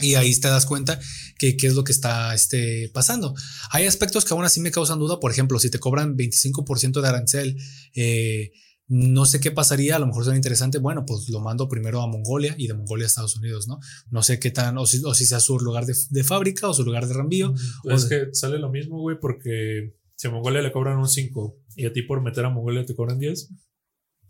[0.00, 1.00] Y ahí te das cuenta
[1.38, 3.34] que qué es lo que está este, pasando.
[3.70, 5.18] Hay aspectos que aún así me causan duda.
[5.18, 7.56] Por ejemplo, si te cobran 25% de arancel,
[7.94, 8.52] eh,
[8.86, 10.78] no sé qué pasaría, a lo mejor sería interesante.
[10.78, 13.78] Bueno, pues lo mando primero a Mongolia y de Mongolia a Estados Unidos, ¿no?
[14.10, 16.84] No sé qué tan, o si, o si sea su lugar de, fábrica o su
[16.84, 17.54] lugar de reenvío.
[17.84, 21.84] Es que sale lo mismo, güey, porque si a Mongolia le cobran un 5 y
[21.84, 23.50] a ti por meter a Mongolia te cobran 10,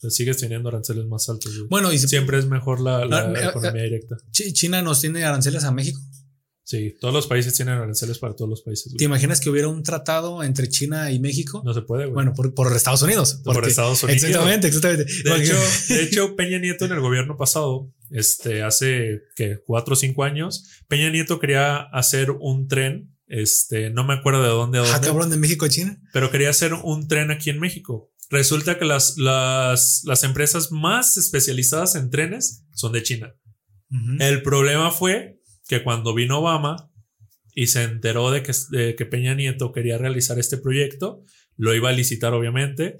[0.00, 1.68] pues sigues teniendo aranceles más altos.
[1.68, 4.16] Bueno, y siempre es mejor la, eh, economía eh, directa.
[4.32, 6.00] China nos tiene aranceles a México.
[6.64, 8.92] Sí, todos los países tienen aranceles para todos los países.
[8.96, 11.62] ¿Te imaginas que hubiera un tratado entre China y México?
[11.64, 12.14] No se puede, güey.
[12.14, 13.40] Bueno, por, Estados Unidos.
[13.44, 14.24] por Estados Unidos.
[14.24, 15.04] Exactamente, exactamente.
[15.04, 15.54] De hecho,
[15.94, 20.64] de hecho, Peña Nieto en el gobierno pasado, este, hace que cuatro o cinco años,
[20.88, 24.78] Peña Nieto quería hacer un tren este, no me acuerdo de dónde.
[24.78, 25.98] Ah, cabrón, de México a China.
[26.12, 28.10] Pero quería hacer un tren aquí en México.
[28.30, 33.34] Resulta que las, las, las empresas más especializadas en trenes son de China.
[34.18, 35.38] El problema fue
[35.68, 36.90] que cuando vino Obama
[37.54, 41.22] y se enteró de que, de que Peña Nieto quería realizar este proyecto,
[41.56, 42.96] lo iba a licitar obviamente.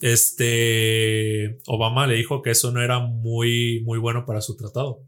[0.00, 5.07] Este Obama le dijo que eso no era muy, muy bueno para su tratado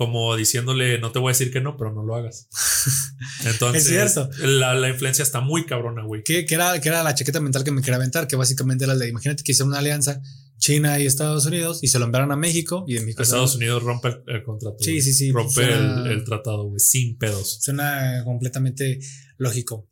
[0.00, 2.48] como diciéndole, no te voy a decir que no, pero no lo hagas.
[3.44, 4.30] Entonces, es cierto.
[4.38, 6.22] La, influencia está muy cabrona, güey.
[6.22, 9.00] Que, era, que era la chaqueta mental que me quería aventar, que básicamente era la
[9.00, 10.22] de, imagínate que hicieron una alianza
[10.56, 13.20] China y Estados Unidos y se lo enviaron a México y en México.
[13.20, 14.78] Estados Unidos rompe el, contrato.
[14.80, 15.32] Sí, sí, sí.
[15.32, 17.58] Rompe el, el, tratado, güey, sin pedos.
[17.60, 19.00] Suena completamente
[19.36, 19.90] lógico.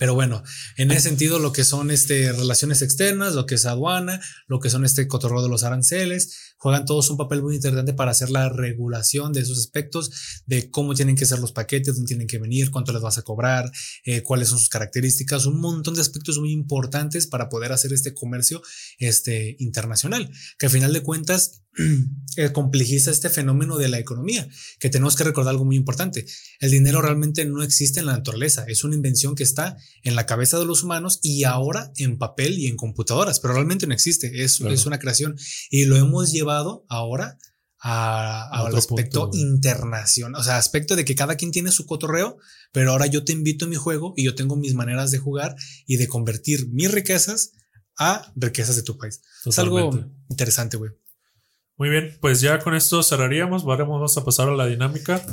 [0.00, 0.42] Pero bueno,
[0.78, 4.18] en ese sentido, lo que son este, relaciones externas, lo que es aduana,
[4.48, 8.10] lo que son este cotorreo de los aranceles, juegan todos un papel muy importante para
[8.10, 12.26] hacer la regulación de esos aspectos, de cómo tienen que ser los paquetes, dónde tienen
[12.26, 13.72] que venir, cuánto les vas a cobrar,
[14.04, 18.12] eh, cuáles son sus características, un montón de aspectos muy importantes para poder hacer este
[18.12, 18.62] comercio
[18.98, 21.62] este, internacional, que al final de cuentas
[22.36, 24.46] eh, complejiza este fenómeno de la economía,
[24.78, 26.26] que tenemos que recordar algo muy importante.
[26.58, 30.26] El dinero realmente no existe en la naturaleza, es una invención que está en la
[30.26, 34.42] cabeza de los humanos y ahora en papel y en computadoras, pero realmente no existe,
[34.44, 35.38] es, es una creación
[35.70, 36.49] y lo hemos llevado
[36.88, 37.38] ahora
[37.82, 42.36] al aspecto internacional, o sea, aspecto de que cada quien tiene su cotorreo,
[42.72, 45.56] pero ahora yo te invito a mi juego y yo tengo mis maneras de jugar
[45.86, 47.52] y de convertir mis riquezas
[47.98, 49.22] a riquezas de tu país.
[49.46, 49.90] Es algo
[50.28, 50.90] interesante, güey.
[51.76, 53.64] Muy bien, pues ya con esto cerraríamos.
[53.64, 55.24] Vamos a pasar a la dinámica.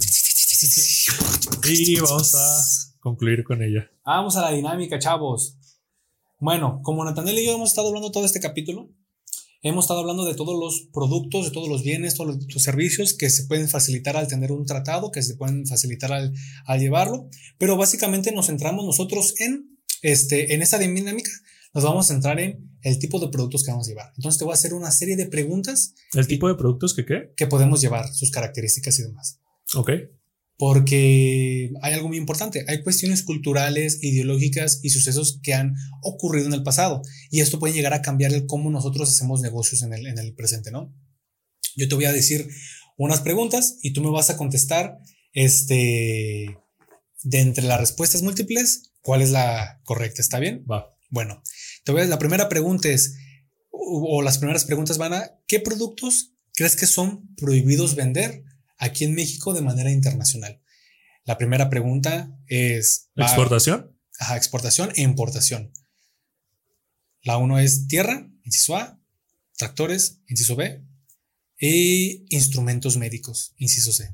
[1.66, 3.92] Y vamos a concluir con ella.
[4.06, 5.58] Vamos a la dinámica, chavos.
[6.40, 8.90] Bueno, como Natanel y yo hemos estado hablando todo este capítulo,
[9.70, 13.30] hemos estado hablando de todos los productos, de todos los bienes, todos los, servicios que
[13.30, 16.34] se pueden facilitar al tener un tratado, que se pueden facilitar al,
[16.66, 21.32] al llevarlo, pero básicamente nos centramos nosotros en, este, en esta dinámica
[21.74, 24.12] nos vamos a centrar en el tipo de productos que vamos a llevar.
[24.16, 25.94] Entonces te voy a hacer una serie de preguntas.
[26.14, 27.34] ¿El tipo de productos que qué?
[27.36, 29.40] Que podemos llevar, sus características y demás.
[29.76, 29.92] Ok.
[30.58, 32.66] Porque hay algo muy importante.
[32.68, 37.02] Hay cuestiones culturales, ideológicas y sucesos que han ocurrido en el pasado.
[37.30, 40.34] Y esto puede llegar a cambiar el cómo nosotros hacemos negocios en el, en el
[40.34, 40.94] presente, ¿no?
[41.76, 42.48] Yo te voy a decir
[42.98, 44.98] unas preguntas y tú me vas a contestar,
[45.34, 46.58] este,
[47.24, 50.22] de entre las respuestas múltiples, cuál es la correcta.
[50.22, 50.66] ¿Está bien?
[50.70, 50.98] Va.
[51.10, 51.42] Bueno,
[51.84, 53.16] te voy a, la primera pregunta es,
[53.70, 58.44] o, las primeras preguntas van a, ¿qué productos crees que son prohibidos vender
[58.78, 60.62] aquí en México de manera internacional?
[61.26, 63.10] La primera pregunta es...
[63.20, 63.98] ¿va- ¿Exportación?
[64.20, 65.72] Ajá, exportación e importación.
[67.24, 69.00] La uno es tierra, inciso A,
[69.58, 70.84] tractores, inciso B,
[71.60, 74.14] y instrumentos médicos, inciso C.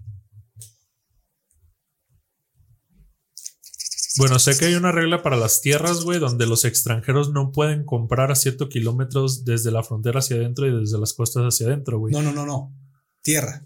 [4.18, 7.84] Bueno, sé que hay una regla para las tierras, güey, donde los extranjeros no pueden
[7.84, 11.98] comprar a ciertos kilómetros desde la frontera hacia adentro y desde las costas hacia adentro,
[11.98, 12.14] güey.
[12.14, 12.76] No, no, no, no.
[13.24, 13.66] Tierra.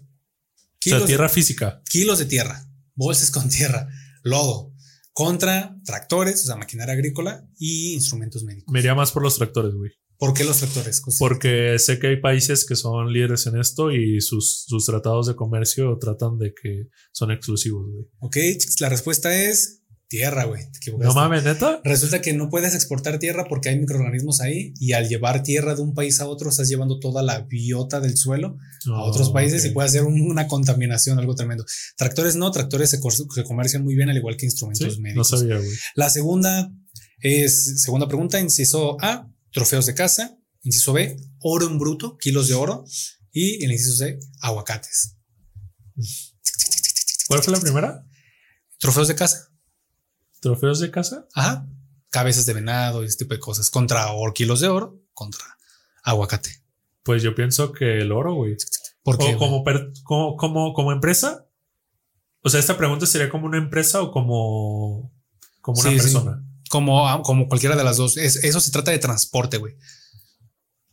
[0.80, 1.82] O sea, Kilos, tierra física.
[1.90, 3.88] kilos de tierra, bolsas con tierra,
[4.22, 4.72] lodo,
[5.12, 8.72] contra tractores, o sea, maquinaria agrícola y instrumentos médicos.
[8.72, 9.90] Me iría más por los tractores, güey.
[10.16, 11.00] ¿Por qué los tractores?
[11.18, 15.36] Porque sé que hay países que son líderes en esto y sus, sus tratados de
[15.36, 18.04] comercio tratan de que son exclusivos, güey.
[18.18, 18.36] Ok,
[18.80, 19.77] la respuesta es
[20.08, 20.64] tierra, güey.
[20.98, 21.80] No mames, neta.
[21.84, 25.82] Resulta que no puedes exportar tierra porque hay microorganismos ahí y al llevar tierra de
[25.82, 28.56] un país a otro estás llevando toda la biota del suelo
[28.86, 31.64] a otros países y puede hacer un- una contaminación, algo tremendo.
[31.96, 33.00] Tractores no, tractores se,
[33.44, 35.28] comercian muy bien al igual que instrumentos Sí, no médicos.
[35.28, 35.70] sabía, güey.
[35.94, 36.72] La segunda
[37.20, 42.54] es, segunda pregunta, inciso A, trofeos de caza, inciso B, oro en bruto, kilos de
[42.54, 42.84] oro
[43.30, 45.16] y el inciso C, aguacates.
[47.28, 48.04] ¿Cuál fue la primera?
[48.78, 49.47] Trofeos de caza,
[50.40, 51.26] ¿Trofeos de casa?
[51.34, 51.66] ajá,
[52.10, 55.44] cabezas de venado y ese tipo de cosas, contra oro, kilos de oro, contra
[56.02, 56.62] aguacate.
[57.02, 58.56] Pues yo pienso que el oro, güey.
[59.02, 59.34] ¿Por qué?
[59.34, 59.64] O como,
[60.04, 61.46] como, como, como empresa.
[62.42, 65.12] O sea, esta pregunta sería como una empresa o como,
[65.60, 66.02] como una Sí, sí.
[66.02, 66.44] persona.
[66.70, 68.16] Como, ah, como cualquiera de las dos.
[68.16, 69.74] Es- eso se trata de transporte, güey.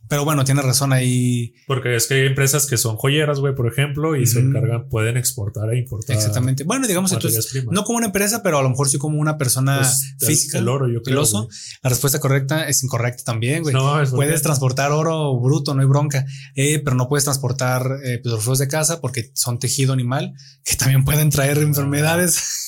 [0.08, 1.54] Pero bueno, tienes razón ahí.
[1.66, 5.16] Porque es que hay empresas que son joyeras, güey, por ejemplo, y se encargan, pueden
[5.16, 6.64] exportar e importar Exactamente.
[6.64, 7.72] Bueno, digamos materias entonces, primas.
[7.74, 10.58] no como una empresa, pero a lo mejor sí como una persona Pues, el- física.
[10.58, 11.16] El, oro, yo creo.
[11.16, 11.44] filoso.
[11.46, 11.58] güey.
[11.82, 13.74] La respuesta correcta es incorrecta también, güey.
[13.74, 16.24] No, es Puedes transportar oro bruto, no hay bronca,
[16.54, 20.32] eh, pero no puedes transportar eh, pues, de casa porque son tejido animal
[20.64, 22.42] que también pueden traer enfermedades.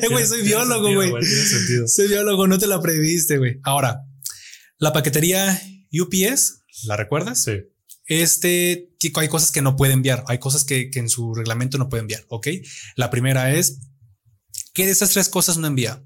[0.00, 1.12] Eh, güey, soy biólogo, güey.
[1.86, 3.58] Soy biólogo, no te la previste, güey.
[3.64, 4.02] Ahora,
[4.78, 5.60] la paquetería
[5.92, 7.42] UPS, ¿la recuerdas?
[7.44, 7.52] Sí.
[8.06, 11.78] Este, chico, hay cosas que no puede enviar, hay cosas que, que en su reglamento
[11.78, 12.48] no puede enviar, ¿ok?
[12.96, 13.78] La primera es,
[14.74, 16.04] ¿qué de estas tres cosas no envía?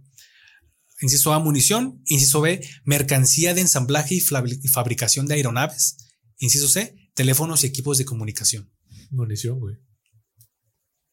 [1.00, 2.00] Inciso A, munición.
[2.06, 5.96] Inciso B, mercancía de ensamblaje y fabri- y fabricación de aeronaves.
[6.38, 8.72] Inciso C, teléfonos y equipos de comunicación.
[9.10, 9.76] Munición, güey.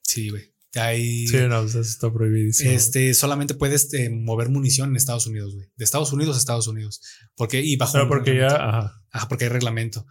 [0.04, 0.54] Sí, güey.
[0.76, 2.70] Hay, Sí, no, eso está prohibidísimo.
[2.70, 2.78] güey.
[2.78, 5.68] este, solamente puedes eh, mover munición en Estados Unidos, güey.
[5.76, 7.02] De Estados Unidos a Estados Unidos.
[7.36, 7.94] Porque, y bajo.
[7.94, 9.03] Pero porque ya, ajá.
[9.14, 10.06] Ajá, porque hay reglamento.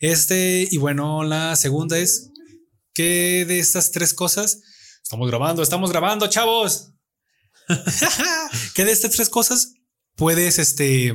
[0.00, 2.30] Este, y bueno, la segunda es
[2.92, 4.60] que de estas tres cosas
[5.02, 6.92] estamos grabando, estamos grabando, chavos.
[8.74, 9.74] ¿Qué de estas tres cosas
[10.16, 11.12] puedes este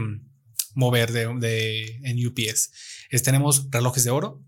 [0.74, 2.72] mover de, de- en UPS?
[3.10, 4.44] Es, tenemos relojes de oro,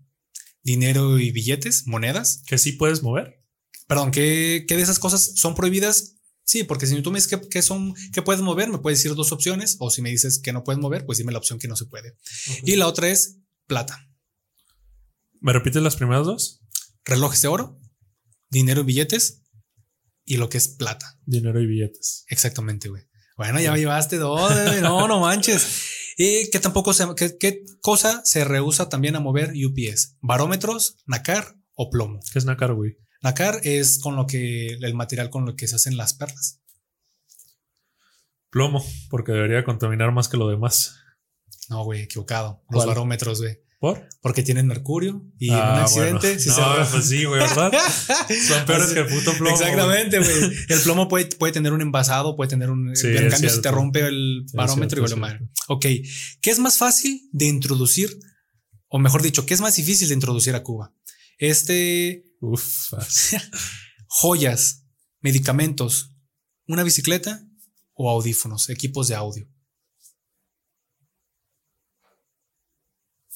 [0.62, 2.42] dinero y billetes, monedas.
[2.46, 3.42] Que sí puedes mover.
[3.86, 6.15] Perdón, ¿qué, qué de esas cosas son prohibidas?
[6.46, 9.14] Sí, porque si tú me dices que, que son que puedes mover, me puedes decir
[9.16, 11.66] dos opciones, o si me dices que no puedes mover, pues dime la opción que
[11.66, 12.16] no se puede.
[12.62, 14.08] Y la otra es plata.
[15.40, 16.60] ¿Me repites las primeras dos?
[17.04, 17.80] relojes de oro,
[18.50, 19.42] dinero y billetes
[20.24, 21.20] y lo que es plata.
[21.24, 22.24] Dinero y billetes.
[22.28, 23.04] Exactamente, güey.
[23.36, 24.80] Bueno, ya me llevaste dos, güey.
[24.80, 25.82] no, no manches.
[26.16, 30.16] Y que tampoco se, que- ¿qué cosa se rehúsa también a mover UPS?
[30.20, 32.18] Barómetros, nacar o plomo.
[32.32, 32.96] ¿Qué es nácar, güey?
[33.26, 36.60] Nacar es con lo que, el material con lo que se hacen las perlas.
[38.50, 40.94] Plomo, porque debería contaminar más que lo demás.
[41.68, 42.62] No, güey, equivocado.
[42.70, 42.88] Los ¿Cuál?
[42.88, 43.58] barómetros, güey.
[43.80, 44.08] ¿Por?
[44.22, 46.40] Porque tienen mercurio y en un Ah, accidente, bueno.
[46.40, 47.72] si no, se pues sí, güey, ¿verdad?
[48.48, 49.56] Son peores Así- que el puto plomo.
[49.56, 50.52] Exactamente, güey.
[50.68, 52.94] El plomo puede, puede tener un envasado, puede tener un.
[52.94, 53.72] Sí, en es cambio, si te cierto.
[53.72, 55.50] rompe el Es barómetro, cierto, igual es mal.
[55.68, 55.82] Ok.
[56.40, 58.16] ¿Qué es más fácil de introducir?
[58.88, 60.94] O mejor dicho, ¿qué es más difícil de introducir a Cuba?
[61.38, 62.22] Este.
[64.08, 64.86] Joyas,
[65.20, 66.12] medicamentos,
[66.66, 67.46] una bicicleta
[67.94, 69.48] o audífonos, equipos de audio.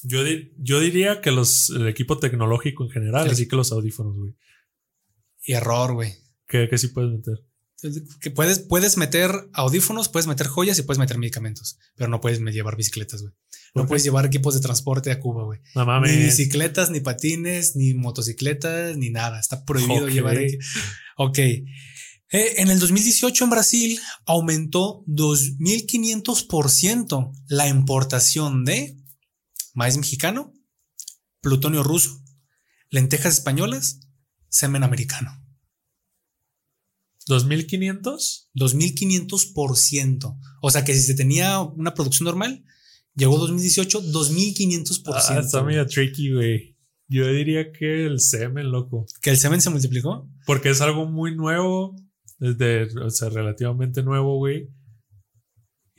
[0.03, 3.33] Yo, di- yo diría que los, el equipo tecnológico en general, Sí.
[3.33, 4.35] así que los audífonos, güey.
[5.43, 6.15] Y error, güey.
[6.47, 7.45] ¿Qué, qué sí puedes meter?
[8.21, 12.41] Que puedes, puedes meter audífonos, puedes meter joyas y puedes meter medicamentos, pero no puedes
[12.41, 13.35] llevar bicicletas, güey.
[13.75, 15.61] No puedes llevar equipos de transporte a Cuba, güey.
[15.75, 19.39] No Ni bicicletas, ni patines, ni motocicletas, ni nada.
[19.39, 20.11] Está prohibido Ok.
[20.11, 20.39] llevar.
[21.17, 21.39] Ok.
[21.39, 21.65] Eh,
[22.59, 28.97] en el 2018 en Brasil aumentó 2.500% la importación de
[29.75, 30.53] maíz mexicano,
[31.41, 32.23] plutonio ruso,
[32.89, 34.01] lentejas españolas,
[34.49, 35.37] semen americano.
[37.27, 38.49] 2500.
[38.55, 40.39] 2.500%.
[40.63, 42.65] O sea que si se tenía una producción normal,
[43.15, 45.03] llegó 2018 2.500%.
[45.15, 46.77] Ah, está medio tricky, güey.
[47.09, 49.07] Yo diría que el semen, loco.
[49.21, 50.29] ¿Que el semen se multiplicó?
[50.47, 51.97] Porque es algo muy nuevo,
[52.39, 54.69] desde, o sea, relativamente nuevo, güey.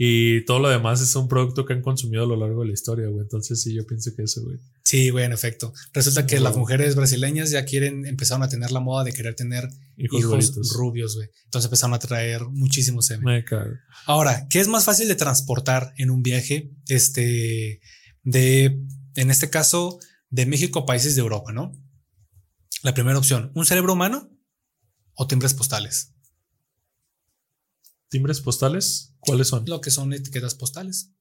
[0.03, 2.73] Y todo lo demás es un producto que han consumido a lo largo de la
[2.73, 3.21] historia, güey.
[3.21, 4.57] Entonces sí, yo pienso que eso, güey.
[4.81, 5.75] Sí, güey, en efecto.
[5.93, 9.69] Resulta que las mujeres brasileñas ya quieren, empezaron a tener la moda de querer tener
[9.97, 11.29] hijos, rubios, güey.
[11.43, 13.45] Entonces empezaron a traer muchísimo semen.
[14.07, 16.71] Ahora, ¿qué es más fácil de transportar en un viaje?
[16.87, 17.79] Este,
[18.23, 18.83] de,
[19.17, 19.99] en este caso,
[20.31, 21.79] de México a países de Europa, ¿no?
[22.81, 24.35] La primera opción, ¿un cerebro humano
[25.13, 26.15] o timbres postales?
[28.11, 29.15] ¿Timbres postales?
[29.21, 29.63] ¿Cuáles son?
[29.67, 31.13] Lo que son etiquetas postales.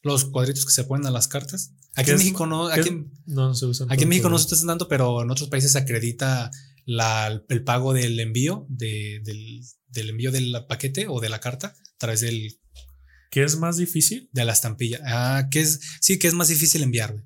[0.00, 1.72] Los cuadritos que se ponen a las cartas.
[1.96, 4.86] Aquí en México no, aquí, no, se usan aquí en México no se usan tanto,
[4.86, 6.52] pero en otros países se acredita
[6.84, 11.74] la, el pago del envío, de, del, del, envío del paquete o de la carta
[11.74, 12.60] a través del.
[13.32, 14.30] ¿Qué es más difícil?
[14.32, 15.00] De la estampilla.
[15.04, 15.80] Ah, que es.
[16.00, 17.24] Sí, que es más difícil enviar, güey.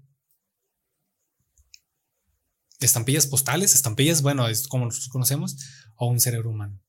[2.78, 5.58] Estampillas postales, estampillas, bueno, es como los conocemos,
[5.96, 6.80] o un cerebro humano.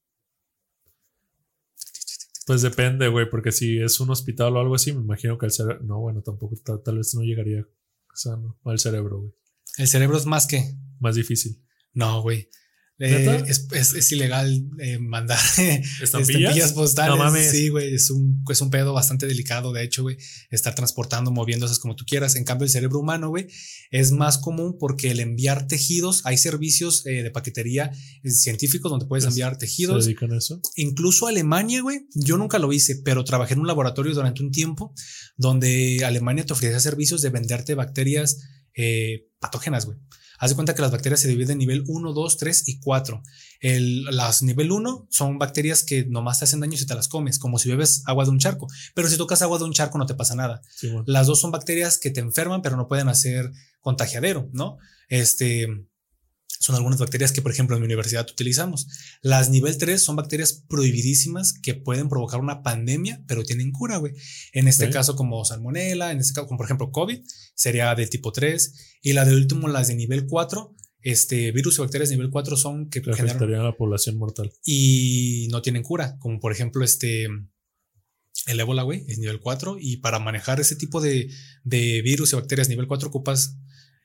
[2.46, 5.52] Pues depende, güey, porque si es un hospital o algo así, me imagino que el
[5.52, 5.84] cerebro.
[5.84, 7.68] No, bueno, tampoco, tal, vez no llegaría
[8.14, 9.34] sano al cerebro, güey.
[9.78, 10.76] ¿El cerebro es más que?
[11.00, 11.64] Más difícil.
[11.94, 12.50] No, güey.
[13.04, 15.40] Eh, es, ilegal eh, mandar
[16.02, 16.74] ¿Estampillas?
[16.74, 17.16] postales.
[17.16, 17.50] No mames.
[17.50, 20.18] Sí, güey, es un, es un pedo bastante delicado, de hecho, güey,
[20.52, 22.36] estar transportando, moviéndose como tú quieras.
[22.36, 23.48] En cambio, el cerebro humano, güey,
[23.90, 27.92] es más común porque el enviar tejidos, hay servicios eh, de paquetería
[28.24, 30.04] científicos donde puedes enviar tejidos.
[30.04, 30.62] ¿Se dedican a eso?
[30.76, 34.94] Incluso Alemania, güey, yo nunca lo hice, pero trabajé en un laboratorio durante un tiempo
[35.38, 38.38] donde Alemania te ofrecía servicios de venderte bacterias
[39.40, 39.98] patógenas, güey.
[40.42, 43.22] Haz de cuenta que las bacterias se dividen en nivel 1, 2, 3 y 4.
[43.60, 47.38] El, las nivel 1 son bacterias que nomás te hacen daño si te las comes,
[47.38, 48.66] como si bebes agua de un charco.
[48.96, 50.64] Pero si tocas agua de un charco no te pasa nada.
[51.06, 53.52] Las dos son bacterias que te enferman, pero no pueden hacer
[53.82, 54.80] contagiadero, ¿no?
[55.10, 55.68] Este,
[56.62, 58.88] son algunas bacterias que, por ejemplo, en mi universidad utilizamos.
[59.24, 64.14] Las nivel 3 son bacterias prohibidísimas que pueden provocar una pandemia, pero tienen cura, güey.
[64.54, 67.20] En este caso, como salmonella, en este caso, como por ejemplo COVID,
[67.56, 69.00] sería del tipo 3.
[69.02, 72.56] Y la de último, las de nivel 4, este virus y bacterias de nivel 4
[72.56, 74.54] son que, afectarían a la población mortal.
[74.64, 77.28] Y no tienen cura, como por ejemplo, este.
[78.46, 79.78] El ébola, güey, es nivel 4.
[79.80, 81.28] Y para manejar ese tipo de,
[81.64, 83.58] de virus y bacterias nivel 4 ocupas.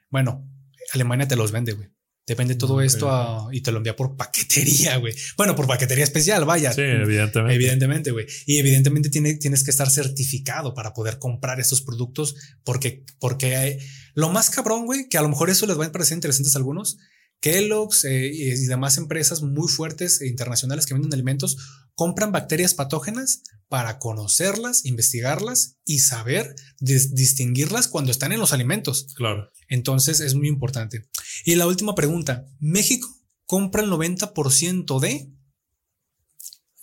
[0.09, 0.51] Bueno,
[0.95, 1.95] Alemania te los vende, güey.
[2.27, 5.15] Depende todo esto y te lo envía por paquetería, güey.
[5.36, 6.73] Bueno, por paquetería especial, vaya.
[6.73, 7.55] Sí, evidentemente.
[7.55, 8.27] Evidentemente, güey.
[8.47, 12.35] Y evidentemente tiene, tienes que estar certificado para poder comprar estos productos
[12.65, 13.78] porque, porque hay,
[14.15, 16.59] lo más cabrón, güey, que a lo mejor eso les va a parecer interesantes a
[16.59, 16.98] algunos,
[17.41, 21.57] Kellogg's eh, y demás empresas muy fuertes e internacionales que venden alimentos
[21.97, 29.09] compran bacterias patógenas para conocerlas, investigarlas y saber distinguirlas cuando están en los alimentos.
[29.17, 29.51] Claro.
[29.69, 31.09] Entonces es muy importante.
[31.45, 33.09] Y la última pregunta, ¿México
[33.47, 35.33] compra el 90% de,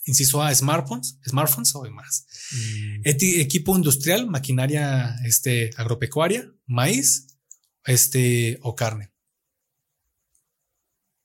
[0.04, 2.26] inciso A, smartphones, smartphones o más?
[2.52, 3.00] Mm.
[3.04, 7.38] Equipo industrial, maquinaria este, agropecuaria, maíz
[7.86, 9.13] este, o carne.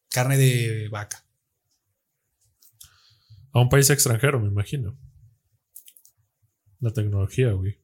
[0.10, 1.26] Carne de vaca.
[3.52, 4.98] A un país extranjero, me imagino.
[6.80, 7.78] La tecnología, güey.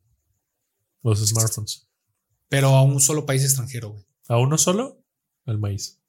[1.04, 1.88] Los smartphones.
[2.50, 4.06] Pero a un solo país extranjero, güey.
[4.28, 5.04] ¿A uno solo?
[5.46, 6.02] Al maíz.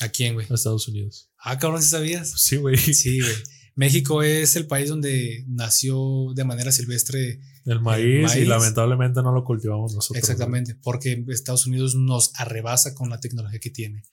[0.00, 0.46] ¿A quién, güey?
[0.50, 1.30] A Estados Unidos.
[1.38, 2.30] Ah, cabrón, ¿sí sabías?
[2.42, 2.76] Sí, güey.
[2.76, 3.34] Sí, güey.
[3.76, 9.44] México es el país donde nació de manera silvestre el maíz, y lamentablemente no lo
[9.44, 10.16] cultivamos nosotros.
[10.22, 14.04] Exactamente, porque Estados Unidos nos arrebasa con la tecnología que tiene.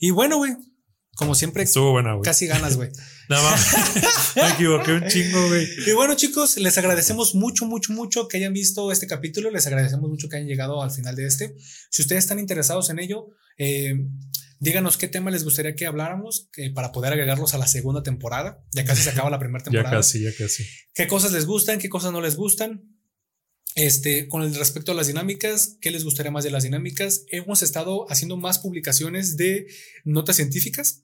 [0.00, 0.52] Y bueno, güey,
[1.16, 2.22] como siempre, Estuvo buena, güey.
[2.24, 2.90] casi ganas, güey.
[3.28, 4.34] Nada más.
[4.36, 5.66] Me equivoqué un chingo, güey.
[5.86, 9.50] Y bueno, chicos, les agradecemos mucho, mucho, mucho que hayan visto este capítulo.
[9.50, 11.54] Les agradecemos mucho que hayan llegado al final de este.
[11.90, 13.94] Si ustedes están interesados en ello, eh,
[14.60, 18.62] díganos qué tema les gustaría que habláramos eh, para poder agregarlos a la segunda temporada.
[18.72, 19.90] Ya casi se acaba la primera temporada.
[19.90, 20.64] ya casi, ya casi.
[20.94, 21.78] ¿Qué cosas les gustan?
[21.78, 22.82] ¿Qué cosas no les gustan?
[23.74, 27.24] Este, con el respecto a las dinámicas, ¿qué les gustaría más de las dinámicas?
[27.28, 29.66] Hemos estado haciendo más publicaciones de
[30.04, 31.02] notas científicas,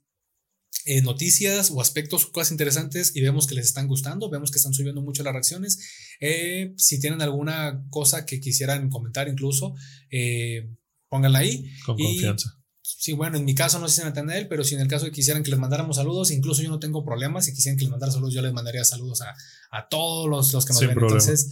[0.84, 4.72] eh, noticias o aspectos, cosas interesantes y vemos que les están gustando, vemos que están
[4.72, 5.80] subiendo mucho las reacciones.
[6.20, 9.74] Eh, si tienen alguna cosa que quisieran comentar incluso,
[10.10, 10.70] eh,
[11.08, 11.70] pónganla ahí.
[11.84, 12.56] Con confianza.
[12.82, 15.10] Sí, bueno, en mi caso no sé si él, pero si en el caso de
[15.10, 17.46] que quisieran que les mandáramos saludos, incluso yo no tengo problemas.
[17.46, 19.34] Si quisieran que les mandara saludos, yo les mandaría saludos a,
[19.70, 20.90] a todos los, los que nos ven.
[20.90, 21.50] Entonces,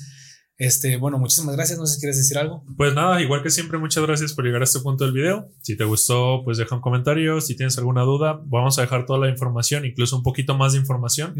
[0.59, 1.79] este, bueno, muchísimas gracias.
[1.79, 2.65] No sé si quieres decir algo.
[2.77, 5.49] Pues nada, igual que siempre, muchas gracias por llegar a este punto del video.
[5.63, 7.41] Si te gustó, pues deja un comentario.
[7.41, 10.81] Si tienes alguna duda, vamos a dejar toda la información, incluso un poquito más de
[10.81, 11.35] información,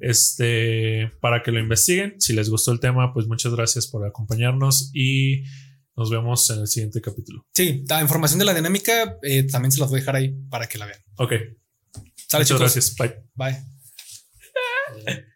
[0.00, 2.20] este, para que lo investiguen.
[2.20, 5.44] Si les gustó el tema, pues muchas gracias por acompañarnos y
[5.96, 7.46] Nos vemos en el siguiente capítulo.
[7.54, 10.66] Sí, la información de la dinámica eh, también se las voy a dejar ahí para
[10.66, 10.98] que la vean.
[11.18, 11.30] Ok.
[12.28, 12.60] Sale, Muchas chicos.
[12.60, 12.96] gracias.
[12.96, 13.14] Bye.
[13.36, 15.24] Bye.